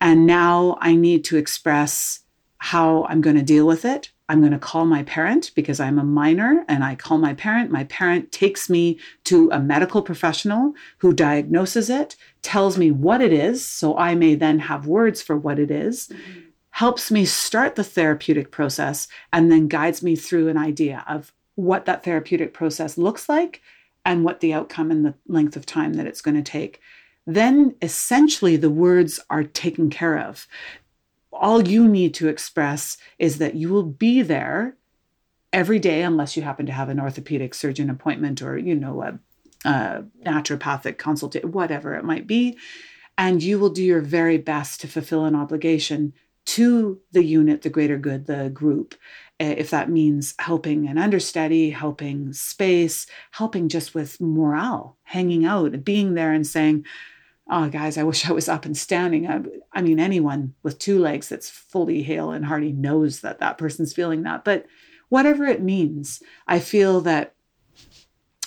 And 0.00 0.26
now 0.26 0.76
I 0.80 0.94
need 0.94 1.24
to 1.26 1.36
express 1.36 2.20
how 2.58 3.06
I'm 3.08 3.20
going 3.20 3.36
to 3.36 3.42
deal 3.42 3.66
with 3.66 3.84
it. 3.84 4.10
I'm 4.28 4.40
going 4.40 4.52
to 4.52 4.58
call 4.58 4.84
my 4.84 5.04
parent 5.04 5.52
because 5.54 5.80
I'm 5.80 5.98
a 5.98 6.04
minor 6.04 6.64
and 6.68 6.84
I 6.84 6.96
call 6.96 7.18
my 7.18 7.34
parent. 7.34 7.70
My 7.70 7.84
parent 7.84 8.30
takes 8.30 8.68
me 8.68 8.98
to 9.24 9.48
a 9.50 9.60
medical 9.60 10.02
professional 10.02 10.74
who 10.98 11.12
diagnoses 11.12 11.88
it, 11.88 12.14
tells 12.42 12.78
me 12.78 12.90
what 12.90 13.20
it 13.20 13.32
is, 13.32 13.66
so 13.66 13.96
I 13.96 14.14
may 14.14 14.34
then 14.34 14.58
have 14.60 14.86
words 14.86 15.22
for 15.22 15.36
what 15.36 15.58
it 15.58 15.70
is, 15.70 16.08
mm-hmm. 16.08 16.40
helps 16.70 17.10
me 17.10 17.24
start 17.24 17.74
the 17.74 17.84
therapeutic 17.84 18.50
process, 18.50 19.08
and 19.32 19.50
then 19.50 19.68
guides 19.68 20.02
me 20.02 20.16
through 20.16 20.48
an 20.48 20.56
idea 20.56 21.04
of 21.08 21.32
what 21.54 21.86
that 21.86 22.04
therapeutic 22.04 22.54
process 22.54 22.96
looks 22.96 23.28
like 23.28 23.60
and 24.04 24.24
what 24.24 24.40
the 24.40 24.54
outcome 24.54 24.90
and 24.90 25.04
the 25.04 25.14
length 25.26 25.56
of 25.56 25.66
time 25.66 25.94
that 25.94 26.06
it's 26.06 26.22
going 26.22 26.36
to 26.36 26.42
take. 26.42 26.80
Then 27.26 27.74
essentially 27.82 28.56
the 28.56 28.70
words 28.70 29.20
are 29.28 29.44
taken 29.44 29.90
care 29.90 30.18
of 30.18 30.46
all 31.38 31.66
you 31.66 31.86
need 31.86 32.14
to 32.14 32.28
express 32.28 32.98
is 33.18 33.38
that 33.38 33.54
you 33.54 33.68
will 33.68 33.84
be 33.84 34.22
there 34.22 34.76
every 35.52 35.78
day 35.78 36.02
unless 36.02 36.36
you 36.36 36.42
happen 36.42 36.66
to 36.66 36.72
have 36.72 36.88
an 36.88 37.00
orthopedic 37.00 37.54
surgeon 37.54 37.88
appointment 37.88 38.42
or 38.42 38.58
you 38.58 38.74
know 38.74 39.02
a, 39.02 39.18
a 39.64 40.04
naturopathic 40.24 40.98
consultation 40.98 41.52
whatever 41.52 41.94
it 41.94 42.04
might 42.04 42.26
be 42.26 42.56
and 43.16 43.42
you 43.42 43.58
will 43.58 43.70
do 43.70 43.82
your 43.82 44.00
very 44.00 44.38
best 44.38 44.80
to 44.80 44.88
fulfill 44.88 45.24
an 45.24 45.34
obligation 45.34 46.12
to 46.44 47.00
the 47.12 47.24
unit 47.24 47.62
the 47.62 47.70
greater 47.70 47.98
good 47.98 48.26
the 48.26 48.48
group 48.50 48.94
if 49.40 49.70
that 49.70 49.90
means 49.90 50.34
helping 50.38 50.88
an 50.88 50.98
understudy 50.98 51.70
helping 51.70 52.32
space 52.32 53.06
helping 53.32 53.68
just 53.68 53.94
with 53.94 54.20
morale 54.20 54.96
hanging 55.02 55.44
out 55.44 55.84
being 55.84 56.14
there 56.14 56.32
and 56.32 56.46
saying 56.46 56.84
oh 57.50 57.68
guys 57.68 57.98
i 57.98 58.02
wish 58.02 58.28
i 58.28 58.32
was 58.32 58.48
up 58.48 58.64
and 58.64 58.76
standing 58.76 59.26
I, 59.28 59.40
I, 59.72 59.82
mean 59.82 59.98
anyone 59.98 60.54
with 60.62 60.78
two 60.78 60.98
legs 60.98 61.28
that's 61.28 61.50
fully 61.50 62.02
hale 62.02 62.30
and 62.30 62.44
hearty 62.44 62.72
knows 62.72 63.20
that 63.20 63.40
that 63.40 63.58
person's 63.58 63.92
feeling 63.92 64.22
that 64.22 64.44
but 64.44 64.66
whatever 65.08 65.44
it 65.44 65.62
means. 65.62 66.22
I 66.46 66.60
feel 66.60 67.00
that 67.02 67.34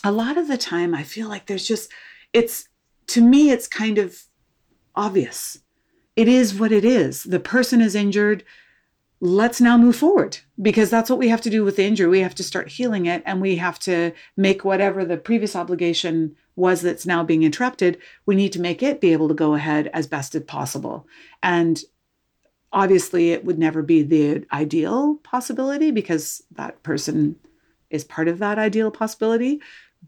a 0.04 0.12
lot 0.12 0.38
of 0.38 0.47
the 0.47 0.58
time, 0.58 0.93
I 0.93 1.04
feel 1.04 1.28
like 1.28 1.45
there's 1.45 1.68
just, 1.68 1.91
it's, 2.34 2.68
to 3.08 3.22
me, 3.22 3.52
it's 3.52 3.68
kind 3.68 3.97
of 3.97 4.24
obvious. 4.95 5.60
It 6.16 6.28
is 6.28 6.60
what 6.60 6.72
it 6.72 6.84
is. 6.84 7.24
The 7.24 7.39
person 7.39 7.82
is 7.82 7.95
injured. 7.95 8.43
Let's 9.20 9.62
now 9.62 9.78
move 9.78 9.95
forward 9.95 10.39
because 10.62 10.89
that's 10.89 11.10
what 11.10 11.20
we 11.20 11.30
have 11.30 11.41
to 11.41 11.49
do 11.49 11.64
with 11.64 11.76
the 11.76 11.86
injury. 11.86 12.08
We 12.08 12.20
have 12.22 12.36
to 12.36 12.43
start 12.43 12.70
healing 12.70 13.06
it 13.06 13.22
and 13.26 13.39
we 13.39 13.58
have 13.58 13.80
to 13.80 14.12
make 14.36 14.66
whatever 14.66 15.06
the 15.06 15.18
previous 15.18 15.56
obligation 15.56 16.36
was 16.56 16.82
that's 16.82 17.06
now 17.06 17.24
being 17.24 17.43
interrupted. 17.43 17.97
We 18.26 18.36
need 18.36 18.52
to 18.54 18.62
make 18.62 18.82
it 18.84 19.02
be 19.02 19.14
able 19.14 19.28
to 19.28 19.34
go 19.34 19.54
ahead 19.54 19.88
as 19.93 20.08
best 20.08 20.36
as 20.36 20.43
possible. 20.43 21.08
And 21.41 21.82
obviously, 22.74 23.32
it 23.32 23.45
would 23.45 23.60
never 23.60 23.82
be 23.82 24.02
the 24.02 24.45
ideal 24.52 25.16
possibility 25.24 25.91
because 25.91 26.43
that 26.52 26.82
person 26.84 27.36
is 27.89 28.04
part 28.04 28.28
of 28.28 28.39
that 28.39 28.58
ideal 28.58 28.89
possibility, 28.89 29.62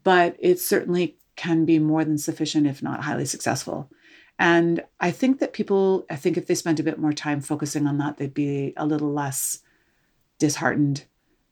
but 0.04 0.36
it 0.40 0.60
certainly 0.60 1.18
can 1.36 1.66
be 1.66 1.80
more 1.80 2.04
than 2.04 2.18
sufficient, 2.18 2.68
if 2.68 2.82
not 2.82 3.04
highly 3.04 3.26
successful. 3.26 3.90
And 4.40 4.84
I 5.00 5.12
think 5.12 5.40
that 5.40 5.54
people, 5.54 6.06
I 6.10 6.16
think 6.16 6.38
if 6.38 6.48
they 6.48 6.56
spent 6.56 6.80
a 6.80 6.84
bit 6.84 7.00
more 7.00 7.14
time 7.14 7.42
focusing 7.42 7.88
on 7.88 7.98
that, 8.00 8.18
they'd 8.18 8.34
be 8.34 8.74
a 8.78 8.86
little 8.86 9.12
less 9.12 9.60
disheartened 10.40 11.06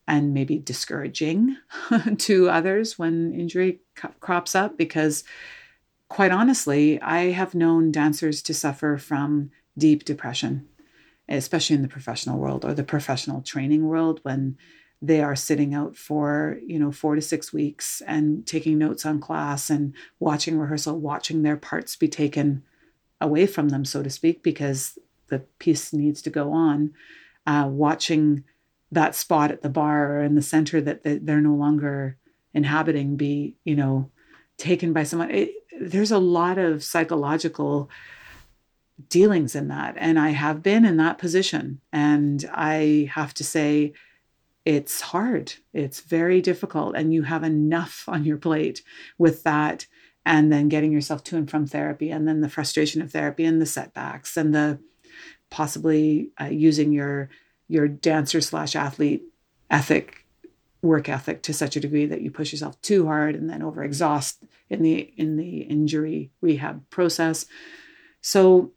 and 0.08 0.34
maybe 0.34 0.58
discouraging 0.58 1.56
to 2.18 2.48
others 2.48 2.98
when 2.98 3.32
injury 3.32 3.80
crops 4.20 4.54
up. 4.54 4.76
Because 4.76 5.24
quite 6.08 6.32
honestly, 6.32 7.00
I 7.00 7.30
have 7.30 7.54
known 7.54 7.92
dancers 7.92 8.42
to 8.42 8.54
suffer 8.54 8.98
from 8.98 9.50
deep 9.78 10.04
depression, 10.04 10.68
especially 11.28 11.76
in 11.76 11.82
the 11.82 11.88
professional 11.88 12.38
world 12.38 12.64
or 12.64 12.74
the 12.74 12.82
professional 12.82 13.42
training 13.42 13.86
world 13.86 14.20
when 14.22 14.58
they 15.04 15.20
are 15.20 15.34
sitting 15.34 15.74
out 15.74 15.96
for 15.96 16.58
you 16.64 16.78
know 16.78 16.92
four 16.92 17.16
to 17.16 17.20
six 17.20 17.52
weeks 17.52 18.00
and 18.06 18.46
taking 18.46 18.78
notes 18.78 19.04
on 19.04 19.20
class 19.20 19.68
and 19.68 19.92
watching 20.20 20.56
rehearsal 20.56 20.98
watching 20.98 21.42
their 21.42 21.56
parts 21.56 21.96
be 21.96 22.08
taken 22.08 22.62
away 23.20 23.46
from 23.46 23.68
them 23.68 23.84
so 23.84 24.02
to 24.02 24.10
speak 24.10 24.42
because 24.42 24.96
the 25.32 25.40
piece 25.58 25.92
needs 25.92 26.20
to 26.22 26.30
go 26.30 26.52
on. 26.52 26.92
Uh, 27.46 27.66
watching 27.68 28.44
that 28.92 29.16
spot 29.16 29.50
at 29.50 29.62
the 29.62 29.68
bar 29.68 30.18
or 30.18 30.22
in 30.22 30.34
the 30.34 30.42
center 30.42 30.80
that 30.80 31.02
they're 31.02 31.40
no 31.40 31.54
longer 31.54 32.18
inhabiting 32.54 33.16
be 33.16 33.56
you 33.64 33.74
know 33.74 34.10
taken 34.58 34.92
by 34.92 35.02
someone. 35.02 35.30
It, 35.30 35.52
there's 35.80 36.12
a 36.12 36.18
lot 36.18 36.58
of 36.58 36.84
psychological 36.84 37.90
dealings 39.08 39.56
in 39.56 39.66
that 39.66 39.96
and 39.98 40.16
i 40.16 40.28
have 40.28 40.62
been 40.62 40.84
in 40.84 40.98
that 40.98 41.18
position. 41.18 41.80
And 41.92 42.48
i 42.52 43.10
have 43.12 43.32
to 43.34 43.42
say 43.42 43.94
it's 44.64 45.00
hard. 45.00 45.54
It's 45.72 46.00
very 46.00 46.40
difficult. 46.40 46.94
And 46.96 47.12
you 47.12 47.22
have 47.22 47.42
enough 47.42 48.04
on 48.08 48.24
your 48.24 48.36
plate 48.36 48.82
with 49.18 49.42
that. 49.42 49.86
And 50.24 50.52
then 50.52 50.68
getting 50.68 50.92
yourself 50.92 51.24
to 51.24 51.36
and 51.36 51.50
from 51.50 51.66
therapy, 51.66 52.10
and 52.10 52.28
then 52.28 52.42
the 52.42 52.48
frustration 52.48 53.02
of 53.02 53.10
therapy, 53.10 53.44
and 53.44 53.60
the 53.60 53.66
setbacks, 53.66 54.36
and 54.36 54.54
the 54.54 54.78
possibly 55.50 56.30
uh, 56.40 56.44
using 56.44 56.92
your 56.92 57.28
your 57.66 57.88
dancer 57.88 58.40
slash 58.40 58.76
athlete 58.76 59.24
ethic 59.70 60.24
work 60.80 61.08
ethic 61.08 61.42
to 61.42 61.52
such 61.52 61.76
a 61.76 61.80
degree 61.80 62.06
that 62.06 62.22
you 62.22 62.30
push 62.30 62.52
yourself 62.52 62.80
too 62.82 63.06
hard 63.06 63.34
and 63.34 63.50
then 63.50 63.60
overexhaust 63.60 64.36
in 64.70 64.82
the 64.82 65.12
in 65.16 65.36
the 65.36 65.58
injury 65.58 66.30
rehab 66.40 66.88
process 66.90 67.46
so 68.20 68.72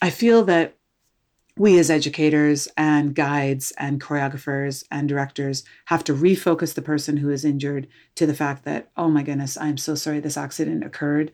i 0.00 0.10
feel 0.10 0.44
that 0.44 0.77
we 1.58 1.78
as 1.78 1.90
educators 1.90 2.68
and 2.76 3.14
guides 3.14 3.72
and 3.78 4.00
choreographers 4.00 4.84
and 4.90 5.08
directors 5.08 5.64
have 5.86 6.04
to 6.04 6.14
refocus 6.14 6.74
the 6.74 6.82
person 6.82 7.16
who 7.16 7.30
is 7.30 7.44
injured 7.44 7.88
to 8.14 8.26
the 8.26 8.34
fact 8.34 8.64
that 8.64 8.90
oh 8.96 9.08
my 9.08 9.22
goodness 9.22 9.58
i'm 9.58 9.76
so 9.76 9.94
sorry 9.94 10.20
this 10.20 10.36
accident 10.36 10.84
occurred. 10.84 11.32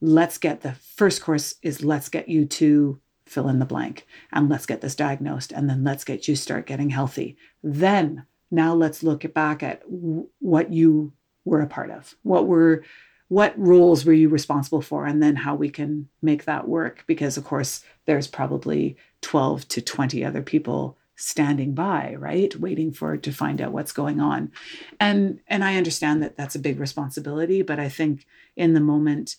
Let's 0.00 0.38
get 0.38 0.60
the 0.60 0.72
first 0.72 1.22
course 1.22 1.54
is 1.62 1.84
let's 1.84 2.08
get 2.08 2.28
you 2.28 2.46
to 2.46 3.00
fill 3.26 3.48
in 3.48 3.58
the 3.58 3.64
blank 3.64 4.06
and 4.32 4.48
let's 4.48 4.66
get 4.66 4.80
this 4.80 4.94
diagnosed 4.94 5.52
and 5.52 5.68
then 5.68 5.84
let's 5.84 6.04
get 6.04 6.28
you 6.28 6.36
start 6.36 6.66
getting 6.66 6.90
healthy. 6.90 7.36
Then 7.62 8.24
now 8.50 8.74
let's 8.74 9.02
look 9.02 9.32
back 9.34 9.62
at 9.62 9.82
what 9.86 10.72
you 10.72 11.12
were 11.44 11.60
a 11.60 11.66
part 11.66 11.90
of. 11.90 12.14
What 12.22 12.46
were 12.46 12.84
what 13.28 13.58
roles 13.58 14.04
were 14.04 14.12
you 14.12 14.28
responsible 14.28 14.82
for 14.82 15.04
and 15.04 15.20
then 15.20 15.34
how 15.34 15.56
we 15.56 15.68
can 15.68 16.08
make 16.22 16.44
that 16.44 16.68
work? 16.68 17.02
Because 17.08 17.36
of 17.36 17.44
course 17.44 17.82
there's 18.04 18.28
probably 18.28 18.96
12 19.26 19.66
to 19.66 19.82
20 19.82 20.24
other 20.24 20.40
people 20.40 20.96
standing 21.16 21.74
by 21.74 22.14
right 22.16 22.54
waiting 22.60 22.92
for 22.92 23.16
to 23.16 23.32
find 23.32 23.60
out 23.60 23.72
what's 23.72 23.90
going 23.90 24.20
on. 24.20 24.52
And 25.00 25.40
and 25.48 25.64
i 25.64 25.76
understand 25.76 26.22
that 26.22 26.36
that's 26.36 26.54
a 26.54 26.60
big 26.60 26.78
responsibility 26.78 27.62
but 27.62 27.80
i 27.80 27.88
think 27.88 28.24
in 28.54 28.74
the 28.74 28.80
moment 28.80 29.34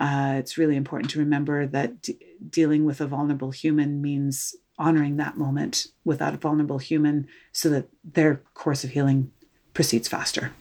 uh, 0.00 0.36
it's 0.38 0.56
really 0.56 0.74
important 0.74 1.10
to 1.10 1.18
remember 1.18 1.66
that 1.66 2.00
d- 2.00 2.18
dealing 2.48 2.86
with 2.86 3.00
a 3.00 3.06
vulnerable 3.06 3.50
human 3.50 4.00
means 4.00 4.56
honoring 4.78 5.18
that 5.18 5.36
moment 5.36 5.86
with 6.04 6.18
that 6.18 6.40
vulnerable 6.40 6.78
human 6.78 7.28
so 7.52 7.68
that 7.68 7.86
their 8.02 8.40
course 8.54 8.84
of 8.84 8.90
healing 8.90 9.30
proceeds 9.74 10.08
faster. 10.08 10.52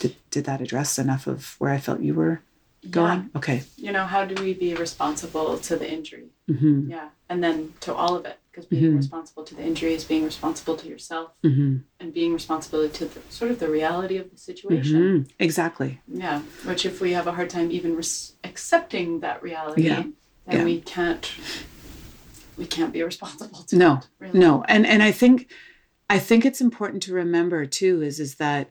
Did, 0.00 0.14
did 0.30 0.44
that 0.44 0.60
address 0.60 0.98
enough 0.98 1.28
of 1.28 1.54
where 1.60 1.70
i 1.70 1.78
felt 1.78 2.00
you 2.00 2.14
were 2.14 2.42
going? 2.90 3.30
Yeah. 3.32 3.38
Okay. 3.38 3.62
You 3.76 3.92
know, 3.92 4.04
how 4.04 4.24
do 4.24 4.42
we 4.42 4.54
be 4.54 4.74
responsible 4.74 5.58
to 5.58 5.76
the 5.76 5.90
injury? 5.90 6.28
Mm-hmm. 6.50 6.90
Yeah. 6.90 7.08
And 7.28 7.42
then 7.42 7.74
to 7.80 7.94
all 7.94 8.16
of 8.16 8.24
it, 8.24 8.38
because 8.50 8.66
being 8.66 8.84
mm-hmm. 8.84 8.96
responsible 8.96 9.44
to 9.44 9.54
the 9.54 9.62
injury 9.62 9.92
is 9.92 10.04
being 10.04 10.24
responsible 10.24 10.76
to 10.76 10.88
yourself 10.88 11.32
mm-hmm. 11.44 11.78
and 12.00 12.14
being 12.14 12.32
responsible 12.32 12.88
to 12.88 13.04
the, 13.04 13.20
sort 13.28 13.50
of 13.50 13.58
the 13.58 13.68
reality 13.68 14.16
of 14.16 14.30
the 14.30 14.38
situation. 14.38 15.00
Mm-hmm. 15.00 15.30
Exactly. 15.38 16.00
Yeah. 16.08 16.40
Which, 16.64 16.86
if 16.86 17.00
we 17.00 17.12
have 17.12 17.26
a 17.26 17.32
hard 17.32 17.50
time 17.50 17.70
even 17.70 17.96
res- 17.96 18.32
accepting 18.44 19.20
that 19.20 19.42
reality, 19.42 19.82
yeah. 19.82 19.96
then 19.96 20.14
yeah. 20.48 20.64
we 20.64 20.80
can't. 20.80 21.30
We 22.56 22.64
can't 22.64 22.90
be 22.90 23.02
responsible 23.02 23.64
to 23.64 23.76
no, 23.76 23.96
it, 23.96 24.08
really. 24.18 24.38
no, 24.38 24.64
and 24.66 24.86
and 24.86 25.02
I 25.02 25.12
think, 25.12 25.50
I 26.08 26.18
think 26.18 26.46
it's 26.46 26.62
important 26.62 27.02
to 27.02 27.12
remember 27.12 27.66
too 27.66 28.00
is 28.00 28.18
is 28.18 28.36
that 28.36 28.70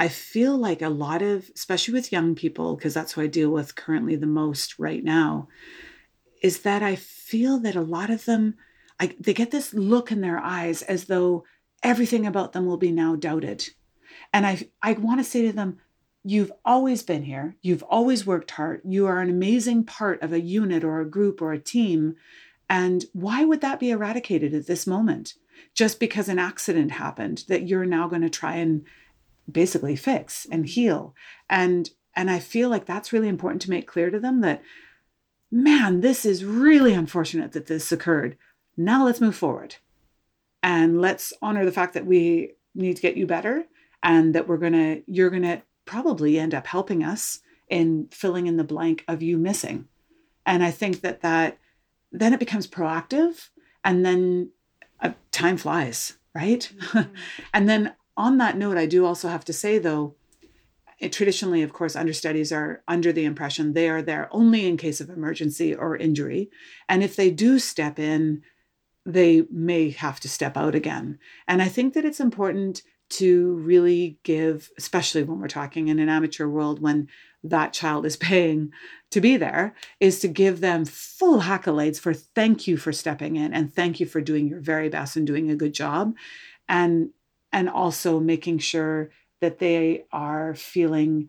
I 0.00 0.08
feel 0.08 0.56
like 0.56 0.80
a 0.80 0.88
lot 0.88 1.20
of, 1.20 1.50
especially 1.54 1.92
with 1.92 2.10
young 2.10 2.34
people, 2.34 2.74
because 2.74 2.94
that's 2.94 3.12
who 3.12 3.20
I 3.20 3.26
deal 3.26 3.50
with 3.50 3.76
currently 3.76 4.16
the 4.16 4.26
most 4.26 4.78
right 4.78 5.04
now, 5.04 5.48
is 6.42 6.60
that 6.60 6.82
I 6.82 6.96
feel 6.96 7.58
that 7.58 7.76
a 7.76 7.82
lot 7.82 8.08
of 8.08 8.24
them, 8.24 8.54
I, 8.98 9.14
they 9.20 9.34
get 9.34 9.50
this 9.50 9.74
look 9.74 10.10
in 10.10 10.22
their 10.22 10.38
eyes 10.38 10.80
as 10.80 11.04
though 11.04 11.44
everything 11.82 12.26
about 12.26 12.54
them 12.54 12.64
will 12.64 12.78
be 12.78 12.90
now 12.90 13.14
doubted. 13.14 13.68
And 14.32 14.46
I, 14.46 14.70
I 14.82 14.92
want 14.94 15.20
to 15.20 15.24
say 15.24 15.42
to 15.42 15.52
them, 15.52 15.78
You've 16.22 16.52
always 16.66 17.02
been 17.02 17.22
here. 17.22 17.56
You've 17.62 17.82
always 17.84 18.26
worked 18.26 18.50
hard. 18.50 18.82
You 18.84 19.06
are 19.06 19.20
an 19.20 19.30
amazing 19.30 19.84
part 19.84 20.22
of 20.22 20.34
a 20.34 20.40
unit 20.40 20.84
or 20.84 21.00
a 21.00 21.08
group 21.08 21.40
or 21.40 21.52
a 21.52 21.58
team. 21.58 22.16
And 22.68 23.06
why 23.14 23.44
would 23.44 23.62
that 23.62 23.80
be 23.80 23.90
eradicated 23.90 24.52
at 24.52 24.66
this 24.66 24.86
moment? 24.86 25.32
Just 25.72 25.98
because 25.98 26.28
an 26.28 26.38
accident 26.38 26.92
happened 26.92 27.44
that 27.48 27.68
you're 27.68 27.86
now 27.86 28.06
going 28.06 28.20
to 28.20 28.28
try 28.28 28.56
and 28.56 28.84
basically 29.52 29.96
fix 29.96 30.46
and 30.50 30.66
heal. 30.66 31.14
And 31.48 31.90
and 32.16 32.28
i 32.28 32.40
feel 32.40 32.68
like 32.68 32.86
that's 32.86 33.12
really 33.12 33.28
important 33.28 33.62
to 33.62 33.70
make 33.70 33.86
clear 33.86 34.10
to 34.10 34.18
them 34.18 34.40
that 34.40 34.60
man 35.48 36.00
this 36.00 36.24
is 36.24 36.44
really 36.44 36.92
unfortunate 36.92 37.52
that 37.52 37.66
this 37.66 37.92
occurred. 37.92 38.36
Now 38.76 39.04
let's 39.04 39.20
move 39.20 39.36
forward. 39.36 39.76
And 40.62 41.00
let's 41.00 41.32
honor 41.42 41.64
the 41.64 41.72
fact 41.72 41.94
that 41.94 42.06
we 42.06 42.52
need 42.74 42.96
to 42.96 43.02
get 43.02 43.16
you 43.16 43.26
better 43.26 43.64
and 44.02 44.34
that 44.34 44.46
we're 44.46 44.58
going 44.58 44.72
to 44.72 45.02
you're 45.06 45.30
going 45.30 45.42
to 45.42 45.62
probably 45.84 46.38
end 46.38 46.54
up 46.54 46.66
helping 46.66 47.02
us 47.02 47.40
in 47.68 48.08
filling 48.10 48.46
in 48.46 48.56
the 48.56 48.64
blank 48.64 49.04
of 49.08 49.22
you 49.22 49.38
missing. 49.38 49.88
And 50.46 50.62
i 50.62 50.70
think 50.70 51.00
that 51.02 51.22
that 51.22 51.58
then 52.12 52.32
it 52.32 52.40
becomes 52.40 52.66
proactive 52.66 53.50
and 53.84 54.04
then 54.04 54.50
uh, 55.00 55.12
time 55.30 55.56
flies 55.56 56.18
right? 56.34 56.70
Mm-hmm. 56.76 57.14
and 57.54 57.68
then 57.68 57.94
on 58.20 58.38
that 58.38 58.56
note, 58.56 58.76
I 58.76 58.86
do 58.86 59.06
also 59.06 59.28
have 59.28 59.44
to 59.46 59.52
say, 59.52 59.78
though, 59.78 60.14
it, 60.98 61.12
traditionally, 61.12 61.62
of 61.62 61.72
course, 61.72 61.96
understudies 61.96 62.52
are 62.52 62.82
under 62.86 63.12
the 63.12 63.24
impression 63.24 63.72
they 63.72 63.88
are 63.88 64.02
there 64.02 64.28
only 64.30 64.66
in 64.66 64.76
case 64.76 65.00
of 65.00 65.08
emergency 65.08 65.74
or 65.74 65.96
injury. 65.96 66.50
And 66.88 67.02
if 67.02 67.16
they 67.16 67.30
do 67.30 67.58
step 67.58 67.98
in, 67.98 68.42
they 69.06 69.44
may 69.50 69.90
have 69.90 70.20
to 70.20 70.28
step 70.28 70.58
out 70.58 70.74
again. 70.74 71.18
And 71.48 71.62
I 71.62 71.68
think 71.68 71.94
that 71.94 72.04
it's 72.04 72.20
important 72.20 72.82
to 73.10 73.54
really 73.54 74.18
give, 74.22 74.70
especially 74.76 75.22
when 75.22 75.40
we're 75.40 75.48
talking 75.48 75.88
in 75.88 75.98
an 75.98 76.10
amateur 76.10 76.46
world 76.46 76.80
when 76.80 77.08
that 77.42 77.72
child 77.72 78.04
is 78.04 78.16
paying 78.28 78.70
to 79.10 79.22
be 79.22 79.38
there, 79.38 79.74
is 79.98 80.20
to 80.20 80.28
give 80.28 80.60
them 80.60 80.84
full 80.84 81.40
accolades 81.40 81.98
for 81.98 82.12
thank 82.12 82.66
you 82.66 82.76
for 82.76 82.92
stepping 82.92 83.36
in 83.36 83.54
and 83.54 83.74
thank 83.74 83.98
you 83.98 84.06
for 84.06 84.20
doing 84.20 84.46
your 84.46 84.60
very 84.60 84.90
best 84.90 85.16
and 85.16 85.26
doing 85.26 85.50
a 85.50 85.56
good 85.56 85.72
job. 85.72 86.14
And 86.68 87.10
and 87.52 87.68
also 87.68 88.20
making 88.20 88.58
sure 88.58 89.10
that 89.40 89.58
they 89.58 90.04
are 90.12 90.54
feeling 90.54 91.28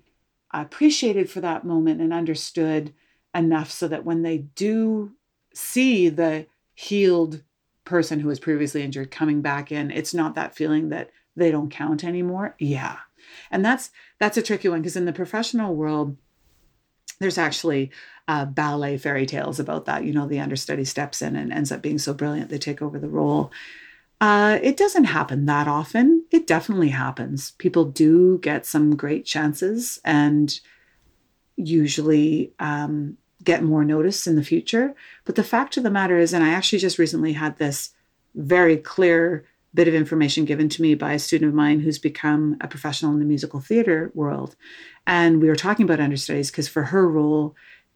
appreciated 0.53 1.29
for 1.29 1.41
that 1.41 1.65
moment 1.65 2.01
and 2.01 2.13
understood 2.13 2.93
enough 3.33 3.71
so 3.71 3.87
that 3.87 4.05
when 4.05 4.21
they 4.21 4.37
do 4.37 5.11
see 5.53 6.09
the 6.09 6.45
healed 6.73 7.41
person 7.85 8.19
who 8.19 8.27
was 8.27 8.39
previously 8.39 8.83
injured 8.83 9.11
coming 9.11 9.41
back 9.41 9.71
in, 9.71 9.91
it's 9.91 10.13
not 10.13 10.35
that 10.35 10.55
feeling 10.55 10.89
that 10.89 11.09
they 11.35 11.51
don't 11.51 11.71
count 11.71 12.03
anymore. 12.03 12.55
Yeah. 12.59 12.97
And 13.49 13.63
that's 13.63 13.91
that's 14.19 14.37
a 14.37 14.41
tricky 14.41 14.69
one 14.69 14.81
because 14.81 14.95
in 14.95 15.05
the 15.05 15.13
professional 15.13 15.75
world, 15.75 16.17
there's 17.19 17.37
actually 17.37 17.91
uh, 18.27 18.45
ballet 18.45 18.97
fairy 18.97 19.25
tales 19.25 19.59
about 19.59 19.85
that. 19.85 20.03
You 20.03 20.13
know, 20.13 20.27
the 20.27 20.39
understudy 20.39 20.85
steps 20.85 21.21
in 21.21 21.35
and 21.35 21.53
ends 21.53 21.71
up 21.71 21.81
being 21.81 21.99
so 21.99 22.13
brilliant 22.13 22.49
they 22.49 22.57
take 22.57 22.81
over 22.81 22.99
the 22.99 23.07
role. 23.07 23.51
Uh, 24.21 24.59
it 24.61 24.77
doesn't 24.77 25.05
happen 25.05 25.47
that 25.47 25.67
often. 25.67 26.23
It 26.29 26.45
definitely 26.45 26.89
happens. 26.89 27.51
People 27.57 27.85
do 27.85 28.37
get 28.37 28.67
some 28.67 28.95
great 28.95 29.25
chances 29.25 29.99
and 30.05 30.59
usually 31.55 32.53
um, 32.59 33.17
get 33.43 33.63
more 33.63 33.83
notice 33.83 34.27
in 34.27 34.35
the 34.35 34.43
future. 34.43 34.93
But 35.25 35.35
the 35.35 35.43
fact 35.43 35.75
of 35.75 35.81
the 35.81 35.89
matter 35.89 36.19
is, 36.19 36.33
and 36.33 36.43
I 36.43 36.49
actually 36.49 36.77
just 36.77 36.99
recently 36.99 37.33
had 37.33 37.57
this 37.57 37.89
very 38.35 38.77
clear 38.77 39.45
bit 39.73 39.87
of 39.87 39.95
information 39.95 40.45
given 40.45 40.69
to 40.69 40.83
me 40.83 40.93
by 40.93 41.13
a 41.13 41.19
student 41.19 41.49
of 41.49 41.55
mine 41.55 41.79
who's 41.79 41.97
become 41.97 42.57
a 42.61 42.67
professional 42.67 43.13
in 43.13 43.19
the 43.19 43.25
musical 43.25 43.59
theater 43.59 44.11
world. 44.13 44.55
And 45.07 45.41
we 45.41 45.47
were 45.47 45.55
talking 45.55 45.83
about 45.83 45.99
understudies 45.99 46.51
because 46.51 46.67
for 46.67 46.83
her 46.83 47.09
role, 47.09 47.55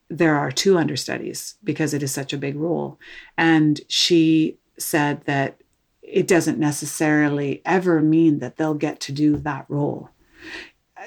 there 0.10 0.36
are 0.36 0.52
two 0.52 0.78
understudies 0.78 1.56
because 1.64 1.94
it 1.94 2.02
is 2.02 2.12
such 2.12 2.34
a 2.34 2.38
big 2.38 2.56
role. 2.56 3.00
And 3.38 3.80
she 3.90 4.58
said 4.80 5.24
that 5.26 5.60
it 6.08 6.28
doesn't 6.28 6.60
necessarily 6.60 7.62
ever 7.66 8.02
mean 8.02 8.40
that 8.40 8.58
they'll 8.58 8.76
get 8.76 9.00
to 9.02 9.12
do 9.12 9.36
that 9.38 9.66
role. 9.68 10.10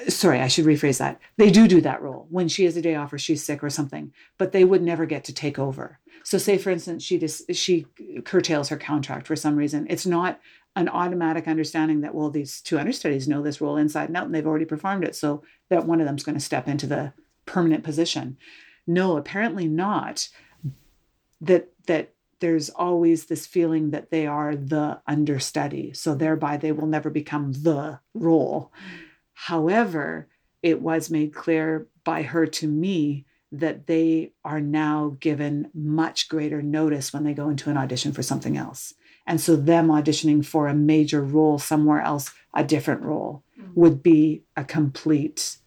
Sorry, 0.07 0.39
I 0.39 0.47
should 0.47 0.65
rephrase 0.65 0.99
that. 0.99 1.19
They 1.37 1.51
do 1.51 1.67
do 1.67 1.81
that 1.81 2.01
role 2.01 2.27
when 2.29 2.47
she 2.47 2.65
has 2.65 2.77
a 2.77 2.81
day 2.81 2.95
off 2.95 3.11
or 3.11 3.17
she's 3.17 3.43
sick 3.43 3.63
or 3.63 3.69
something, 3.69 4.13
but 4.37 4.51
they 4.51 4.63
would 4.63 4.81
never 4.81 5.05
get 5.05 5.23
to 5.25 5.33
take 5.33 5.59
over. 5.59 5.99
So, 6.23 6.37
say 6.37 6.57
for 6.57 6.69
instance, 6.69 7.03
she 7.03 7.17
just 7.17 7.53
she 7.53 7.87
curtails 8.23 8.69
her 8.69 8.77
contract 8.77 9.27
for 9.27 9.35
some 9.35 9.55
reason. 9.55 9.87
It's 9.89 10.05
not 10.05 10.39
an 10.75 10.89
automatic 10.89 11.47
understanding 11.47 12.01
that 12.01 12.13
well, 12.13 12.29
these 12.29 12.61
two 12.61 12.77
understudies 12.77 13.27
know 13.27 13.41
this 13.41 13.61
role 13.61 13.77
inside 13.77 14.09
and 14.09 14.17
out, 14.17 14.25
and 14.25 14.35
they've 14.35 14.47
already 14.47 14.65
performed 14.65 15.03
it, 15.03 15.15
so 15.15 15.43
that 15.69 15.85
one 15.85 15.99
of 15.99 16.05
them's 16.05 16.23
going 16.23 16.37
to 16.37 16.43
step 16.43 16.67
into 16.67 16.87
the 16.87 17.13
permanent 17.45 17.83
position. 17.83 18.37
No, 18.85 19.17
apparently 19.17 19.67
not. 19.67 20.29
That 21.41 21.69
that 21.87 22.13
there's 22.39 22.69
always 22.69 23.25
this 23.25 23.45
feeling 23.45 23.91
that 23.91 24.11
they 24.11 24.25
are 24.25 24.55
the 24.55 25.01
understudy. 25.07 25.93
So 25.93 26.15
thereby 26.15 26.57
they 26.57 26.71
will 26.71 26.87
never 26.87 27.09
become 27.09 27.51
the 27.51 27.99
role. 28.13 28.71
However, 29.33 30.27
it 30.61 30.81
was 30.81 31.09
made 31.09 31.33
clear 31.33 31.87
by 32.03 32.23
her 32.23 32.45
to 32.45 32.67
me 32.67 33.25
that 33.51 33.87
they 33.87 34.31
are 34.43 34.61
now 34.61 35.17
given 35.19 35.69
much 35.73 36.29
greater 36.29 36.61
notice 36.61 37.11
when 37.11 37.23
they 37.23 37.33
go 37.33 37.49
into 37.49 37.69
an 37.69 37.77
audition 37.77 38.11
for 38.11 38.21
something 38.21 38.57
else. 38.57 38.93
And 39.25 39.41
so 39.41 39.55
them 39.55 39.87
auditioning 39.87 40.45
for 40.45 40.67
a 40.67 40.73
major 40.73 41.21
role 41.21 41.59
somewhere 41.59 42.01
else, 42.01 42.31
a 42.53 42.63
different 42.63 43.01
role, 43.01 43.43
mm-hmm. 43.59 43.79
would 43.79 44.03
be 44.03 44.43
a 44.55 44.63
complete 44.63 45.57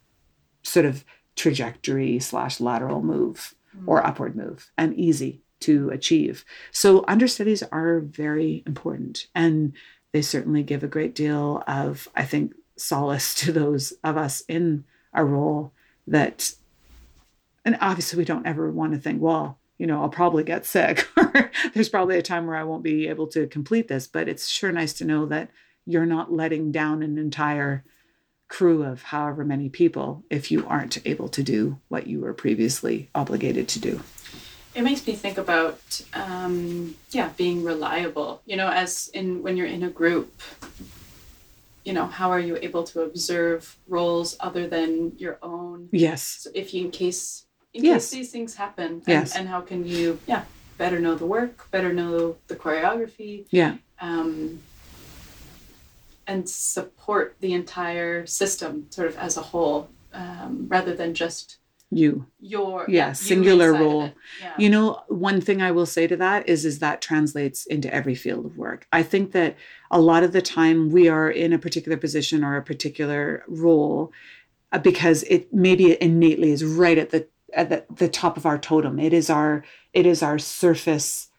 sort 0.63 0.85
of 0.85 1.03
trajectory 1.35 2.19
slash 2.19 2.59
lateral 2.59 3.01
move 3.01 3.55
or 3.87 4.05
upward 4.05 4.35
move 4.35 4.71
and 4.77 4.93
easy 4.95 5.41
to 5.63 5.89
achieve. 5.89 6.43
So 6.71 7.05
understudies 7.07 7.63
are 7.63 7.99
very 7.99 8.63
important 8.65 9.27
and 9.33 9.73
they 10.11 10.21
certainly 10.21 10.61
give 10.61 10.83
a 10.83 10.87
great 10.87 11.15
deal 11.15 11.63
of, 11.67 12.07
I 12.15 12.25
think, 12.25 12.53
solace 12.75 13.33
to 13.35 13.51
those 13.51 13.93
of 14.03 14.17
us 14.17 14.43
in 14.47 14.83
a 15.13 15.23
role 15.23 15.73
that, 16.07 16.53
and 17.63 17.77
obviously 17.79 18.17
we 18.17 18.25
don't 18.25 18.45
ever 18.45 18.69
want 18.71 18.93
to 18.93 18.99
think, 18.99 19.21
well, 19.21 19.57
you 19.77 19.87
know, 19.87 20.01
I'll 20.01 20.09
probably 20.09 20.43
get 20.43 20.65
sick 20.65 21.07
or 21.17 21.51
there's 21.73 21.89
probably 21.89 22.17
a 22.17 22.21
time 22.21 22.45
where 22.45 22.57
I 22.57 22.63
won't 22.63 22.83
be 22.83 23.07
able 23.07 23.27
to 23.27 23.47
complete 23.47 23.87
this, 23.87 24.05
but 24.05 24.27
it's 24.27 24.49
sure 24.49 24.71
nice 24.71 24.93
to 24.93 25.05
know 25.05 25.25
that 25.27 25.49
you're 25.85 26.05
not 26.05 26.31
letting 26.31 26.71
down 26.71 27.01
an 27.03 27.17
entire 27.17 27.83
crew 28.49 28.83
of 28.83 29.01
however 29.01 29.43
many 29.43 29.69
people 29.69 30.23
if 30.29 30.51
you 30.51 30.65
aren't 30.67 31.05
able 31.07 31.27
to 31.29 31.41
do 31.41 31.79
what 31.87 32.05
you 32.05 32.19
were 32.19 32.33
previously 32.33 33.09
obligated 33.15 33.67
to 33.67 33.79
do 33.79 34.01
it 34.75 34.81
makes 34.81 35.05
me 35.05 35.13
think 35.13 35.37
about 35.37 36.01
um, 36.13 36.95
yeah 37.11 37.29
being 37.37 37.63
reliable 37.63 38.41
you 38.45 38.55
know 38.55 38.69
as 38.69 39.09
in 39.09 39.43
when 39.43 39.57
you're 39.57 39.67
in 39.67 39.83
a 39.83 39.89
group 39.89 40.41
you 41.83 41.93
know 41.93 42.05
how 42.05 42.31
are 42.31 42.39
you 42.39 42.57
able 42.61 42.83
to 42.83 43.01
observe 43.01 43.77
roles 43.87 44.35
other 44.39 44.67
than 44.67 45.13
your 45.17 45.37
own 45.41 45.89
yes 45.91 46.21
so 46.41 46.49
if 46.53 46.73
you 46.73 46.85
in 46.85 46.91
case 46.91 47.45
in 47.73 47.83
yes. 47.83 48.05
case 48.05 48.11
these 48.11 48.31
things 48.31 48.55
happen 48.55 48.85
and, 48.85 49.03
yes. 49.07 49.35
and 49.35 49.47
how 49.47 49.61
can 49.61 49.85
you 49.85 50.19
yeah 50.27 50.43
better 50.77 50.99
know 50.99 51.15
the 51.15 51.25
work 51.25 51.69
better 51.71 51.93
know 51.93 52.35
the 52.47 52.55
choreography 52.55 53.45
yeah 53.51 53.75
um, 53.99 54.59
and 56.27 56.49
support 56.49 57.35
the 57.41 57.53
entire 57.53 58.25
system 58.25 58.87
sort 58.89 59.07
of 59.07 59.17
as 59.17 59.37
a 59.37 59.41
whole 59.41 59.89
um, 60.13 60.67
rather 60.67 60.95
than 60.95 61.13
just 61.13 61.57
you. 61.97 62.25
Your 62.39 62.85
yeah, 62.87 63.07
yeah 63.07 63.13
singular 63.13 63.73
role. 63.73 64.11
Yeah. 64.41 64.53
you 64.57 64.69
know 64.69 65.01
one 65.07 65.41
thing 65.41 65.61
i 65.61 65.71
will 65.71 65.85
say 65.85 66.07
to 66.07 66.15
that 66.17 66.47
is 66.47 66.65
is 66.65 66.79
that 66.79 67.01
translates 67.01 67.65
into 67.65 67.93
every 67.93 68.15
field 68.15 68.45
of 68.45 68.57
work. 68.57 68.87
I 68.91 69.03
think 69.03 69.31
that 69.31 69.55
a 69.91 69.99
lot 69.99 70.23
of 70.23 70.31
the 70.31 70.41
time 70.41 70.89
we 70.89 71.07
are 71.07 71.29
in 71.29 71.53
a 71.53 71.59
particular 71.59 71.97
position 71.97 72.43
or 72.43 72.57
a 72.57 72.63
particular 72.63 73.43
role 73.47 74.11
uh, 74.71 74.79
because 74.79 75.23
it 75.23 75.53
maybe 75.53 76.01
innately 76.01 76.51
is 76.51 76.63
right 76.63 76.97
at 76.97 77.11
the 77.11 77.27
at 77.53 77.69
the, 77.69 77.85
the 77.93 78.09
top 78.09 78.37
of 78.37 78.45
our 78.45 78.57
totem. 78.57 78.99
It 78.99 79.13
is 79.13 79.29
our 79.29 79.63
it 79.93 80.05
is 80.05 80.23
our 80.23 80.39
surface 80.39 81.29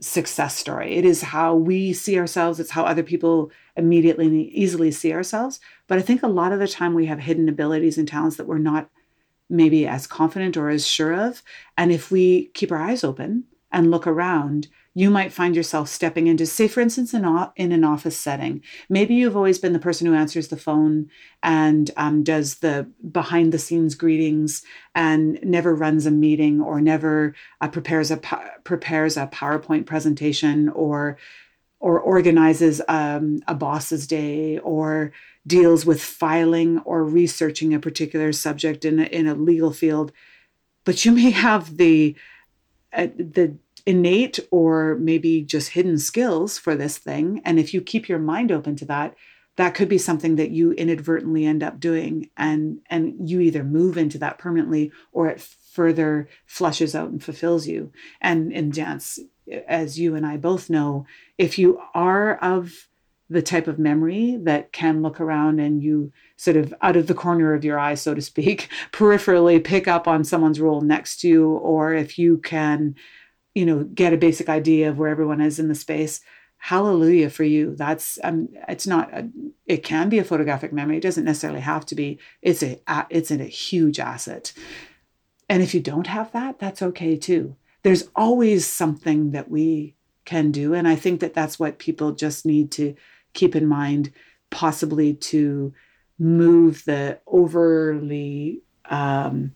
success 0.00 0.56
story. 0.56 0.96
It 0.96 1.04
is 1.04 1.22
how 1.22 1.54
we 1.54 1.92
see 1.92 2.18
ourselves. 2.18 2.58
It's 2.58 2.72
how 2.72 2.84
other 2.84 3.04
people 3.04 3.50
immediately 3.76 4.48
easily 4.48 4.90
see 4.90 5.12
ourselves. 5.12 5.60
But 5.86 5.98
i 5.98 6.02
think 6.02 6.22
a 6.22 6.28
lot 6.28 6.52
of 6.52 6.58
the 6.58 6.68
time 6.68 6.94
we 6.94 7.06
have 7.06 7.20
hidden 7.20 7.48
abilities 7.48 7.98
and 7.98 8.06
talents 8.06 8.36
that 8.36 8.46
we're 8.46 8.58
not 8.58 8.90
maybe 9.48 9.86
as 9.86 10.06
confident 10.06 10.56
or 10.56 10.68
as 10.68 10.86
sure 10.86 11.12
of. 11.12 11.42
And 11.76 11.92
if 11.92 12.10
we 12.10 12.46
keep 12.54 12.72
our 12.72 12.82
eyes 12.82 13.04
open 13.04 13.44
and 13.70 13.90
look 13.90 14.06
around, 14.06 14.68
you 14.94 15.10
might 15.10 15.32
find 15.32 15.56
yourself 15.56 15.88
stepping 15.88 16.26
into, 16.26 16.44
say, 16.44 16.68
for 16.68 16.80
instance, 16.80 17.14
in, 17.14 17.24
in 17.56 17.72
an 17.72 17.84
office 17.84 18.16
setting. 18.16 18.62
Maybe 18.90 19.14
you've 19.14 19.36
always 19.36 19.58
been 19.58 19.72
the 19.72 19.78
person 19.78 20.06
who 20.06 20.14
answers 20.14 20.48
the 20.48 20.56
phone 20.56 21.08
and 21.42 21.90
um, 21.96 22.22
does 22.22 22.56
the 22.56 22.90
behind 23.10 23.52
the 23.52 23.58
scenes 23.58 23.94
greetings 23.94 24.62
and 24.94 25.38
never 25.42 25.74
runs 25.74 26.04
a 26.04 26.10
meeting 26.10 26.60
or 26.60 26.80
never 26.80 27.34
uh, 27.62 27.68
prepares 27.68 28.10
a 28.10 28.18
prepares 28.64 29.16
a 29.16 29.26
PowerPoint 29.28 29.86
presentation 29.86 30.68
or 30.68 31.16
or 31.82 31.98
organizes 31.98 32.80
um, 32.88 33.42
a 33.48 33.54
boss's 33.54 34.06
day 34.06 34.56
or 34.58 35.12
deals 35.44 35.84
with 35.84 36.00
filing 36.00 36.78
or 36.80 37.02
researching 37.04 37.74
a 37.74 37.80
particular 37.80 38.32
subject 38.32 38.84
in 38.84 39.00
a, 39.00 39.04
in 39.04 39.26
a 39.26 39.34
legal 39.34 39.72
field. 39.72 40.12
But 40.84 41.04
you 41.04 41.10
may 41.12 41.30
have 41.30 41.76
the 41.76 42.16
uh, 42.92 43.08
the 43.16 43.56
innate 43.84 44.38
or 44.52 44.96
maybe 45.00 45.42
just 45.42 45.70
hidden 45.70 45.98
skills 45.98 46.56
for 46.56 46.76
this 46.76 46.98
thing. 46.98 47.42
And 47.44 47.58
if 47.58 47.74
you 47.74 47.80
keep 47.80 48.08
your 48.08 48.20
mind 48.20 48.52
open 48.52 48.76
to 48.76 48.84
that 48.84 49.16
that 49.56 49.74
could 49.74 49.88
be 49.88 49.98
something 49.98 50.36
that 50.36 50.50
you 50.50 50.72
inadvertently 50.72 51.44
end 51.44 51.62
up 51.62 51.78
doing. 51.78 52.30
And 52.36 52.80
and 52.88 53.28
you 53.28 53.40
either 53.40 53.64
move 53.64 53.98
into 53.98 54.18
that 54.18 54.38
permanently 54.38 54.92
or 55.12 55.28
it 55.28 55.40
further 55.40 56.28
flushes 56.46 56.94
out 56.94 57.10
and 57.10 57.22
fulfills 57.22 57.66
you. 57.66 57.92
And 58.20 58.52
in 58.52 58.70
dance 58.70 59.18
as 59.66 59.98
you 59.98 60.14
and 60.14 60.26
I 60.26 60.36
both 60.36 60.70
know 60.70 61.06
if 61.38 61.58
you 61.58 61.80
are 61.94 62.36
of 62.36 62.88
the 63.32 63.42
type 63.42 63.66
of 63.66 63.78
memory 63.78 64.36
that 64.42 64.72
can 64.72 65.02
look 65.02 65.20
around 65.20 65.58
and 65.58 65.82
you 65.82 66.12
sort 66.36 66.56
of 66.56 66.74
out 66.82 66.96
of 66.96 67.06
the 67.06 67.14
corner 67.14 67.54
of 67.54 67.64
your 67.64 67.78
eye, 67.78 67.94
so 67.94 68.14
to 68.14 68.20
speak, 68.20 68.68
peripherally 68.92 69.62
pick 69.62 69.88
up 69.88 70.06
on 70.06 70.24
someone's 70.24 70.60
role 70.60 70.82
next 70.82 71.20
to 71.20 71.28
you, 71.28 71.50
or 71.50 71.94
if 71.94 72.18
you 72.18 72.38
can, 72.38 72.94
you 73.54 73.64
know, 73.64 73.84
get 73.84 74.12
a 74.12 74.18
basic 74.18 74.48
idea 74.48 74.90
of 74.90 74.98
where 74.98 75.08
everyone 75.08 75.40
is 75.40 75.58
in 75.58 75.68
the 75.68 75.74
space. 75.74 76.20
Hallelujah 76.58 77.30
for 77.30 77.42
you. 77.42 77.74
That's 77.74 78.20
um, 78.22 78.48
it's 78.68 78.86
not. 78.86 79.12
A, 79.12 79.28
it 79.66 79.82
can 79.82 80.08
be 80.08 80.20
a 80.20 80.24
photographic 80.24 80.72
memory. 80.72 80.98
It 80.98 81.02
doesn't 81.02 81.24
necessarily 81.24 81.60
have 81.60 81.84
to 81.86 81.96
be. 81.96 82.20
It's 82.40 82.62
a 82.62 82.80
it's 83.10 83.32
a 83.32 83.36
huge 83.44 83.98
asset. 83.98 84.52
And 85.48 85.60
if 85.60 85.74
you 85.74 85.80
don't 85.80 86.06
have 86.06 86.30
that, 86.32 86.60
that's 86.60 86.82
okay 86.82 87.16
too. 87.16 87.56
There's 87.82 88.08
always 88.14 88.66
something 88.66 89.32
that 89.32 89.50
we 89.50 89.96
can 90.24 90.52
do, 90.52 90.74
and 90.74 90.86
I 90.86 90.94
think 90.94 91.20
that 91.20 91.34
that's 91.34 91.58
what 91.58 91.78
people 91.78 92.12
just 92.12 92.46
need 92.46 92.70
to 92.72 92.94
keep 93.32 93.56
in 93.56 93.66
mind 93.66 94.12
possibly 94.50 95.14
to 95.14 95.72
move 96.18 96.84
the 96.84 97.18
overly 97.26 98.62
um, 98.84 99.54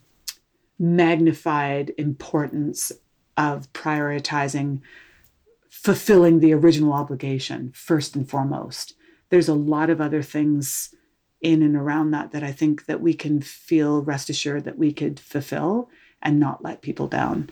magnified 0.79 1.93
importance 1.99 2.93
of 3.37 3.73
prioritizing 3.73 4.81
fulfilling 5.69 6.41
the 6.41 6.55
original 6.55 6.93
obligation 6.93 7.71
first 7.75 8.17
and 8.17 8.29
foremost. 8.29 8.95
There's 9.29 9.49
a 9.49 9.55
lot 9.55 9.91
of 9.91 10.01
other 10.01 10.23
things 10.23 10.95
in 11.41 11.63
and 11.63 11.77
around 11.77 12.11
that 12.11 12.33
that 12.33 12.43
i 12.43 12.53
think 12.53 12.87
that 12.87 13.01
we 13.01 13.13
can 13.15 13.41
feel 13.41 14.03
rest 14.03 14.31
assured 14.31 14.65
that 14.65 14.79
we 14.79 14.93
could 14.93 15.21
fulfill 15.21 15.89
and 16.23 16.41
not 16.41 16.65
let 16.65 16.83
people 16.83 17.07
down 17.07 17.51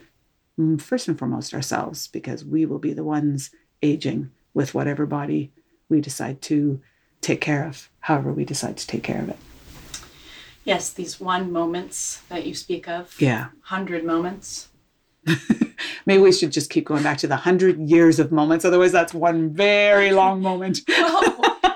Mm, 0.58 0.80
first 0.80 1.08
and 1.08 1.18
foremost 1.18 1.52
ourselves 1.52 2.06
because 2.06 2.44
we 2.44 2.64
will 2.64 2.78
be 2.78 2.92
the 2.92 3.04
ones 3.04 3.50
aging 3.82 4.30
with 4.52 4.74
whatever 4.74 5.04
body 5.04 5.52
we 5.88 6.00
decide 6.00 6.40
to 6.42 6.80
take 7.20 7.40
care 7.40 7.66
of, 7.66 7.90
however 8.00 8.32
we 8.32 8.44
decide 8.44 8.76
to 8.76 8.86
take 8.86 9.02
care 9.02 9.20
of 9.20 9.28
it. 9.28 9.38
Yes, 10.64 10.90
these 10.90 11.20
one 11.20 11.52
moments 11.52 12.22
that 12.28 12.46
you 12.46 12.54
speak 12.54 12.88
of. 12.88 13.20
Yeah. 13.20 13.46
100 13.68 14.04
moments. 14.04 14.68
Maybe 16.06 16.22
we 16.22 16.32
should 16.32 16.52
just 16.52 16.70
keep 16.70 16.86
going 16.86 17.02
back 17.02 17.18
to 17.18 17.26
the 17.26 17.36
hundred 17.36 17.78
years 17.80 18.18
of 18.18 18.30
moments. 18.30 18.64
Otherwise, 18.64 18.92
that's 18.92 19.14
one 19.14 19.52
very 19.52 20.12
long 20.20 20.40
moment. 20.42 20.80
well, 20.88 21.22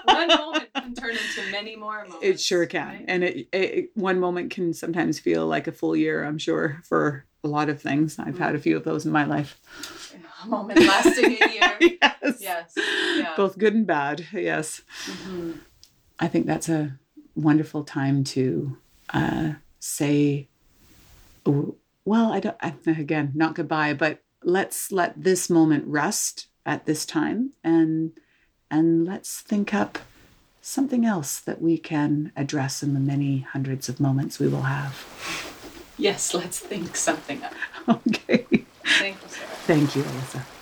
one 0.04 0.28
moment 0.28 0.68
can 0.74 0.94
turn 0.94 1.10
into 1.10 1.50
many 1.50 1.76
more 1.76 2.04
moments. 2.04 2.18
It 2.22 2.40
sure 2.40 2.66
can, 2.66 2.88
right? 2.88 3.04
and 3.08 3.24
it, 3.24 3.48
it 3.52 3.90
one 3.94 4.20
moment 4.20 4.50
can 4.50 4.74
sometimes 4.74 5.18
feel 5.18 5.46
like 5.46 5.66
a 5.66 5.72
full 5.72 5.96
year. 5.96 6.24
I'm 6.24 6.38
sure 6.38 6.82
for 6.84 7.24
a 7.45 7.49
lot 7.49 7.68
of 7.68 7.80
things. 7.80 8.18
I've 8.18 8.39
had 8.39 8.55
a 8.55 8.59
few 8.59 8.76
of 8.76 8.84
those 8.84 9.07
in 9.07 9.12
my 9.12 9.24
life. 9.24 9.61
A 10.45 10.47
moment 10.47 10.80
lasting 10.80 11.36
a 11.41 11.53
year. 11.53 11.76
yes. 12.03 12.39
Yes. 12.41 12.72
Yeah. 12.76 13.34
Both 13.36 13.59
good 13.59 13.74
and 13.74 13.86
bad. 13.86 14.26
Yes. 14.32 14.82
Mhm. 15.07 15.59
I 16.18 16.28
think 16.28 16.47
that's 16.47 16.68
a 16.68 16.99
wonderful 17.34 17.84
time 17.84 18.24
to 18.24 18.76
uh, 19.14 19.53
say, 19.80 20.49
well, 22.05 22.32
I 22.32 22.41
don't, 22.41 22.57
I, 22.61 22.74
again, 22.86 23.32
not 23.34 23.55
goodbye, 23.55 23.95
but 23.95 24.22
let's 24.43 24.91
let 24.93 25.22
this 25.22 25.49
moment 25.49 25.84
rest 25.86 26.47
at 26.66 26.86
this 26.86 27.07
time 27.07 27.53
and, 27.64 28.12
and 28.70 29.05
let's 29.07 29.41
think 29.41 29.72
up 29.72 29.99
something 30.61 31.05
else 31.05 31.39
that 31.41 31.62
we 31.62 31.78
can 31.78 32.32
address 32.36 32.82
in 32.82 32.95
the 32.95 33.01
many 33.01 33.41
hundreds 33.41 33.89
of 33.89 34.01
moments 34.01 34.39
we 34.39 34.49
will 34.49 34.62
have. 34.62 35.47
Yes, 35.99 36.32
let's 36.34 36.59
think 36.61 36.96
something 36.96 37.42
up. 37.42 37.53
Okay. 37.88 38.44
Thank 38.84 39.16
you, 39.22 39.28
Sarah. 39.28 39.49
Thank 39.66 39.96
you, 39.96 40.03
Alyssa. 40.03 40.57